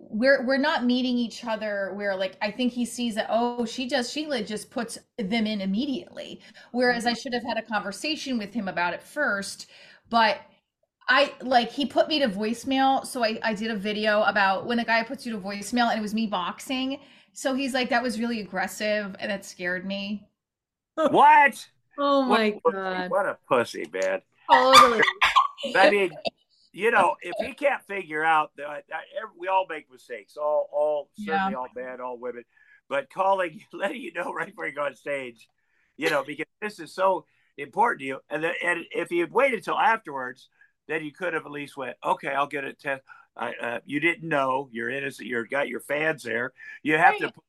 We're 0.00 0.46
we're 0.46 0.58
not 0.58 0.84
meeting 0.84 1.18
each 1.18 1.44
other. 1.44 1.92
Where 1.96 2.14
like 2.14 2.36
I 2.40 2.52
think 2.52 2.72
he 2.72 2.84
sees 2.84 3.16
that 3.16 3.26
oh 3.30 3.64
she 3.66 3.88
just 3.88 4.12
Sheila 4.12 4.44
just 4.44 4.70
puts 4.70 4.96
them 5.16 5.44
in 5.44 5.60
immediately, 5.60 6.40
whereas 6.70 7.04
I 7.04 7.10
mm-hmm. 7.10 7.18
should 7.18 7.32
have 7.34 7.42
had 7.42 7.56
a 7.56 7.62
conversation 7.62 8.38
with 8.38 8.54
him 8.54 8.68
about 8.68 8.94
it 8.94 9.02
first. 9.02 9.66
But 10.08 10.38
I 11.08 11.32
like 11.42 11.72
he 11.72 11.86
put 11.86 12.08
me 12.08 12.18
to 12.20 12.28
voicemail. 12.28 13.04
So 13.06 13.24
I, 13.24 13.38
I 13.42 13.54
did 13.54 13.70
a 13.70 13.76
video 13.76 14.22
about 14.22 14.66
when 14.66 14.78
a 14.78 14.84
guy 14.84 15.02
puts 15.02 15.24
you 15.24 15.32
to 15.32 15.38
voicemail 15.38 15.90
and 15.90 15.98
it 15.98 16.02
was 16.02 16.14
me 16.14 16.26
boxing. 16.26 17.00
So 17.32 17.54
he's 17.54 17.72
like, 17.72 17.88
that 17.90 18.02
was 18.02 18.20
really 18.20 18.40
aggressive 18.40 19.16
and 19.18 19.30
that 19.30 19.44
scared 19.44 19.86
me. 19.86 20.28
What? 21.10 21.68
Oh 21.98 22.28
What 22.28 22.40
my 22.40 22.50
pussy. 22.64 22.76
God. 22.76 23.10
What 23.10 23.26
a 23.26 23.38
pussy, 23.48 23.90
man. 23.92 24.22
Totally. 24.50 25.02
I 25.76 25.90
mean, 25.90 26.10
you 26.72 26.90
know, 26.90 27.16
if 27.20 27.34
he 27.44 27.52
can't 27.54 27.82
figure 27.86 28.24
out 28.24 28.52
that 28.56 28.84
we 29.36 29.48
all 29.48 29.66
make 29.68 29.90
mistakes, 29.90 30.36
all, 30.36 30.68
all 30.72 31.08
certainly 31.18 31.54
all 31.54 31.68
bad, 31.74 32.00
all 32.00 32.18
women, 32.18 32.44
but 32.88 33.10
calling, 33.10 33.60
letting 33.72 34.00
you 34.00 34.12
know 34.12 34.32
right 34.32 34.46
before 34.46 34.66
you 34.66 34.74
go 34.74 34.84
on 34.84 34.94
stage, 34.94 35.48
you 35.96 36.10
know, 36.10 36.22
because 36.24 36.46
this 36.60 36.78
is 36.78 36.94
so 36.94 37.24
important 37.56 38.00
to 38.00 38.06
you, 38.06 38.20
and 38.30 38.44
then, 38.44 38.52
and 38.64 38.84
if 38.92 39.10
you 39.10 39.20
had 39.22 39.32
waited 39.32 39.64
till 39.64 39.78
afterwards, 39.78 40.48
then 40.86 41.04
you 41.04 41.12
could 41.12 41.34
have 41.34 41.44
at 41.44 41.50
least 41.52 41.76
went, 41.76 41.96
okay, 42.04 42.28
I'll 42.28 42.46
get 42.46 42.64
a 42.64 42.72
test. 42.72 43.02
I, 43.36 43.52
uh, 43.54 43.78
you 43.84 44.00
didn't 44.00 44.28
know 44.28 44.68
you're 44.72 44.90
innocent. 44.90 45.28
You're 45.28 45.44
got 45.44 45.68
your 45.68 45.80
fans 45.80 46.22
there. 46.22 46.52
You 46.82 46.96
have 46.96 47.18
to 47.18 47.30
put, 47.30 47.44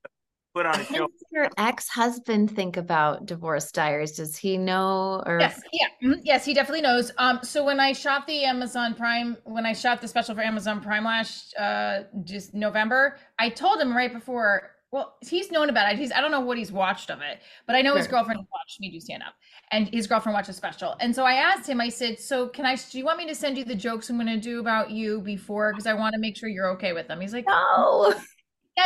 put 0.54 0.66
on 0.66 0.76
a 0.76 0.84
What 0.84 0.88
show. 0.88 1.08
does 1.08 1.24
your 1.32 1.50
ex-husband 1.58 2.56
think 2.56 2.78
about 2.78 3.26
divorce 3.26 3.72
diaries? 3.72 4.14
Does 4.14 4.36
he 4.36 4.58
know 4.58 5.22
or 5.26 5.40
Yes, 5.40 5.62
yeah, 5.72 5.88
mhm, 6.04 6.22
yes, 6.24 6.46
he 6.46 6.54
definitely 6.54 6.82
knows. 6.82 7.12
Um, 7.18 7.40
so 7.44 7.64
when 7.64 7.80
I 7.80 7.94
shot 7.94 8.28
the 8.28 8.44
Amazon 8.46 8.94
Prime, 8.96 9.38
when 9.44 9.66
I 9.66 9.74
shot 9.74 10.02
the 10.02 10.08
special 10.08 10.36
for 10.36 10.42
Amazon 10.42 10.82
Prime 10.82 11.04
last 11.04 11.56
uh 11.58 12.04
just 12.24 12.54
November, 12.54 13.18
I 13.38 13.50
told 13.50 13.80
him 13.80 13.96
right 13.96 14.12
before. 14.12 14.72
Well, 14.92 15.18
he's 15.22 15.52
known 15.52 15.70
about 15.70 15.94
it. 15.94 16.00
He's 16.00 16.12
I 16.12 16.20
don't 16.20 16.32
know 16.32 16.40
what 16.40 16.58
he's 16.58 16.72
watched 16.72 17.12
of 17.12 17.22
it, 17.22 17.42
but 17.68 17.76
I 17.76 17.84
know 17.84 17.96
his 17.96 18.08
girlfriend 18.08 18.40
watched 18.52 18.80
me 18.80 18.90
do 18.90 19.00
stand 19.00 19.22
up, 19.22 19.36
and 19.72 19.88
his 19.90 20.08
girlfriend 20.08 20.34
watched 20.34 20.50
a 20.50 20.54
special. 20.54 20.96
And 21.00 21.14
so 21.14 21.26
I 21.26 21.34
asked 21.34 21.70
him. 21.70 21.80
I 21.80 21.90
said, 21.90 22.18
"So 22.18 22.48
can 22.48 22.66
I? 22.66 22.76
Do 22.76 22.98
you 22.98 23.06
want 23.06 23.20
me 23.20 23.28
to 23.28 23.36
send 23.36 23.56
you 23.56 23.64
the 23.64 23.76
jokes 23.76 24.10
I'm 24.10 24.16
going 24.16 24.26
to 24.26 24.40
do 24.40 24.60
about 24.60 24.90
you 24.90 25.22
before? 25.22 25.72
Because 25.74 25.86
I 25.86 25.94
want 25.94 26.14
to 26.14 26.20
make 26.20 26.36
sure 26.36 26.50
you're 26.50 26.72
okay 26.72 26.94
with 26.94 27.08
them." 27.08 27.22
He's 27.22 27.34
like, 27.34 27.46
no? 27.46 28.16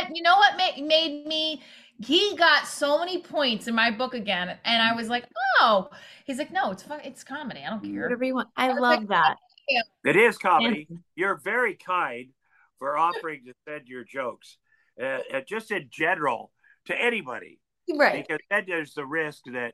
Yeah, 0.02 0.10
you 0.14 0.22
know 0.22 0.38
what 0.38 0.58
made, 0.58 0.84
made 0.86 1.26
me 1.26 1.62
he 2.00 2.36
got 2.36 2.68
so 2.68 2.98
many 3.00 3.22
points 3.22 3.68
in 3.68 3.76
my 3.76 3.92
book 3.92 4.14
again 4.14 4.58
and 4.66 4.82
i 4.82 4.94
was 4.94 5.08
like 5.10 5.26
oh 5.62 5.90
he's 6.26 6.38
like 6.40 6.52
no 6.52 6.72
it's 6.72 6.84
fun 6.84 7.00
it's 7.04 7.24
comedy 7.24 7.62
i 7.66 7.70
don't 7.70 7.84
care 7.84 8.04
Whatever 8.04 8.24
you 8.24 8.36
want. 8.36 8.50
I 8.58 8.70
was 8.70 8.80
love 8.80 9.00
like, 9.02 9.10
that. 9.10 9.38
It 10.04 10.16
is 10.16 10.38
comedy. 10.38 10.88
Yeah. 10.90 10.98
You're 11.16 11.36
very 11.38 11.76
kind 11.76 12.30
for 12.80 12.98
offering 12.98 13.46
to 13.46 13.54
send 13.66 13.88
your 13.88 14.04
jokes, 14.04 14.58
uh, 15.02 15.20
uh, 15.34 15.42
just 15.48 15.72
in 15.72 15.88
general, 15.90 16.52
to 16.86 17.02
anybody. 17.02 17.60
Right. 17.96 18.28
Because 18.28 18.42
then 18.50 18.66
there's 18.68 18.94
the 18.94 19.06
risk 19.06 19.44
that, 19.54 19.74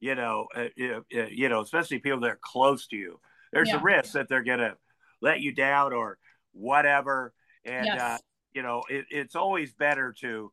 you 0.00 0.14
know, 0.14 0.46
uh, 0.56 0.68
uh, 0.80 1.00
uh, 1.14 1.26
you 1.30 1.50
know, 1.50 1.60
especially 1.60 1.98
people 1.98 2.20
that 2.20 2.30
are 2.30 2.38
close 2.40 2.86
to 2.88 2.96
you. 2.96 3.20
There's 3.52 3.68
Yeah. 3.68 3.76
a 3.76 3.82
risk 3.82 4.12
that 4.12 4.28
they're 4.28 4.42
gonna 4.42 4.76
let 5.20 5.40
you 5.40 5.52
down 5.52 5.92
or 5.92 6.18
whatever, 6.52 7.34
and 7.64 7.88
uh, 7.90 7.92
Yes. 7.92 8.22
You 8.56 8.62
know, 8.62 8.82
it, 8.88 9.04
it's 9.10 9.36
always 9.36 9.74
better 9.74 10.14
to 10.22 10.50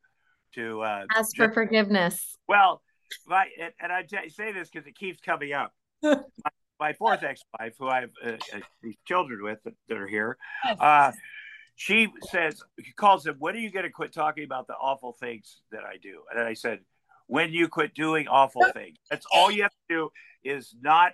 to 0.56 0.82
uh, 0.82 1.06
Ask 1.16 1.36
for 1.38 1.48
ju- 1.48 1.54
forgiveness. 1.54 2.38
well, 2.48 2.82
my, 3.26 3.48
and, 3.60 3.72
and 3.80 3.92
I 3.92 4.04
t- 4.04 4.30
say 4.30 4.52
this 4.52 4.70
because 4.70 4.86
it 4.86 4.96
keeps 4.96 5.20
coming 5.22 5.54
up. 5.54 5.74
my, 6.04 6.20
my 6.80 6.94
fourth 6.94 7.24
ex-wife, 7.24 7.74
who 7.80 7.88
I 7.88 8.02
have 8.02 8.10
uh, 8.24 8.30
uh, 8.54 8.60
these 8.84 8.98
children 9.08 9.42
with 9.42 9.64
that, 9.64 9.74
that 9.88 9.98
are 9.98 10.08
here, 10.08 10.38
uh, 10.80 11.12
she 11.76 12.10
says, 12.30 12.62
she 12.84 12.92
calls 12.92 13.24
them, 13.24 13.38
when 13.40 13.56
are 13.56 13.60
you 13.60 13.72
going 13.72 13.86
to 13.86 13.92
quit 13.92 14.14
talking 14.14 14.44
about 14.44 14.68
the 14.68 14.74
awful 14.74 15.14
things 15.14 15.62
that 15.72 15.84
I 15.84 15.98
do? 15.98 16.22
And 16.32 16.40
I 16.44 16.54
said, 16.54 16.80
when 17.28 17.52
you 17.52 17.68
quit 17.68 17.96
doing 17.96 18.28
awful 18.28 18.64
things. 18.74 18.98
That's 19.10 19.26
all 19.34 19.50
you 19.50 19.64
have 19.64 19.72
to 19.72 19.96
do 19.96 20.10
is 20.44 20.76
not 20.82 21.14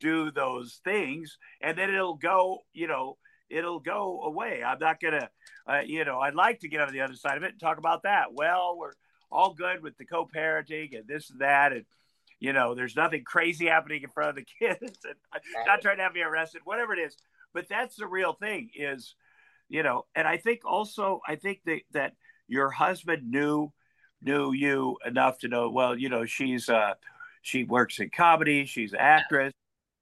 do 0.00 0.32
those 0.32 0.80
things. 0.82 1.38
And 1.60 1.78
then 1.78 1.90
it'll 1.90 2.16
go, 2.16 2.60
you 2.72 2.88
know, 2.88 3.18
it'll 3.50 3.80
go 3.80 4.22
away. 4.22 4.62
I'm 4.64 4.78
not 4.78 5.00
gonna, 5.00 5.28
uh, 5.66 5.80
you 5.84 6.04
know, 6.04 6.20
I'd 6.20 6.34
like 6.34 6.60
to 6.60 6.68
get 6.68 6.80
on 6.80 6.92
the 6.92 7.00
other 7.00 7.14
side 7.14 7.36
of 7.36 7.42
it 7.42 7.52
and 7.52 7.60
talk 7.60 7.78
about 7.78 8.04
that. 8.04 8.32
Well, 8.32 8.76
we're 8.78 8.92
all 9.30 9.54
good 9.54 9.82
with 9.82 9.96
the 9.98 10.04
co-parenting 10.04 10.96
and 10.96 11.06
this 11.06 11.30
and 11.30 11.40
that, 11.40 11.72
and 11.72 11.84
you 12.38 12.52
know, 12.52 12.74
there's 12.74 12.96
nothing 12.96 13.22
crazy 13.24 13.66
happening 13.66 14.02
in 14.02 14.10
front 14.10 14.30
of 14.30 14.36
the 14.36 14.46
kids, 14.58 14.98
and 15.04 15.42
not 15.66 15.82
trying 15.82 15.98
to 15.98 16.02
have 16.02 16.14
me 16.14 16.22
arrested, 16.22 16.62
whatever 16.64 16.94
it 16.94 17.00
is. 17.00 17.16
But 17.52 17.68
that's 17.68 17.96
the 17.96 18.06
real 18.06 18.32
thing 18.32 18.70
is, 18.74 19.14
you 19.68 19.82
know, 19.82 20.06
and 20.14 20.26
I 20.26 20.36
think 20.36 20.60
also 20.64 21.20
I 21.26 21.36
think 21.36 21.60
that 21.66 21.80
that 21.92 22.14
your 22.48 22.70
husband 22.70 23.30
knew 23.30 23.72
knew 24.22 24.52
you 24.52 24.98
enough 25.04 25.38
to 25.40 25.48
know. 25.48 25.70
Well, 25.70 25.98
you 25.98 26.08
know, 26.08 26.24
she's 26.26 26.68
uh, 26.68 26.94
she 27.42 27.64
works 27.64 27.98
in 27.98 28.10
comedy, 28.10 28.64
she's 28.66 28.92
an 28.92 29.00
actress. 29.00 29.52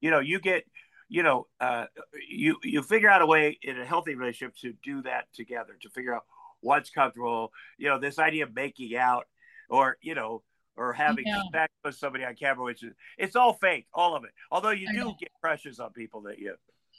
You 0.00 0.10
know, 0.10 0.20
you 0.20 0.38
get 0.38 0.64
you 1.08 1.22
know, 1.22 1.46
uh, 1.60 1.86
you 2.28 2.56
you 2.62 2.82
figure 2.82 3.08
out 3.08 3.22
a 3.22 3.26
way 3.26 3.58
in 3.62 3.78
a 3.80 3.84
healthy 3.84 4.14
relationship 4.14 4.56
to 4.62 4.74
do 4.82 5.02
that 5.02 5.24
together, 5.34 5.76
to 5.82 5.88
figure 5.90 6.14
out 6.14 6.24
what's 6.60 6.90
comfortable. 6.90 7.52
You 7.78 7.88
know, 7.88 7.98
this 7.98 8.18
idea 8.18 8.44
of 8.44 8.54
making 8.54 8.96
out, 8.96 9.26
or 9.70 9.96
you 10.02 10.14
know, 10.14 10.42
or 10.76 10.92
having 10.92 11.26
Yeah. 11.26 11.42
sex 11.52 11.72
with 11.84 11.94
somebody 11.96 12.24
on 12.24 12.34
camera, 12.36 12.64
which 12.64 12.82
is 12.82 12.92
it's 13.16 13.36
all 13.36 13.54
fake, 13.54 13.86
all 13.94 14.14
of 14.14 14.24
it. 14.24 14.30
Although 14.50 14.70
you 14.70 14.88
I 14.88 14.92
do 14.92 14.98
know. 14.98 15.16
get 15.18 15.30
crushes 15.42 15.80
on 15.80 15.92
people 15.92 16.20
that 16.22 16.38
you 16.38 16.54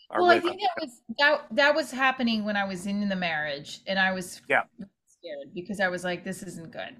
are 0.09 0.21
well, 0.21 0.31
I 0.31 0.39
think 0.39 0.59
that 0.61 0.81
was 0.81 1.01
that 1.19 1.45
that 1.51 1.75
was 1.75 1.91
happening 1.91 2.43
when 2.45 2.55
I 2.55 2.65
was 2.65 2.87
in 2.87 3.07
the 3.09 3.15
marriage, 3.15 3.81
and 3.85 3.99
I 3.99 4.11
was 4.11 4.41
Yeah. 4.49 4.63
scared 5.05 5.53
because 5.53 5.79
I 5.79 5.87
was 5.89 6.03
like, 6.03 6.23
this 6.23 6.41
isn't 6.43 6.71
good. 6.71 6.95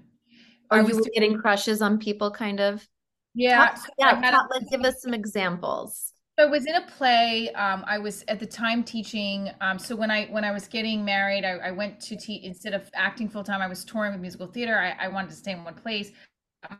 Or 0.70 0.78
I 0.78 0.80
you 0.82 0.86
was 0.86 0.96
doing- 0.98 1.10
getting 1.14 1.38
crushes 1.40 1.82
on 1.82 1.98
people, 1.98 2.30
kind 2.30 2.60
of. 2.60 2.86
Yeah, 3.34 3.66
Talk- 3.70 3.88
yeah. 3.98 4.14
had 4.20 4.34
a- 4.34 4.36
talk- 4.36 4.50
like, 4.54 4.68
give 4.70 4.80
us 4.84 5.02
some 5.02 5.12
examples. 5.14 6.12
I 6.40 6.46
was 6.46 6.66
in 6.66 6.74
a 6.74 6.86
play. 6.86 7.50
Um, 7.52 7.84
I 7.86 7.98
was 7.98 8.24
at 8.28 8.40
the 8.40 8.46
time 8.46 8.82
teaching. 8.82 9.50
Um, 9.60 9.78
so 9.78 9.94
when 9.94 10.10
I 10.10 10.26
when 10.26 10.44
I 10.44 10.52
was 10.52 10.66
getting 10.66 11.04
married, 11.04 11.44
I, 11.44 11.52
I 11.52 11.70
went 11.70 12.00
to 12.00 12.16
teach 12.16 12.42
instead 12.44 12.74
of 12.74 12.90
acting 12.94 13.28
full 13.28 13.44
time. 13.44 13.60
I 13.60 13.68
was 13.68 13.84
touring 13.84 14.12
with 14.12 14.20
musical 14.20 14.46
theater. 14.46 14.78
I, 14.78 15.06
I 15.06 15.08
wanted 15.08 15.30
to 15.30 15.36
stay 15.36 15.52
in 15.52 15.64
one 15.64 15.74
place. 15.74 16.12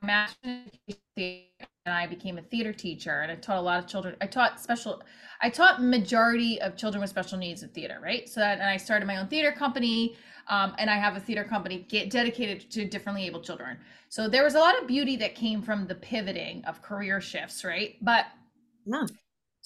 In 0.03 0.11
and 1.87 1.95
I 1.95 2.07
became 2.07 2.39
a 2.39 2.43
theater 2.43 2.73
teacher. 2.73 3.21
And 3.21 3.33
I 3.33 3.37
taught 3.37 3.59
a 3.59 3.61
lot 3.61 3.83
of 3.83 3.89
children. 3.89 4.17
I 4.21 4.27
taught 4.27 4.61
special. 4.61 5.03
I 5.41 5.51
taught 5.51 5.83
majority 5.83 6.61
of 6.61 6.77
children 6.77 7.01
with 7.01 7.11
special 7.11 7.39
needs 7.39 7.63
at 7.63 7.73
theater. 7.75 7.99
Right. 8.03 8.29
So 8.29 8.41
that, 8.41 8.59
and 8.59 8.69
I 8.69 8.77
started 8.77 9.07
my 9.07 9.17
own 9.17 9.29
theater 9.29 9.53
company. 9.53 10.17
Um, 10.49 10.75
and 10.79 10.91
I 10.91 10.97
have 10.97 11.17
a 11.17 11.21
theater 11.21 11.45
company 11.45 11.87
get 11.89 12.11
dedicated 12.11 12.71
to 12.73 12.85
differently 12.85 13.27
able 13.27 13.41
children. 13.41 13.79
So 14.09 14.29
there 14.29 14.45
was 14.45 14.55
a 14.55 14.59
lot 14.59 14.81
of 14.81 14.87
beauty 14.89 15.17
that 15.17 15.35
came 15.35 15.63
from 15.63 15.87
the 15.87 15.95
pivoting 15.95 16.65
of 16.65 16.83
career 16.83 17.21
shifts. 17.21 17.65
Right. 17.65 17.97
But 18.03 18.27
Yeah. 18.85 19.07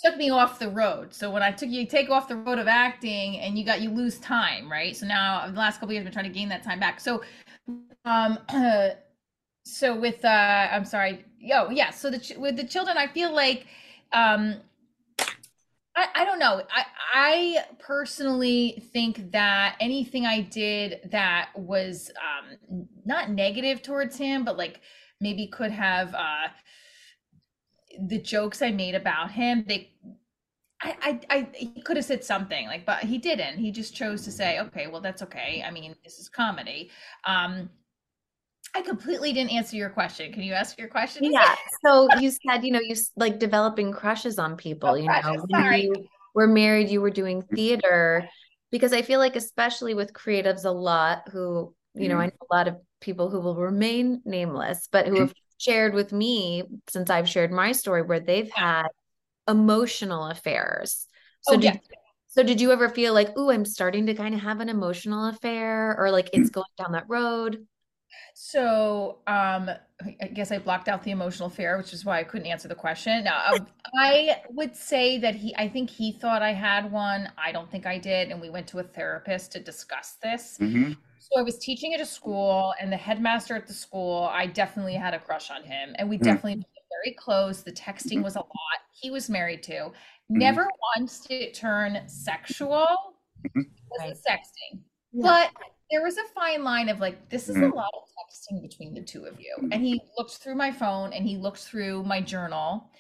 Took 0.03 0.17
me 0.17 0.31
off 0.31 0.59
the 0.59 0.69
road. 0.69 1.15
So 1.15 1.31
when 1.31 1.43
I 1.43 1.53
took 1.53 1.69
you 1.69 1.87
take 1.87 2.11
off 2.11 2.29
the 2.29 2.37
road 2.37 2.59
of 2.59 2.67
acting 2.69 3.39
and 3.39 3.59
you 3.59 3.65
got 3.65 3.81
you 3.81 3.91
lose 3.91 4.19
time, 4.19 4.71
right? 4.71 4.97
So 4.97 5.07
now 5.07 5.47
the 5.47 5.59
last 5.59 5.81
couple 5.81 5.93
years 5.93 6.03
I've 6.03 6.07
been 6.07 6.13
trying 6.13 6.33
to 6.33 6.39
gain 6.39 6.49
that 6.49 6.63
time 6.63 6.81
back. 6.81 7.01
So 7.01 7.23
um 8.05 8.39
so 9.65 9.99
with 9.99 10.25
uh 10.25 10.29
I'm 10.73 10.85
sorry. 10.85 11.25
Yo, 11.39 11.71
yeah, 11.71 11.91
so 11.91 12.11
the 12.11 12.35
with 12.39 12.57
the 12.57 12.65
children 12.65 12.97
I 12.97 13.07
feel 13.09 13.33
like 13.35 13.67
um 14.13 14.57
I, 15.97 16.09
I 16.15 16.25
don't 16.25 16.39
know. 16.39 16.63
I, 16.73 16.85
I 17.15 17.65
personally 17.79 18.83
think 18.93 19.31
that 19.31 19.77
anything 19.81 20.27
I 20.27 20.41
did 20.41 21.09
that 21.11 21.51
was 21.55 22.11
um, 22.19 22.89
not 23.05 23.31
negative 23.31 23.81
towards 23.83 24.17
him, 24.17 24.45
but 24.45 24.57
like 24.57 24.81
maybe 25.21 25.47
could 25.47 25.71
have 25.71 26.13
uh, 26.15 26.49
the 28.01 28.19
jokes 28.19 28.63
I 28.63 28.71
made 28.71 28.95
about 28.95 29.31
him, 29.31 29.65
they 29.67 29.91
I, 30.83 30.97
I, 31.01 31.21
I 31.31 31.49
he 31.55 31.81
could 31.83 31.97
have 31.97 32.05
said 32.05 32.25
something 32.25 32.67
like, 32.67 32.85
but 32.85 33.01
he 33.01 33.17
didn't. 33.19 33.59
He 33.59 33.71
just 33.71 33.95
chose 33.95 34.23
to 34.23 34.31
say, 34.33 34.61
okay, 34.61 34.87
well, 34.87 35.01
that's 35.01 35.23
okay. 35.23 35.65
I 35.67 35.71
mean, 35.71 35.95
this 36.05 36.19
is 36.19 36.29
comedy. 36.29 36.91
Um, 37.27 37.71
I 38.77 38.83
completely 38.83 39.33
didn't 39.33 39.53
answer 39.53 39.77
your 39.77 39.89
question. 39.89 40.33
Can 40.33 40.43
you 40.43 40.53
ask 40.53 40.79
your 40.79 40.89
question? 40.89 41.25
again? 41.25 41.33
Yeah. 41.33 41.55
So 41.85 42.11
you 42.13 42.31
said, 42.31 42.65
you 42.65 42.73
know, 42.73 42.81
you 42.81 42.97
like 43.17 43.39
developing 43.39 43.93
crushes 43.93 44.39
on 44.39 44.57
people, 44.57 44.91
Oh, 44.91 44.95
you 44.97 45.09
know, 45.09 45.21
crushes, 45.23 45.45
when 45.47 45.63
sorry. 45.63 45.83
you 45.83 46.09
were 46.35 46.49
married, 46.49 46.91
you 46.91 47.01
were 47.01 47.11
doing 47.11 47.43
theater 47.43 48.29
because 48.71 48.93
I 48.93 49.03
feel 49.03 49.21
like, 49.21 49.37
especially 49.37 49.95
with 49.95 50.13
creatives, 50.13 50.65
a 50.65 50.71
lot 50.71 51.29
who, 51.31 51.75
you 51.95 52.09
know, 52.09 52.17
I 52.17 52.27
know 52.27 52.33
a 52.51 52.55
lot 52.55 52.69
of 52.69 52.77
people 53.01 53.31
who 53.31 53.41
will 53.41 53.57
remain 53.57 54.23
nameless, 54.25 54.89
but 54.91 55.07
who 55.07 55.21
have 55.21 55.33
shared 55.65 55.95
with 55.95 56.13
me 56.13 56.65
since 56.89 57.11
I've 57.11 57.29
shared 57.29 57.53
my 57.53 57.73
story 57.73 58.03
where 58.03 58.21
they've 58.21 58.51
had 58.51 58.89
emotional 59.49 60.27
affairs. 60.29 61.07
So 61.43 61.57
Oh, 61.57 61.59
did 61.59 61.81
yeah. 61.81 61.81
so 62.29 62.43
did 62.43 62.61
you 62.61 62.73
ever 62.73 62.89
feel 62.91 63.15
like, 63.15 63.33
oh, 63.37 63.51
I'm 63.51 63.65
starting 63.65 64.07
to 64.07 64.15
kind 64.15 64.35
of 64.35 64.41
have 64.43 64.61
an 64.61 64.69
emotional 64.69 65.27
affair 65.29 65.97
or 65.99 66.11
like 66.11 66.31
it's 66.33 66.51
going 66.51 66.67
down 66.79 66.93
that 66.93 67.07
road? 67.09 67.67
So, 68.35 69.19
um, 69.27 69.71
I 70.21 70.27
guess 70.29 70.51
I 70.53 70.59
blocked 70.59 70.89
out 70.89 71.03
the 71.03 71.11
emotional 71.11 71.49
fear, 71.49 71.77
which 71.79 71.93
is 71.93 72.05
why 72.05 72.19
I 72.21 72.25
couldn't 72.25 72.47
answer 72.47 72.69
the 72.69 72.75
question. 72.75 73.27
Um, 73.29 73.67
I 73.99 74.43
would 74.51 74.75
say 74.77 75.19
that 75.19 75.35
he, 75.35 75.55
I 75.57 75.69
think 75.69 75.91
he 75.91 76.13
thought 76.13 76.43
I 76.43 76.53
had 76.53 76.91
one. 76.91 77.31
I 77.39 77.53
don't 77.53 77.71
think 77.71 77.87
I 77.87 77.99
did. 77.99 78.31
And 78.31 78.41
we 78.41 78.51
went 78.51 78.67
to 78.69 78.79
a 78.79 78.83
therapist 78.83 79.53
to 79.53 79.61
discuss 79.61 80.17
this. 80.23 80.59
Mhm. 80.61 80.97
So 81.19 81.39
I 81.41 81.43
was 81.43 81.59
teaching 81.59 81.95
at 81.95 82.01
a 82.01 82.07
school, 82.07 82.75
and 82.81 82.93
the 82.93 82.97
headmaster 82.99 83.57
at 83.57 83.67
the 83.67 83.73
school, 83.73 84.29
I 84.31 84.47
definitely 84.47 84.95
had 84.95 85.15
a 85.15 85.19
crush 85.19 85.51
on 85.51 85.63
him, 85.65 85.95
and 85.99 86.09
we 86.11 86.19
Mm. 86.19 86.23
definitely 86.23 86.55
became 86.57 86.85
very 87.03 87.15
close. 87.15 87.63
The 87.63 87.73
texting 87.73 88.23
was 88.23 88.37
a 88.37 88.41
lot. 88.41 88.79
He 88.93 89.11
was 89.11 89.31
married 89.31 89.63
to. 89.65 89.91
Never 90.29 90.69
once 90.97 91.21
did 91.21 91.41
it 91.43 91.55
turn 91.55 92.03
sexual. 92.09 92.87
Mhm. 93.43 93.63
It 93.65 93.71
wasn't 93.91 94.19
Right. 94.29 94.39
sexting, 94.41 94.81
Yeah. 95.13 95.23
but 95.23 95.51
there 95.91 96.03
was 96.03 96.17
a 96.19 96.25
fine 96.35 96.65
line 96.65 96.89
of 96.89 97.01
like, 97.01 97.29
this 97.29 97.49
is 97.49 97.61
a 97.61 97.67
Mhm. 97.67 97.73
lot 97.75 97.91
of 97.95 98.03
texting 98.19 98.63
between 98.63 98.95
the 98.95 99.03
two 99.03 99.25
of 99.25 99.39
you. 99.41 99.57
And 99.71 99.83
he 99.83 100.01
looked 100.19 100.37
through 100.37 100.57
my 100.57 100.73
phone 100.73 101.13
and 101.13 101.27
he 101.27 101.37
looked 101.37 101.59
through 101.61 102.05
my 102.05 102.21
journal 102.21 102.91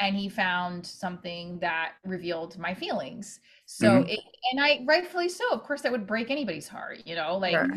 and 0.00 0.16
he 0.16 0.28
found 0.28 0.86
something 0.86 1.58
that 1.60 1.94
revealed 2.04 2.58
my 2.58 2.74
feelings. 2.74 3.40
So 3.66 4.04
it, 4.08 4.20
and 4.52 4.60
I 4.64 4.80
rightfully 4.86 5.28
so. 5.28 5.50
Of 5.52 5.62
course, 5.64 5.82
that 5.82 5.92
would 5.92 6.06
break 6.06 6.30
anybody's 6.30 6.68
heart, 6.68 7.02
you 7.06 7.14
know, 7.16 7.36
like. 7.38 7.70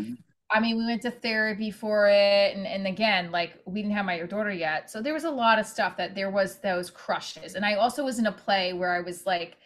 I 0.51 0.59
mean, 0.59 0.77
we 0.77 0.85
went 0.85 1.01
to 1.03 1.11
therapy 1.11 1.71
for 1.71 2.07
it, 2.07 2.55
and, 2.55 2.67
and 2.67 2.85
again, 2.85 3.31
like 3.31 3.61
we 3.65 3.81
didn't 3.81 3.95
have 3.95 4.05
my 4.05 4.19
daughter 4.19 4.51
yet, 4.51 4.91
so 4.91 5.01
there 5.01 5.13
was 5.13 5.23
a 5.23 5.31
lot 5.31 5.57
of 5.59 5.65
stuff 5.65 5.97
that 5.97 6.13
there 6.15 6.29
was 6.29 6.59
those 6.59 6.91
crushes, 6.91 7.55
and 7.55 7.65
I 7.65 7.75
also 7.75 8.03
was 8.03 8.19
in 8.19 8.27
a 8.27 8.31
play 8.31 8.73
where 8.73 8.91
I 8.95 9.01
was 9.01 9.25
like, 9.25 9.57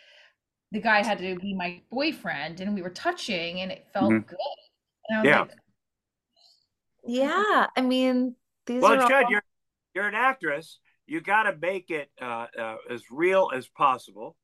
the 0.71 0.81
guy 0.81 1.03
had 1.03 1.19
to 1.19 1.35
be 1.39 1.55
my 1.55 1.81
boyfriend, 1.91 2.61
and 2.61 2.73
we 2.75 2.81
were 2.83 2.89
touching, 2.91 3.61
and 3.61 3.71
it 3.71 3.87
felt 3.93 4.15
Mhm. 4.15 4.27
good. 4.27 4.37
And 5.09 5.17
I 5.17 5.21
was 5.21 5.27
Yeah. 5.29 5.39
like, 5.41 5.51
Yeah. 7.05 7.67
I 7.75 7.81
mean, 7.81 8.35
these 8.65 8.81
Well, 8.83 8.93
are 8.93 8.95
it 8.95 9.01
all 9.01 9.09
should. 9.09 9.29
You're 9.29 9.43
you're 9.93 10.07
an 10.07 10.15
actress. 10.15 10.79
You 11.05 11.21
got 11.21 11.43
to 11.43 11.55
make 11.55 11.89
it 11.89 12.11
uh, 12.21 12.47
uh, 12.59 12.77
as 12.89 13.03
real 13.09 13.49
as 13.53 13.67
possible, 13.67 14.35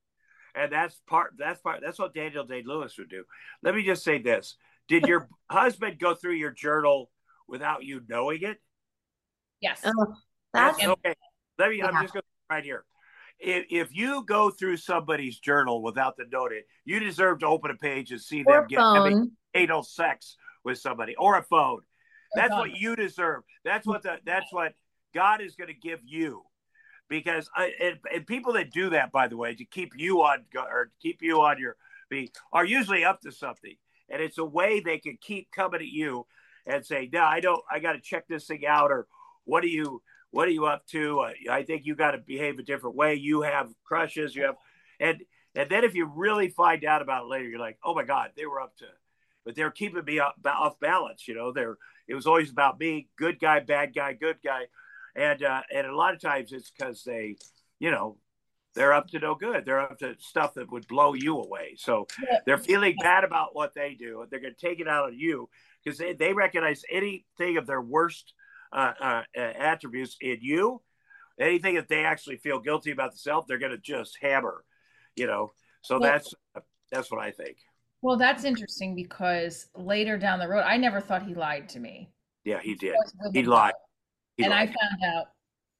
and 0.55 0.71
that's 0.71 0.99
part. 1.07 1.33
That's 1.37 1.59
part. 1.61 1.81
That's 1.83 1.99
what 1.99 2.13
Daniel 2.13 2.45
Day 2.45 2.63
Lewis 2.65 2.97
would 2.97 3.09
do. 3.09 3.25
Let 3.61 3.75
me 3.75 3.83
just 3.83 4.03
say 4.03 4.19
this: 4.19 4.55
Did 4.87 5.05
your 5.07 5.27
husband 5.49 5.99
go 5.99 6.15
through 6.15 6.33
your 6.35 6.51
journal 6.51 7.11
without 7.47 7.83
you 7.83 8.01
knowing 8.07 8.43
it? 8.43 8.61
yes, 9.59 9.81
Oh, 9.83 10.15
that's 10.53 10.81
okay. 10.81 11.15
Let 11.57 11.69
me. 11.69 11.81
I'm 11.81 12.01
just 12.01 12.13
going 12.13 12.21
to 12.23 12.27
right 12.49 12.63
here. 12.63 12.85
If, 13.39 13.65
if 13.69 13.95
you 13.95 14.23
go 14.25 14.49
through 14.49 14.77
somebody's 14.77 15.37
journal 15.37 15.81
without 15.81 16.15
the 16.15 16.25
note, 16.31 16.53
you 16.85 16.99
deserve 16.99 17.39
to 17.39 17.47
open 17.47 17.71
a 17.71 17.75
page 17.75 18.11
and 18.11 18.21
see 18.21 18.43
or 18.47 18.53
them 18.61 18.67
get 18.69 18.79
having 18.93 19.17
phone. 19.17 19.31
anal 19.53 19.83
sex 19.83 20.37
with 20.63 20.79
somebody 20.79 21.15
or 21.15 21.37
a 21.37 21.43
phone. 21.43 21.81
That's 22.35 22.51
what 22.51 22.75
you 22.77 22.95
deserve. 22.95 23.43
That's 23.63 23.85
what 23.85 24.03
the 24.03 24.17
that's 24.25 24.51
what 24.51 24.73
God 25.13 25.41
is 25.41 25.55
going 25.55 25.67
to 25.67 25.73
give 25.73 25.99
you. 26.03 26.43
Because 27.09 27.49
I 27.55 27.71
and, 27.79 27.99
and 28.13 28.27
people 28.27 28.53
that 28.53 28.71
do 28.71 28.89
that, 28.91 29.11
by 29.11 29.27
the 29.27 29.37
way, 29.37 29.53
to 29.53 29.65
keep 29.65 29.91
you 29.95 30.21
on 30.21 30.45
or 30.55 30.91
keep 31.01 31.21
you 31.21 31.41
on 31.41 31.59
your 31.59 31.75
feet, 32.09 32.35
are 32.51 32.65
usually 32.65 33.05
up 33.05 33.21
to 33.21 33.31
something, 33.31 33.75
and 34.09 34.21
it's 34.21 34.37
a 34.37 34.45
way 34.45 34.79
they 34.79 34.97
can 34.97 35.17
keep 35.21 35.51
coming 35.51 35.81
at 35.81 35.87
you 35.87 36.25
and 36.65 36.85
say, 36.85 37.09
"No, 37.11 37.23
I 37.23 37.39
don't. 37.39 37.61
I 37.69 37.79
got 37.79 37.93
to 37.93 37.99
check 37.99 38.27
this 38.27 38.47
thing 38.47 38.65
out," 38.65 38.89
or 38.89 39.07
"What 39.43 39.63
are 39.63 39.67
you? 39.67 40.01
What 40.31 40.47
are 40.47 40.51
you 40.51 40.65
up 40.65 40.87
to? 40.87 41.19
Uh, 41.19 41.33
I 41.51 41.63
think 41.63 41.85
you 41.85 41.93
got 41.95 42.11
to 42.11 42.17
behave 42.17 42.57
a 42.57 42.63
different 42.63 42.95
way. 42.95 43.15
You 43.15 43.43
have 43.43 43.69
crushes. 43.83 44.35
You 44.35 44.45
have, 44.45 44.55
and 44.99 45.21
and 45.53 45.69
then 45.69 45.83
if 45.83 45.93
you 45.93 46.05
really 46.05 46.49
find 46.49 46.83
out 46.85 47.03
about 47.03 47.25
it 47.25 47.29
later, 47.29 47.47
you're 47.47 47.59
like, 47.59 47.77
"Oh 47.83 47.93
my 47.93 48.05
God, 48.05 48.31
they 48.35 48.45
were 48.45 48.61
up 48.61 48.75
to." 48.77 48.87
But 49.45 49.55
they're 49.55 49.71
keeping 49.71 50.05
me 50.05 50.19
up, 50.19 50.35
off 50.45 50.79
balance, 50.79 51.27
you 51.27 51.35
know. 51.35 51.51
They're 51.51 51.77
it 52.07 52.15
was 52.15 52.25
always 52.27 52.51
about 52.51 52.79
me, 52.79 53.09
good 53.17 53.39
guy, 53.39 53.59
bad 53.59 53.93
guy, 53.93 54.13
good 54.13 54.37
guy, 54.43 54.63
and 55.15 55.43
uh, 55.43 55.61
and 55.73 55.87
a 55.87 55.95
lot 55.95 56.13
of 56.13 56.21
times 56.21 56.51
it's 56.51 56.71
because 56.71 57.03
they, 57.03 57.35
you 57.79 57.91
know, 57.91 58.17
they're 58.73 58.93
up 58.93 59.07
to 59.09 59.19
no 59.19 59.35
good. 59.35 59.65
They're 59.65 59.79
up 59.79 59.99
to 59.99 60.15
stuff 60.19 60.53
that 60.55 60.71
would 60.71 60.87
blow 60.87 61.13
you 61.13 61.37
away. 61.37 61.75
So 61.77 62.07
they're 62.45 62.57
feeling 62.57 62.95
bad 63.01 63.23
about 63.23 63.53
what 63.53 63.73
they 63.73 63.95
do, 63.95 64.21
and 64.21 64.31
they're 64.31 64.39
going 64.39 64.55
to 64.57 64.67
take 64.67 64.79
it 64.79 64.87
out 64.87 65.05
on 65.05 65.17
you 65.17 65.49
because 65.83 65.97
they, 65.97 66.13
they 66.13 66.33
recognize 66.33 66.83
anything 66.89 67.57
of 67.57 67.67
their 67.67 67.81
worst 67.81 68.33
uh, 68.71 68.93
uh, 68.99 69.23
attributes 69.35 70.17
in 70.21 70.37
you, 70.41 70.81
anything 71.39 71.75
that 71.75 71.87
they 71.87 72.05
actually 72.05 72.37
feel 72.37 72.59
guilty 72.59 72.91
about 72.91 73.11
themselves, 73.11 73.47
they're 73.47 73.59
going 73.59 73.71
to 73.71 73.77
just 73.77 74.17
hammer, 74.21 74.63
you 75.15 75.27
know. 75.27 75.51
So 75.81 75.99
that's 75.99 76.33
That's 76.91 77.11
what 77.11 77.19
I 77.19 77.31
think. 77.31 77.57
Well, 78.03 78.17
that's 78.17 78.43
interesting 78.43 78.95
because 78.95 79.67
later 79.75 80.17
down 80.17 80.37
the 80.39 80.47
road, 80.47 80.63
I 80.65 80.75
never 80.75 80.99
thought 80.99 81.23
he 81.23 81.33
lied 81.33 81.69
to 81.69 81.79
me. 81.79 82.11
Yeah, 82.43 82.59
he 82.59 82.75
did. 82.75 82.95
He 83.33 83.43
lied. 83.43 83.73
He 84.35 84.43
and 84.43 84.51
I 84.51 84.65
found 84.65 85.03
out 85.15 85.27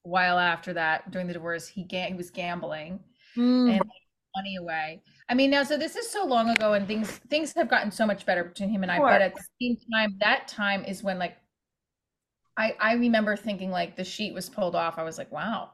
while 0.03 0.37
after 0.37 0.73
that, 0.73 1.09
during 1.09 1.25
the 1.25 1.33
divorce, 1.33 1.67
he 1.67 1.83
ga- 1.85 2.07
he 2.09 2.13
was 2.13 2.29
gambling 2.29 2.99
Mm. 3.35 3.71
and 3.71 3.81
money 4.35 4.55
away. 4.57 5.01
I 5.27 5.33
mean, 5.33 5.49
now 5.49 5.63
so 5.63 5.75
this 5.75 5.95
is 5.95 6.07
so 6.07 6.23
long 6.23 6.51
ago, 6.51 6.73
and 6.73 6.87
things 6.87 7.09
things 7.29 7.51
have 7.53 7.67
gotten 7.67 7.89
so 7.89 8.05
much 8.05 8.27
better 8.27 8.43
between 8.43 8.69
him 8.69 8.83
and 8.83 8.91
I. 8.91 8.99
But 8.99 9.23
at 9.23 9.33
the 9.33 9.43
same 9.59 9.77
time, 9.91 10.17
that 10.19 10.47
time 10.47 10.85
is 10.85 11.01
when 11.01 11.17
like 11.17 11.35
I 12.55 12.75
I 12.79 12.93
remember 12.93 13.35
thinking 13.35 13.71
like 13.71 13.95
the 13.95 14.03
sheet 14.03 14.35
was 14.35 14.49
pulled 14.49 14.75
off. 14.75 14.99
I 14.99 15.03
was 15.03 15.17
like, 15.17 15.31
wow. 15.31 15.71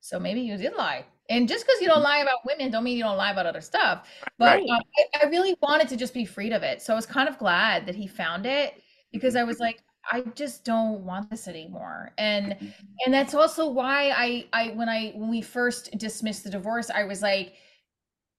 So 0.00 0.20
maybe 0.20 0.42
you 0.42 0.58
did 0.58 0.74
lie. 0.74 1.06
And 1.30 1.48
just 1.48 1.66
because 1.66 1.80
you 1.80 1.86
don't 1.86 1.96
mm-hmm. 1.96 2.04
lie 2.04 2.18
about 2.18 2.38
women, 2.44 2.70
don't 2.70 2.84
mean 2.84 2.96
you 2.96 3.02
don't 3.02 3.16
lie 3.16 3.30
about 3.30 3.46
other 3.46 3.60
stuff. 3.60 4.06
But 4.38 4.58
Right. 4.58 4.68
um, 4.68 4.80
I, 5.14 5.24
I 5.24 5.28
really 5.28 5.56
wanted 5.62 5.88
to 5.88 5.96
just 5.96 6.12
be 6.12 6.24
freed 6.24 6.52
of 6.52 6.62
it. 6.62 6.82
So 6.82 6.92
I 6.92 6.96
was 6.96 7.06
kind 7.06 7.28
of 7.28 7.38
glad 7.38 7.86
that 7.86 7.94
he 7.94 8.06
found 8.06 8.46
it 8.46 8.74
because 9.12 9.34
mm-hmm. 9.34 9.40
I 9.40 9.44
was 9.44 9.58
like, 9.58 9.82
I 10.12 10.20
just 10.34 10.64
don't 10.64 11.00
want 11.04 11.30
this 11.30 11.48
anymore. 11.48 12.12
And 12.18 12.52
mm-hmm. 12.52 12.66
and 13.04 13.14
that's 13.14 13.34
also 13.34 13.68
why 13.68 14.10
I 14.10 14.46
I 14.52 14.68
when 14.74 14.88
I 14.88 15.12
when 15.14 15.30
we 15.30 15.40
first 15.40 15.96
dismissed 15.96 16.44
the 16.44 16.50
divorce, 16.50 16.90
I 16.90 17.04
was 17.04 17.22
like, 17.22 17.54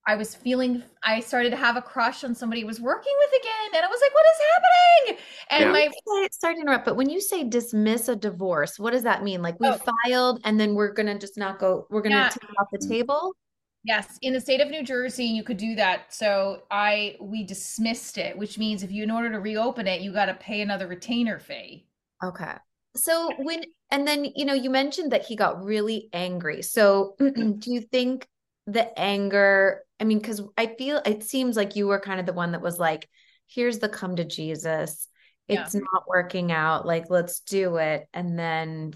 I 0.06 0.14
was 0.14 0.34
feeling 0.34 0.82
I 1.02 1.20
started 1.20 1.50
to 1.50 1.56
have 1.56 1.76
a 1.76 1.82
crush 1.82 2.22
on 2.22 2.34
somebody 2.34 2.62
I 2.62 2.66
was 2.66 2.80
working 2.80 3.12
with 3.18 3.40
again, 3.40 3.74
and 3.74 3.84
I 3.84 3.88
was 3.88 4.00
like, 4.00 4.14
what 4.14 4.26
is 4.26 4.40
happening? 4.54 5.24
And 5.50 5.64
Yeah. 5.64 5.72
my 5.72 5.90
Sorry- 6.06 6.28
Sorry 6.30 6.54
to 6.54 6.60
interrupt, 6.60 6.84
but 6.84 6.96
when 6.96 7.10
you 7.10 7.20
say 7.20 7.42
dismiss 7.44 8.08
a 8.08 8.14
divorce, 8.16 8.78
what 8.78 8.92
does 8.92 9.02
that 9.02 9.24
mean? 9.24 9.42
Like 9.42 9.58
we 9.58 9.68
Oh. 9.68 9.78
filed 10.04 10.40
and 10.44 10.60
then 10.60 10.74
we're 10.74 10.92
gonna 10.92 11.18
just 11.18 11.36
not 11.36 11.58
go, 11.58 11.86
we're 11.90 12.02
gonna 12.02 12.16
Yeah. 12.16 12.28
take 12.28 12.44
it 12.44 12.50
off 12.60 12.68
the 12.70 12.78
mm. 12.78 12.88
table? 12.88 13.34
Yes, 13.82 14.18
in 14.22 14.32
the 14.32 14.40
state 14.40 14.60
of 14.60 14.68
New 14.68 14.82
Jersey, 14.82 15.24
you 15.26 15.44
could 15.44 15.56
do 15.58 15.76
that. 15.76 16.12
So 16.12 16.62
I 16.70 17.16
we 17.20 17.44
dismissed 17.44 18.18
it, 18.18 18.36
which 18.36 18.58
means 18.58 18.82
if 18.82 18.90
you 18.90 19.02
in 19.04 19.10
order 19.10 19.30
to 19.30 19.38
reopen 19.40 19.86
it, 19.86 20.00
you 20.00 20.12
got 20.12 20.26
to 20.26 20.34
pay 20.34 20.60
another 20.60 20.86
retainer 20.88 21.38
fee. 21.38 21.86
Okay. 22.22 22.54
So 22.96 23.30
when, 23.38 23.62
and 23.90 24.06
then, 24.08 24.24
you 24.34 24.44
know, 24.44 24.54
you 24.54 24.70
mentioned 24.70 25.12
that 25.12 25.24
he 25.24 25.36
got 25.36 25.62
really 25.62 26.08
angry. 26.12 26.62
So 26.62 27.14
do 27.18 27.58
you 27.66 27.80
think 27.80 28.26
the 28.66 28.98
anger, 28.98 29.84
I 30.00 30.04
mean, 30.04 30.18
because 30.18 30.42
I 30.56 30.66
feel 30.66 31.00
it 31.04 31.22
seems 31.22 31.56
like 31.56 31.76
you 31.76 31.86
were 31.86 32.00
kind 32.00 32.20
of 32.20 32.26
the 32.26 32.32
one 32.32 32.52
that 32.52 32.60
was 32.62 32.78
like, 32.78 33.08
here's 33.46 33.78
the 33.78 33.88
come 33.88 34.16
to 34.16 34.24
Jesus. 34.24 35.08
Yeah. 35.48 35.62
It's 35.62 35.74
not 35.74 36.08
working 36.08 36.52
out. 36.52 36.84
Like, 36.86 37.08
let's 37.08 37.40
do 37.40 37.76
it. 37.76 38.08
And 38.12 38.38
then 38.38 38.94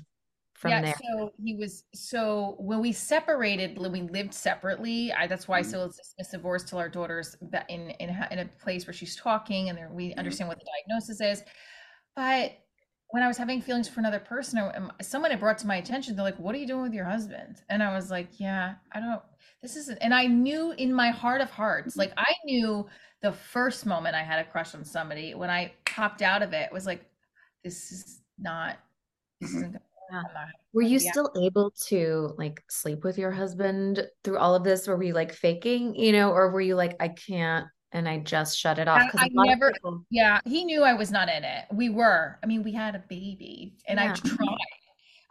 from 0.54 0.72
yeah, 0.72 0.82
there. 0.82 0.94
so 1.00 1.32
he 1.42 1.54
was 1.54 1.84
so 1.94 2.56
when 2.58 2.80
we 2.80 2.92
separated, 2.92 3.78
when 3.78 3.92
we 3.92 4.02
lived 4.02 4.34
separately. 4.34 5.10
I, 5.12 5.26
that's 5.26 5.48
why 5.48 5.58
I 5.58 5.60
Mm-hmm. 5.60 5.68
still 5.68 5.88
dismiss 5.88 6.28
divorce 6.32 6.64
till 6.64 6.78
our 6.78 6.88
daughter's 6.88 7.36
in 7.68 7.90
in 7.90 8.10
a- 8.10 8.28
in 8.30 8.38
a 8.40 8.44
place 8.62 8.86
where 8.86 8.92
she's 8.92 9.16
talking 9.16 9.70
and 9.70 9.78
there, 9.78 9.86
Mm-hmm. 9.86 9.96
we 9.96 10.14
understand 10.14 10.48
what 10.48 10.58
the 10.58 10.66
diagnosis 10.66 11.20
is. 11.20 11.44
But 12.14 12.58
when 13.08 13.22
I 13.22 13.28
was 13.28 13.38
having 13.38 13.62
feelings 13.62 13.88
for 13.88 14.00
another 14.00 14.20
person, 14.20 14.58
um, 14.58 14.92
someone 15.00 15.30
had 15.30 15.40
brought 15.40 15.58
to 15.58 15.66
my 15.66 15.76
attention, 15.76 16.14
they're 16.14 16.24
like, 16.24 16.38
"What 16.38 16.54
are 16.54 16.58
you 16.58 16.66
doing 16.66 16.82
with 16.82 16.92
your 16.94 17.06
husband?" 17.06 17.62
And 17.70 17.82
I 17.82 17.94
was 17.94 18.10
like, 18.10 18.38
"Yeah, 18.38 18.74
I 18.92 19.00
don't. 19.00 19.22
This 19.62 19.76
isn't." 19.76 19.98
And 20.00 20.14
I 20.14 20.26
knew 20.26 20.72
in 20.72 20.92
my 20.92 21.10
heart 21.10 21.40
of 21.40 21.50
hearts, 21.50 21.90
Mm-hmm. 21.92 22.00
like 22.00 22.12
I 22.16 22.34
knew 22.44 22.86
the 23.22 23.32
first 23.32 23.84
moment 23.86 24.14
I 24.14 24.22
had 24.22 24.38
a 24.44 24.48
crush 24.50 24.74
on 24.74 24.84
somebody 24.84 25.34
when 25.34 25.50
I 25.50 25.72
popped 25.84 26.22
out 26.22 26.42
of 26.42 26.52
it 26.52 26.72
was 26.72 26.86
like, 26.86 27.04
"This 27.64 27.92
is 27.92 28.20
not. 28.38 28.78
This 29.40 29.50
isn't." 29.54 29.72
Gonna, 29.72 29.80
Yeah. 30.12 30.22
Were 30.72 30.82
you 30.82 30.98
Yeah. 30.98 31.10
still 31.12 31.30
able 31.40 31.70
to 31.88 32.34
like 32.36 32.64
sleep 32.68 33.04
with 33.04 33.16
your 33.16 33.30
husband 33.30 34.08
through 34.24 34.38
all 34.38 34.54
of 34.56 34.64
this? 34.64 34.88
Were 34.88 34.96
we 34.96 35.12
like 35.12 35.32
faking, 35.32 35.94
you 35.94 36.10
know, 36.12 36.30
or 36.32 36.50
were 36.50 36.60
you 36.60 36.74
like, 36.74 36.96
I 36.98 37.08
can't, 37.08 37.68
and 37.92 38.08
I 38.08 38.18
just 38.18 38.58
shut 38.58 38.78
it 38.80 38.88
off? 38.88 39.02
I- 39.02 39.06
Because 39.06 39.20
I 39.22 39.28
never- 39.46 39.70
people- 39.72 40.04
Yeah, 40.10 40.40
he 40.46 40.64
knew 40.64 40.82
I 40.82 40.94
was 40.94 41.12
not 41.12 41.28
in 41.28 41.44
it. 41.44 41.66
We 41.72 41.90
were. 41.90 42.38
I 42.42 42.46
mean, 42.46 42.64
we 42.64 42.72
had 42.72 42.96
a 42.96 43.04
baby, 43.08 43.76
and 43.86 44.00
I 44.00 44.12
tried. 44.14 44.48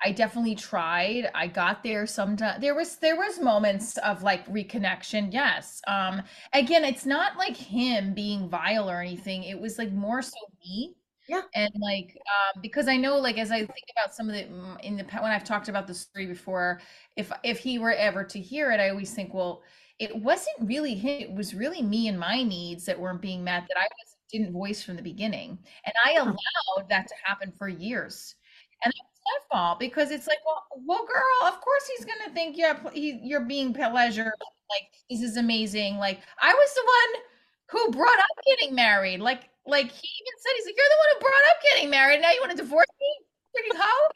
I 0.04 0.12
definitely 0.14 0.56
tried. 0.56 1.30
I 1.36 1.48
got 1.48 1.84
there 1.84 2.08
sometime. 2.08 2.62
There 2.62 2.74
was 2.76 2.96
there 2.98 3.18
was 3.18 3.40
moments 3.40 3.98
of 3.98 4.24
like 4.24 4.46
reconnection. 4.48 5.34
Yes. 5.34 5.82
Um. 5.88 6.22
Again, 6.54 6.86
it's 6.86 7.06
not 7.06 7.38
like 7.38 7.58
him 7.58 8.14
being 8.14 8.48
vile 8.50 8.90
or 8.90 9.02
anything. 9.02 9.44
It 9.44 9.60
was 9.60 9.78
like 9.78 9.92
more 9.92 10.22
so 10.22 10.38
me. 10.66 10.96
Yeah. 11.28 11.42
And 11.54 11.70
like, 11.80 12.18
um, 12.56 12.62
because 12.62 12.88
I 12.88 12.98
know, 12.98 13.18
like, 13.18 13.38
as 13.38 13.52
I 13.52 13.60
think 13.60 13.86
about 13.96 14.16
some 14.16 14.30
of 14.30 14.36
the 14.36 14.44
mm, 14.46 14.80
in 14.82 14.98
the 14.98 15.04
when 15.04 15.32
I've 15.32 15.44
talked 15.44 15.68
about 15.70 15.86
the 15.86 15.94
story 15.94 16.26
before, 16.26 16.82
if 17.18 17.32
if 17.44 17.60
he 17.60 17.78
were 17.78 17.92
ever 17.94 18.24
to 18.24 18.40
hear 18.40 18.72
it, 18.72 18.80
I 18.80 18.90
always 18.90 19.14
think, 19.14 19.34
well, 19.34 19.62
it 20.00 20.16
wasn't 20.16 20.56
really 20.62 20.96
him. 20.96 21.20
It 21.22 21.34
was 21.34 21.54
really 21.54 21.82
me 21.84 22.08
and 22.08 22.18
my 22.20 22.42
needs 22.44 22.86
that 22.86 23.00
weren't 23.00 23.22
being 23.22 23.44
met 23.44 23.66
that 23.68 23.78
I 23.78 23.84
was 23.84 24.16
didn't 24.32 24.54
voice 24.54 24.82
from 24.84 24.96
the 24.96 25.02
beginning, 25.02 25.60
and 25.86 25.94
I 26.06 26.14
allowed 26.14 26.90
that 26.90 27.08
to 27.08 27.14
happen 27.26 27.52
for 27.52 27.68
years. 27.68 28.36
And 28.84 28.94
that's 28.94 29.09
my 29.30 29.58
fault 29.58 29.80
because 29.80 30.12
it's 30.12 30.28
like, 30.28 30.40
well, 30.46 30.64
well, 30.86 31.06
girl, 31.08 31.48
of 31.50 31.62
course 31.62 31.90
he's 31.98 32.06
gonna 32.06 32.34
think 32.34 32.58
you're 32.58 32.78
he, 32.94 33.20
you're 33.24 33.46
being 33.46 33.74
pleasure. 33.74 34.34
Like 34.70 34.90
this 35.10 35.22
is 35.22 35.38
amazing. 35.38 35.98
Like 35.98 36.20
I 36.42 36.54
was 36.54 36.74
the 36.76 36.84
one 36.86 37.24
who 37.72 37.92
brought 37.98 38.20
up 38.20 38.26
getting 38.48 38.76
married. 38.76 39.20
Like 39.22 39.50
like 39.66 39.92
he 39.92 40.10
even 40.22 40.34
said, 40.40 40.52
he's 40.58 40.66
like, 40.66 40.76
you're 40.78 40.86
the 40.90 40.98
one 40.98 41.10
who 41.16 41.20
brought 41.22 41.50
up 41.52 41.58
getting 41.72 41.90
married. 41.90 42.22
Now 42.22 42.32
you 42.32 42.40
want 42.42 42.52
to 42.52 42.58
divorce 42.58 42.88
me? 43.00 43.16
Freaking 43.56 43.78
hoe. 43.80 44.10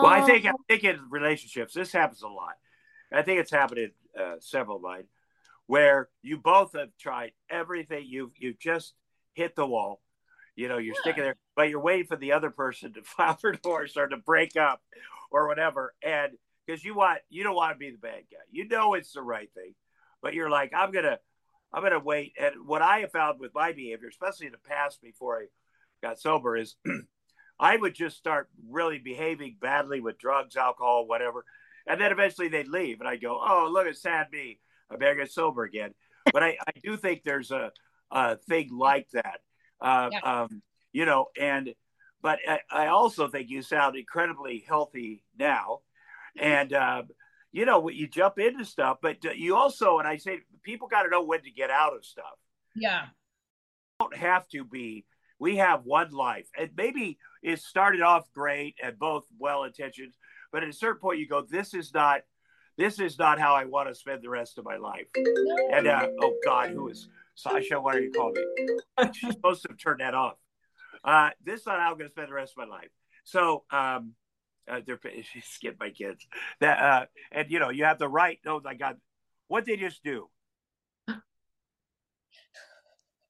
Well, 0.00 0.10
I 0.12 0.20
think 0.22 0.46
I 0.46 0.52
Oh, 0.52 0.64
think 0.68 0.84
in 0.84 0.98
relationships 1.10 1.74
this 1.74 1.92
happens 1.92 2.22
a 2.22 2.28
lot. 2.28 2.54
I 3.12 3.22
think 3.22 3.40
it's 3.40 3.50
happened 3.50 3.78
in 3.80 3.92
uh, 4.22 4.36
several 4.40 4.76
of 4.76 4.82
mine, 4.82 5.04
where 5.66 6.08
you 6.22 6.38
both 6.38 6.72
have 6.74 6.90
tried 6.98 7.32
everything. 7.50 8.06
You 8.06 8.32
you 8.38 8.54
just 8.60 8.94
hit 9.34 9.56
the 9.56 9.66
wall. 9.66 10.00
You 10.56 10.68
know, 10.68 10.78
you're 10.78 10.94
Yeah. 10.94 11.00
sticking 11.02 11.24
there, 11.24 11.36
but 11.60 11.68
you're 11.68 11.78
waiting 11.78 12.06
for 12.06 12.16
the 12.16 12.32
other 12.32 12.48
person 12.48 12.94
to 12.94 13.02
file 13.04 13.36
for 13.36 13.52
divorce 13.52 13.94
or 13.98 14.08
to 14.08 14.16
break 14.16 14.56
up 14.56 14.80
or 15.30 15.46
whatever. 15.46 15.92
And 16.02 16.32
because 16.66 16.82
you 16.82 16.94
want 16.94 17.18
you 17.28 17.42
don't 17.42 17.54
want 17.54 17.74
to 17.74 17.78
be 17.78 17.90
the 17.90 17.98
bad 17.98 18.22
guy. 18.32 18.38
You 18.50 18.66
know 18.66 18.94
it's 18.94 19.12
the 19.12 19.20
right 19.20 19.50
thing, 19.52 19.74
but 20.22 20.32
you're 20.32 20.48
like, 20.48 20.72
I'm 20.74 20.90
gonna 20.90 21.18
I'm 21.70 21.82
gonna 21.82 21.98
wait. 21.98 22.32
And 22.40 22.66
what 22.66 22.80
I 22.80 23.00
have 23.00 23.12
found 23.12 23.40
with 23.40 23.52
my 23.54 23.72
behavior, 23.72 24.08
especially 24.08 24.46
in 24.46 24.52
the 24.52 24.58
past 24.58 25.02
before 25.02 25.40
I 25.42 25.46
got 26.02 26.18
sober, 26.18 26.56
is 26.56 26.76
I 27.60 27.76
would 27.76 27.94
just 27.94 28.16
start 28.16 28.48
really 28.66 28.96
behaving 28.98 29.58
badly 29.60 30.00
with 30.00 30.18
drugs, 30.18 30.56
alcohol, 30.56 31.06
whatever. 31.06 31.44
And 31.86 32.00
then 32.00 32.10
eventually 32.10 32.48
they'd 32.48 32.68
leave. 32.68 33.00
And 33.00 33.08
I'd 33.08 33.20
go, 33.20 33.38
oh, 33.38 33.68
look 33.70 33.86
at 33.86 33.98
sad 33.98 34.28
me. 34.32 34.60
I 34.90 34.96
better 34.96 35.14
get 35.14 35.30
sober 35.30 35.64
again. 35.64 35.92
But 36.32 36.42
I, 36.42 36.56
I 36.66 36.72
do 36.82 36.96
think 36.96 37.22
there's 37.22 37.50
a, 37.50 37.70
a 38.10 38.36
thing 38.36 38.70
like 38.72 39.10
that. 39.10 39.40
Uh, 39.78 40.08
Yeah. 40.10 40.20
um, 40.20 40.62
you 40.92 41.04
know, 41.06 41.26
and, 41.38 41.74
but 42.22 42.38
I, 42.46 42.60
I 42.70 42.86
also 42.88 43.28
think 43.28 43.48
you 43.48 43.62
sound 43.62 43.96
incredibly 43.96 44.64
healthy 44.66 45.24
now. 45.38 45.80
And, 46.38 46.72
um, 46.72 47.08
you 47.52 47.64
know, 47.64 47.88
you 47.88 48.06
jump 48.06 48.38
into 48.38 48.64
stuff, 48.64 48.98
but 49.02 49.24
you 49.36 49.56
also, 49.56 49.98
and 49.98 50.06
I 50.06 50.16
say, 50.18 50.40
people 50.62 50.88
got 50.88 51.02
to 51.02 51.10
know 51.10 51.24
when 51.24 51.42
to 51.42 51.50
get 51.50 51.70
out 51.70 51.94
of 51.94 52.04
stuff. 52.04 52.38
Yeah. 52.76 53.06
don't 53.98 54.16
have 54.16 54.46
to 54.48 54.64
be. 54.64 55.06
We 55.38 55.56
have 55.56 55.84
one 55.84 56.10
life. 56.10 56.46
And 56.56 56.70
maybe 56.76 57.18
it 57.42 57.60
started 57.60 58.02
off 58.02 58.30
great 58.32 58.76
and 58.82 58.98
both 58.98 59.24
well 59.38 59.64
intentioned 59.64 60.12
but 60.52 60.62
at 60.62 60.68
a 60.68 60.72
certain 60.72 61.00
point 61.00 61.18
you 61.18 61.26
go 61.26 61.42
this 61.42 61.74
is 61.74 61.92
not 61.94 62.22
this 62.76 62.98
is 62.98 63.18
not 63.18 63.38
how 63.38 63.54
i 63.54 63.64
want 63.64 63.88
to 63.88 63.94
spend 63.94 64.22
the 64.22 64.30
rest 64.30 64.58
of 64.58 64.64
my 64.64 64.76
life. 64.76 65.06
And 65.72 65.86
uh, 65.86 66.08
oh 66.20 66.34
god 66.44 66.70
who 66.70 66.88
is 66.88 67.08
sasha? 67.34 67.80
What 67.80 67.96
are 67.96 68.00
you 68.00 68.12
calling 68.12 68.34
me? 68.34 69.06
She's 69.12 69.32
supposed 69.32 69.62
to 69.62 69.68
have 69.70 69.78
turned 69.78 70.00
that 70.00 70.14
off 70.14 70.34
uh, 71.04 71.30
this 71.44 71.60
is 71.60 71.66
how 71.66 71.72
i'm 71.72 71.94
going 71.94 72.06
to 72.06 72.10
spend 72.10 72.28
the 72.28 72.34
rest 72.34 72.54
of 72.56 72.68
my 72.68 72.76
life 72.76 72.90
so 73.24 73.64
um 73.70 74.14
uh, 74.70 74.80
they're 74.86 75.00
skipped 75.42 75.80
my 75.80 75.90
kids 75.90 76.26
that 76.60 76.78
uh 76.78 77.06
and 77.32 77.50
you 77.50 77.58
know 77.58 77.70
you 77.70 77.84
have 77.84 77.98
the 77.98 78.08
right 78.08 78.38
oh 78.46 78.60
my 78.62 78.74
god 78.74 78.96
what 79.48 79.64
they 79.64 79.76
just 79.76 80.02
do 80.04 80.28
oh 81.08 81.22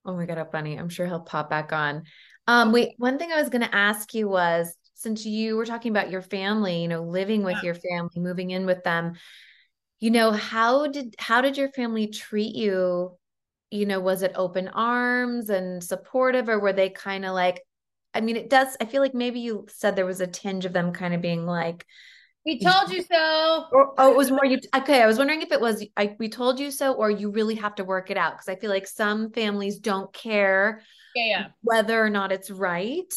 my 0.05 0.25
God, 0.25 0.37
how 0.37 0.45
funny. 0.45 0.77
I'm 0.77 0.89
sure 0.89 1.05
he'll 1.05 1.19
pop 1.19 1.49
back 1.49 1.73
on. 1.73 2.03
Um, 2.47 2.71
wait, 2.71 2.89
one 2.97 3.17
thing 3.17 3.31
I 3.31 3.39
was 3.39 3.49
going 3.49 3.61
to 3.61 3.75
ask 3.75 4.13
you 4.13 4.27
was 4.27 4.75
since 4.95 5.25
you 5.25 5.55
were 5.55 5.65
talking 5.65 5.91
about 5.91 6.11
your 6.11 6.21
family, 6.21 6.81
you 6.81 6.87
know, 6.87 7.03
living 7.03 7.43
with 7.43 7.63
your 7.63 7.73
family, 7.73 8.19
moving 8.19 8.51
in 8.51 8.65
with 8.65 8.83
them, 8.83 9.13
you 9.99 10.11
know, 10.11 10.31
how 10.31 10.87
did 10.87 11.15
how 11.17 11.41
did 11.41 11.57
your 11.57 11.69
family 11.69 12.07
treat 12.07 12.55
you? 12.55 13.17
You 13.71 13.85
know, 13.87 13.99
was 14.01 14.21
it 14.21 14.33
open 14.35 14.67
arms 14.69 15.49
and 15.49 15.83
supportive, 15.83 16.49
or 16.49 16.59
were 16.59 16.73
they 16.73 16.89
kind 16.89 17.25
of 17.25 17.33
like, 17.33 17.61
I 18.13 18.21
mean, 18.21 18.35
it 18.37 18.49
does, 18.49 18.75
I 18.81 18.85
feel 18.85 19.01
like 19.01 19.13
maybe 19.15 19.39
you 19.39 19.65
said 19.69 19.95
there 19.95 20.05
was 20.05 20.21
a 20.21 20.27
tinge 20.27 20.65
of 20.65 20.73
them 20.73 20.93
kind 20.93 21.13
of 21.13 21.21
being 21.21 21.45
like, 21.45 21.85
We 22.45 22.59
told 22.59 22.91
you 22.91 23.03
so. 23.03 23.65
or 23.71 23.93
oh, 23.97 24.11
it 24.11 24.17
was 24.17 24.31
more 24.31 24.45
you. 24.45 24.59
Okay, 24.75 25.01
I 25.01 25.07
was 25.07 25.17
wondering 25.17 25.41
if 25.41 25.51
it 25.51 25.61
was 25.61 25.85
I 25.95 26.15
we 26.19 26.29
told 26.29 26.59
you 26.59 26.71
so, 26.71 26.93
or 26.93 27.09
you 27.09 27.31
really 27.31 27.55
have 27.55 27.75
to 27.75 27.83
work 27.85 28.09
it 28.11 28.17
out 28.17 28.33
because 28.33 28.49
I 28.49 28.55
feel 28.59 28.69
like 28.69 28.87
some 28.87 29.31
families 29.31 29.79
don't 29.79 30.11
care 30.13 30.81
Yeah, 31.15 31.25
yeah. 31.25 31.47
whether 31.61 32.03
or 32.03 32.09
not 32.09 32.31
it's 32.31 32.51
right. 32.51 33.13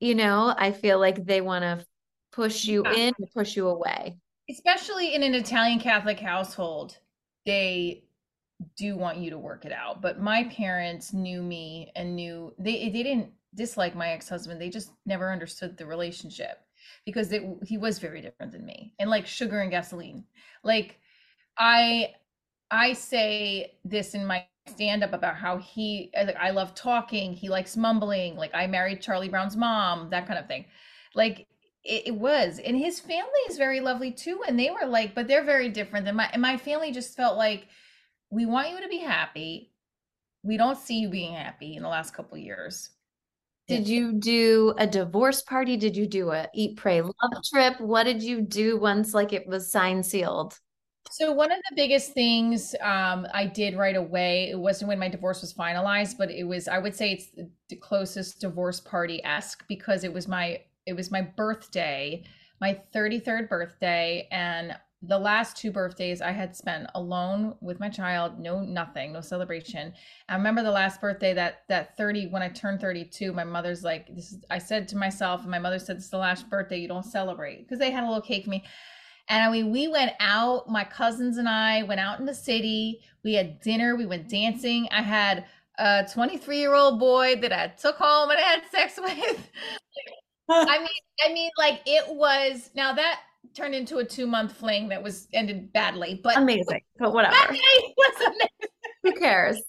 You 0.00 0.14
know, 0.14 0.54
I 0.56 0.72
feel 0.72 0.98
like 0.98 1.24
they 1.24 1.40
want 1.40 1.62
to 1.64 1.86
push 2.32 2.64
you 2.66 2.84
Yeah. 2.84 2.92
in, 2.94 3.14
push 3.34 3.56
you 3.56 3.68
away. 3.68 4.18
especially 4.50 5.14
in 5.14 5.22
an 5.22 5.34
Italian 5.34 5.78
Catholic 5.80 6.20
household, 6.20 6.98
they 7.46 8.04
do 8.76 8.96
want 8.96 9.18
you 9.18 9.30
to 9.30 9.38
work 9.38 9.64
it 9.64 9.72
out. 9.72 10.02
But 10.02 10.20
my 10.20 10.44
parents 10.44 11.12
knew 11.12 11.42
me 11.42 11.92
and 11.96 12.16
knew 12.16 12.54
they 12.58 12.88
they 12.90 13.02
didn't 13.02 13.30
dislike 13.54 13.94
my 13.94 14.08
ex-husband. 14.10 14.60
They 14.60 14.70
just 14.70 14.92
never 15.06 15.32
understood 15.32 15.76
the 15.76 15.86
relationship 15.86 16.58
because 17.04 17.32
it, 17.32 17.42
he 17.64 17.78
was 17.78 17.98
very 17.98 18.20
different 18.20 18.52
than 18.52 18.64
me 18.64 18.94
and 18.98 19.10
like 19.10 19.26
sugar 19.26 19.60
and 19.60 19.70
gasoline. 19.70 20.24
Like 20.64 20.98
I 21.58 22.14
I 22.70 22.94
say 22.94 23.74
this 23.84 24.14
in 24.14 24.26
my 24.26 24.46
stand 24.68 25.02
up 25.02 25.12
about 25.12 25.36
how 25.36 25.58
he 25.58 26.10
like 26.14 26.36
I 26.36 26.50
love 26.50 26.74
talking, 26.74 27.32
he 27.32 27.48
likes 27.48 27.76
mumbling, 27.76 28.36
like 28.36 28.54
I 28.54 28.66
married 28.66 29.02
Charlie 29.02 29.28
Brown's 29.28 29.56
mom, 29.56 30.10
that 30.10 30.26
kind 30.26 30.38
of 30.38 30.46
thing. 30.46 30.66
Like 31.14 31.46
it, 31.84 32.06
it, 32.06 32.14
was 32.14 32.60
and 32.64 32.76
his 32.76 33.00
family 33.00 33.40
is 33.48 33.58
very 33.58 33.80
lovely 33.80 34.12
too 34.12 34.42
and 34.46 34.56
they 34.58 34.70
were 34.70 34.86
like 34.86 35.16
but 35.16 35.26
they're 35.26 35.44
very 35.44 35.68
different 35.68 36.06
than 36.06 36.14
my 36.14 36.30
and 36.32 36.40
my 36.40 36.56
family 36.56 36.92
just 36.92 37.16
felt 37.16 37.36
like 37.36 37.66
we 38.32 38.46
want 38.46 38.70
you 38.70 38.80
to 38.80 38.88
be 38.88 38.98
happy. 38.98 39.70
We 40.42 40.56
don't 40.56 40.78
see 40.78 40.98
you 40.98 41.10
being 41.10 41.34
happy 41.34 41.76
in 41.76 41.82
the 41.82 41.88
last 41.88 42.14
couple 42.14 42.36
years. 42.38 42.90
Did 43.68 43.86
you 43.86 44.12
do 44.14 44.74
a 44.78 44.86
divorce 44.86 45.42
party? 45.42 45.76
Did 45.76 45.96
you 45.96 46.06
do 46.06 46.32
a 46.32 46.48
eat 46.52 46.76
pray 46.76 47.00
love 47.00 47.12
trip? 47.52 47.80
What 47.80 48.04
did 48.04 48.22
you 48.22 48.40
do 48.40 48.78
once 48.78 49.14
like 49.14 49.32
it 49.32 49.46
was 49.46 49.70
signed 49.70 50.04
sealed? 50.04 50.58
So 51.10 51.30
one 51.30 51.52
of 51.52 51.58
the 51.68 51.76
biggest 51.76 52.12
things 52.12 52.74
um, 52.80 53.26
I 53.34 53.46
did 53.46 53.76
right 53.76 53.96
away, 53.96 54.50
it 54.50 54.58
wasn't 54.58 54.88
when 54.88 54.98
my 54.98 55.08
divorce 55.08 55.42
was 55.42 55.52
finalized, 55.52 56.16
but 56.18 56.30
it 56.30 56.44
was 56.44 56.68
I 56.68 56.78
would 56.78 56.96
say 56.96 57.12
it's 57.12 57.28
the 57.68 57.76
closest 57.76 58.40
divorce 58.40 58.80
party 58.80 59.22
esque 59.24 59.64
because 59.68 60.04
it 60.04 60.12
was 60.12 60.26
my 60.26 60.60
it 60.86 60.94
was 60.94 61.10
my 61.10 61.20
birthday, 61.20 62.24
my 62.60 62.80
33rd 62.94 63.48
birthday, 63.48 64.26
and 64.32 64.74
the 65.04 65.18
last 65.18 65.56
two 65.56 65.72
birthdays 65.72 66.20
I 66.22 66.30
had 66.30 66.54
spent 66.54 66.88
alone 66.94 67.56
with 67.60 67.80
my 67.80 67.88
child, 67.88 68.38
no 68.38 68.60
nothing, 68.60 69.12
no 69.12 69.20
celebration. 69.20 69.92
I 70.28 70.36
remember 70.36 70.62
the 70.62 70.70
last 70.70 71.00
birthday 71.00 71.34
that 71.34 71.62
that 71.68 71.96
30 71.96 72.28
when 72.28 72.42
I 72.42 72.48
turned 72.48 72.80
32, 72.80 73.32
my 73.32 73.44
mother's 73.44 73.82
like, 73.82 74.14
this 74.14 74.32
is 74.32 74.44
I 74.48 74.58
said 74.58 74.86
to 74.88 74.96
myself, 74.96 75.42
and 75.42 75.50
my 75.50 75.58
mother 75.58 75.80
said, 75.80 75.96
This 75.96 76.04
is 76.04 76.10
the 76.10 76.18
last 76.18 76.48
birthday, 76.48 76.78
you 76.78 76.88
don't 76.88 77.04
celebrate. 77.04 77.58
Because 77.58 77.80
they 77.80 77.90
had 77.90 78.04
a 78.04 78.06
little 78.06 78.22
cake 78.22 78.44
for 78.44 78.50
me. 78.50 78.64
And 79.28 79.42
I 79.42 79.50
mean, 79.50 79.72
we 79.72 79.88
went 79.88 80.12
out, 80.20 80.68
my 80.68 80.84
cousins 80.84 81.36
and 81.36 81.48
I 81.48 81.82
went 81.82 82.00
out 82.00 82.20
in 82.20 82.26
the 82.26 82.34
city. 82.34 83.00
We 83.24 83.34
had 83.34 83.60
dinner, 83.60 83.96
we 83.96 84.06
went 84.06 84.28
dancing. 84.28 84.88
I 84.92 85.02
had 85.02 85.46
a 85.78 86.06
23 86.12 86.58
year 86.58 86.74
old 86.74 87.00
boy 87.00 87.36
that 87.36 87.52
I 87.52 87.68
took 87.68 87.96
home 87.96 88.30
and 88.30 88.38
I 88.38 88.42
had 88.42 88.62
sex 88.70 88.94
with. 89.02 89.48
I 90.48 90.78
mean, 90.78 90.88
I 91.24 91.32
mean, 91.32 91.50
like 91.58 91.80
it 91.86 92.14
was 92.14 92.70
now 92.74 92.92
that 92.92 93.20
turned 93.54 93.74
into 93.74 93.98
a 93.98 94.04
two 94.04 94.26
month 94.26 94.52
fling 94.52 94.88
that 94.88 95.02
was 95.02 95.28
ended 95.32 95.72
badly, 95.72 96.20
but 96.22 96.36
amazing. 96.36 96.82
But 96.98 97.12
whatever. 97.12 97.36
Who 99.02 99.12
cares? 99.12 99.60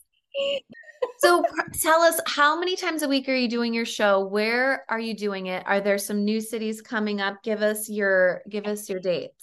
so 1.19 1.43
tell 1.82 2.01
us 2.01 2.19
how 2.28 2.59
many 2.59 2.76
times 2.76 3.03
a 3.03 3.07
week 3.07 3.28
are 3.30 3.36
you 3.36 3.47
doing 3.47 3.74
your 3.74 3.86
show 3.86 4.26
where 4.26 4.86
are 4.89 4.99
you 4.99 5.15
doing 5.15 5.47
it 5.47 5.63
are 5.65 5.82
there 5.82 5.97
some 5.97 6.24
new 6.24 6.41
cities 6.41 6.82
coming 6.82 7.21
up 7.21 7.36
give 7.43 7.61
us 7.61 7.89
your 7.89 8.41
give 8.49 8.65
us 8.65 8.89
your 8.89 8.99
dates 8.99 9.42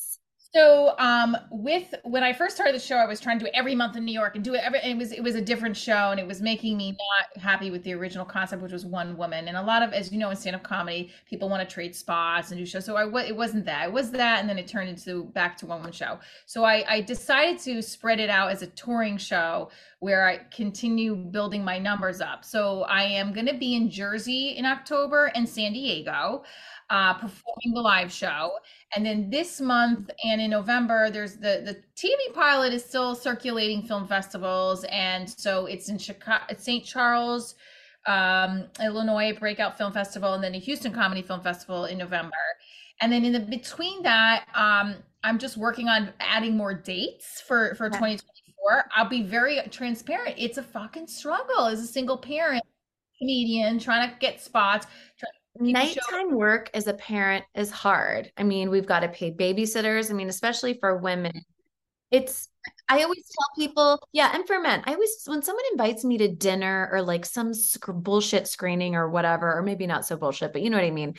so 0.53 0.95
um, 0.99 1.37
with 1.51 1.95
when 2.03 2.25
I 2.25 2.33
first 2.33 2.57
started 2.57 2.75
the 2.75 2.81
show, 2.81 2.97
I 2.97 3.07
was 3.07 3.21
trying 3.21 3.39
to 3.39 3.45
do 3.45 3.49
it 3.49 3.55
every 3.55 3.77
month 3.77 3.97
in 3.97 4.05
New 4.05 4.13
York 4.13 4.35
and 4.35 4.45
do 4.45 4.55
it 4.55 4.63
every. 4.65 4.81
It 4.81 4.97
was 4.97 5.13
it 5.13 5.23
was 5.23 5.37
a 5.37 5.41
different 5.41 5.77
show, 5.77 6.11
and 6.11 6.19
it 6.19 6.27
was 6.27 6.43
making 6.43 6.77
me 6.77 6.91
not 6.91 7.43
happy 7.43 7.71
with 7.71 7.85
the 7.85 7.93
original 7.93 8.25
concept, 8.25 8.61
which 8.61 8.73
was 8.73 8.85
one 8.85 9.17
woman. 9.17 9.47
And 9.47 9.57
a 9.57 9.63
lot 9.63 9.83
of, 9.83 9.93
as 9.93 10.11
you 10.11 10.19
know, 10.19 10.31
in 10.31 10.37
stand 10.37 10.57
up 10.57 10.65
comedy, 10.65 11.13
people 11.25 11.49
want 11.49 11.67
to 11.67 11.73
trade 11.73 11.95
spots 11.95 12.51
and 12.51 12.59
do 12.59 12.67
shows. 12.67 12.85
So 12.85 12.97
I 12.97 13.05
it 13.25 13.37
wasn't 13.37 13.65
that. 13.67 13.87
It 13.87 13.93
was 13.93 14.11
that, 14.11 14.41
and 14.41 14.49
then 14.49 14.59
it 14.59 14.67
turned 14.67 14.89
into 14.89 15.25
back 15.27 15.57
to 15.59 15.67
one 15.67 15.79
woman 15.79 15.93
show. 15.93 16.19
So 16.47 16.65
I, 16.65 16.85
I 16.89 17.01
decided 17.01 17.61
to 17.61 17.81
spread 17.81 18.19
it 18.19 18.31
out 18.31 18.51
as 18.51 18.63
a 18.63 18.67
touring 18.67 19.19
show 19.19 19.71
where 20.01 20.27
I 20.27 20.39
continue 20.51 21.15
building 21.15 21.63
my 21.63 21.79
numbers 21.79 22.23
up. 22.23 22.43
So 22.45 22.83
I 22.83 23.03
am 23.03 23.33
going 23.35 23.47
to 23.47 23.55
be 23.55 23.77
in 23.77 23.91
Jersey 23.91 24.57
in 24.57 24.65
October 24.65 25.27
and 25.35 25.47
San 25.47 25.75
Diego 25.75 26.43
uh, 26.89 27.15
performing 27.15 27.75
the 27.75 27.81
live 27.81 28.11
show. 28.11 28.53
And 28.97 29.05
then 29.05 29.31
this 29.31 29.61
month 29.61 30.11
and 30.25 30.41
in 30.41 30.51
November, 30.51 31.11
there's 31.11 31.35
the 31.35 31.63
the 31.65 31.83
TV 31.97 32.35
pilot 32.35 32.73
is 32.73 32.85
still 32.85 33.15
circulating 33.15 33.83
film 33.83 34.09
festivals, 34.09 34.85
and 34.85 35.29
so 35.29 35.67
it's 35.67 35.89
in 35.89 35.99
Chicago, 35.99 36.45
St. 36.57 36.85
Charles, 36.85 37.55
um, 38.07 38.65
Illinois 38.83 39.37
Breakout 39.39 39.79
Film 39.79 39.93
Festival, 39.93 40.33
and 40.33 40.43
then 40.43 40.55
a 40.55 40.59
Houston 40.59 40.93
Comedy 40.93 41.23
Film 41.23 41.43
Festival 41.43 41.85
in 41.85 41.99
November. 41.99 42.33
And 43.01 43.13
then 43.13 43.25
in 43.25 43.33
the 43.33 43.41
between 43.41 44.03
that, 44.03 44.47
um, 44.55 44.97
I'm 45.23 45.39
just 45.39 45.57
working 45.57 45.89
on 45.89 46.13
adding 46.19 46.57
more 46.57 46.75
dates 46.75 47.41
for 47.47 47.75
for 47.77 47.91
2024. 48.69 48.85
I'll 48.95 49.09
be 49.09 49.23
very 49.23 49.61
transparent. 49.71 50.37
It's 50.39 50.59
a 50.59 50.63
fucking 50.63 51.07
struggle 51.07 51.67
as 51.67 51.81
a 51.81 51.87
single 51.87 52.19
parent 52.19 52.63
comedian 53.19 53.79
trying 53.79 54.09
to 54.09 54.17
get 54.19 54.41
spots. 54.41 54.87
Nighttime 55.59 56.35
work 56.35 56.71
as 56.75 56.87
a 56.87 56.95
parent 56.95 57.45
is 57.55 57.71
hard. 57.71 58.31
I 58.37 58.45
mean, 58.45 58.71
we've 58.71 58.87
got 58.87 59.01
to 59.01 59.09
pay 59.09 59.33
babysitters. 59.33 60.11
I 60.11 60.15
mean, 60.15 60.29
especially 60.29 60.75
for 60.81 60.97
women. 60.97 61.33
It's 62.11 62.49
I 62.89 63.03
always 63.05 63.25
tell 63.25 63.49
people, 63.57 64.01
yeah, 64.13 64.33
and 64.35 64.45
for 64.47 64.61
men, 64.61 64.83
I 64.85 64.95
always 64.95 65.23
when 65.27 65.43
someone 65.43 65.65
invites 65.73 66.05
me 66.05 66.19
to 66.19 66.29
dinner 66.29 66.89
or 66.93 67.03
like 67.03 67.25
some 67.25 67.55
sc- 67.55 67.93
bullshit 67.93 68.49
screening 68.49 68.97
or 68.97 69.09
whatever, 69.09 69.55
or 69.55 69.63
maybe 69.63 69.87
not 69.87 70.05
so 70.05 70.17
bullshit, 70.17 70.53
but 70.53 70.63
you 70.63 70.71
know 70.71 70.77
what 70.77 70.85
I 70.85 70.91
mean. 70.91 71.15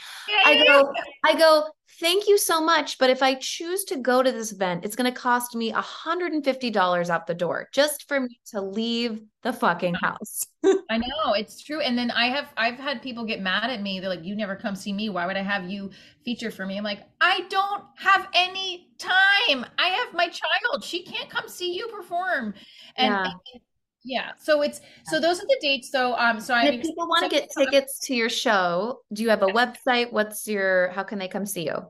I 0.46 0.64
go, 0.68 0.92
I 1.24 1.38
go, 1.38 1.68
thank 2.00 2.28
you 2.28 2.38
so 2.38 2.62
much, 2.62 2.98
but 2.98 3.10
if 3.10 3.22
I 3.22 3.36
choose 3.36 3.84
to 3.86 3.98
go 3.98 4.24
to 4.24 4.32
this 4.32 4.52
event, 4.52 4.86
it's 4.86 4.96
going 4.96 5.12
to 5.12 5.20
cost 5.20 5.56
me 5.56 5.72
$150 5.72 7.10
out 7.10 7.28
the 7.28 7.34
door 7.34 7.70
just 7.72 8.08
for 8.08 8.20
me 8.20 8.40
to 8.48 8.62
leave 8.62 9.22
the 9.44 9.54
fucking 9.54 9.96
house. 9.96 10.46
I 10.90 10.98
know 10.98 11.34
it's 11.34 11.62
true. 11.62 11.82
And 11.82 11.98
then 11.98 12.12
I 12.12 12.28
have 12.28 12.50
I've 12.58 12.78
had 12.78 13.02
people 13.02 13.26
get 13.26 13.42
mad 13.42 13.70
at 13.70 13.82
me. 13.82 14.00
They're 14.00 14.10
like, 14.10 14.24
"You 14.24 14.36
never 14.36 14.56
come 14.56 14.76
see 14.76 14.94
me. 14.94 15.10
Why 15.10 15.26
would 15.26 15.38
I 15.38 15.42
have 15.42 15.70
you 15.70 15.90
feature 16.24 16.52
for 16.52 16.66
me?" 16.66 16.78
I'm 16.78 16.84
like, 16.84 17.02
"I 17.20 17.42
don't 17.50 17.84
have 17.96 18.28
any 18.34 18.90
time. 18.98 19.66
I 19.80 19.88
have 19.88 20.14
my 20.14 20.28
child. 20.28 20.84
She 20.84 21.04
can't 21.04 21.30
come 21.30 21.48
see 21.48 21.74
you 21.74 21.88
perform." 21.88 22.54
And, 22.98 23.14
yeah. 23.14 23.32
and 23.54 23.62
yeah. 24.04 24.32
So 24.40 24.62
it's 24.62 24.82
so 25.06 25.20
those 25.20 25.40
are 25.40 25.48
the 25.48 25.58
dates. 25.62 25.92
So 25.92 26.16
um 26.18 26.40
so 26.40 26.54
I 26.54 26.66
if 26.66 26.82
people 26.82 27.08
want 27.08 27.24
to 27.24 27.30
get 27.30 27.50
tickets 27.56 28.00
to 28.08 28.16
your 28.16 28.30
show, 28.30 29.02
do 29.14 29.24
you 29.24 29.30
have 29.30 29.44
a 29.44 29.48
website? 29.48 30.12
What's 30.12 30.48
your 30.48 30.90
how 30.90 31.04
can 31.04 31.20
they 31.20 31.28
come 31.28 31.46
see 31.46 31.66
you? 31.66 31.86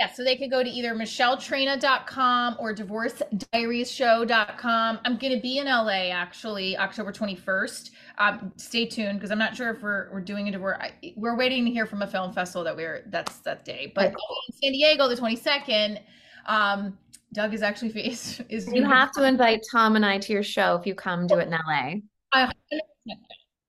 Yeah, 0.00 0.10
so 0.10 0.24
they 0.24 0.36
could 0.36 0.50
go 0.50 0.64
to 0.64 0.70
either 0.70 0.94
micheletraina.com 0.94 2.56
or 2.58 2.74
divorcediariesshow.com. 2.74 4.98
I'm 5.04 5.18
going 5.18 5.34
to 5.34 5.40
be 5.42 5.58
in 5.58 5.66
LA 5.66 6.08
actually 6.10 6.78
October 6.78 7.12
21st. 7.12 7.90
Um, 8.16 8.50
stay 8.56 8.86
tuned 8.86 9.18
because 9.18 9.30
I'm 9.30 9.38
not 9.38 9.54
sure 9.54 9.68
if 9.68 9.82
we're, 9.82 10.10
we're 10.10 10.22
doing 10.22 10.48
a 10.48 10.52
divorce. 10.52 10.78
We're 11.16 11.36
waiting 11.36 11.66
to 11.66 11.70
hear 11.70 11.84
from 11.84 12.00
a 12.00 12.06
film 12.06 12.32
festival 12.32 12.64
that 12.64 12.74
we're 12.74 13.02
that's 13.08 13.40
that 13.40 13.66
day. 13.66 13.92
But 13.94 14.06
in 14.06 14.14
San 14.62 14.72
Diego 14.72 15.06
the 15.06 15.16
22nd, 15.16 16.00
um, 16.46 16.96
Doug 17.32 17.54
is 17.54 17.62
actually 17.62 17.90
face 17.90 18.40
is. 18.48 18.66
You 18.72 18.84
have 18.84 19.12
to 19.12 19.24
invite 19.24 19.64
Tom 19.70 19.96
and 19.96 20.04
I 20.04 20.18
to 20.18 20.32
your 20.32 20.42
show 20.42 20.76
if 20.76 20.86
you 20.86 20.94
come 20.94 21.26
do 21.26 21.38
it 21.38 21.46
in 21.46 21.50
LA. 21.50 21.94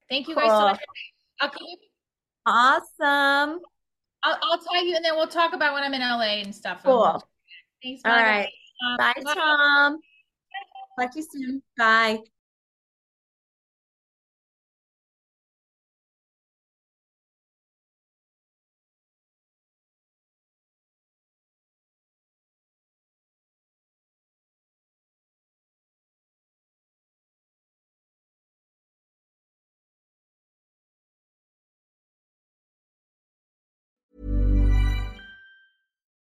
Thank 0.10 0.28
you 0.28 0.36
guys 0.36 0.50
cool. 0.50 0.60
so 0.60 0.66
much. 0.66 0.80
Awesome. 2.46 3.60
I'll, 4.24 4.38
I'll 4.42 4.60
tell 4.60 4.86
you, 4.86 4.96
and 4.96 5.06
then 5.06 5.16
we'll 5.16 5.28
talk 5.28 5.54
about 5.54 5.74
when 5.74 5.84
I'm 5.84 5.94
in 5.94 6.02
LA 6.02 6.42
and 6.42 6.54
stuff. 6.54 6.82
Cool. 6.84 7.24
Thanks. 7.82 8.02
All 8.06 8.12
right. 8.12 8.48
Um, 8.88 8.98
bye, 8.98 9.14
bye, 9.24 9.34
Tom. 9.34 10.00
Talk 11.00 11.14
to 11.14 11.20
you 11.20 11.28
soon. 11.32 11.64
Bye. 11.78 12.20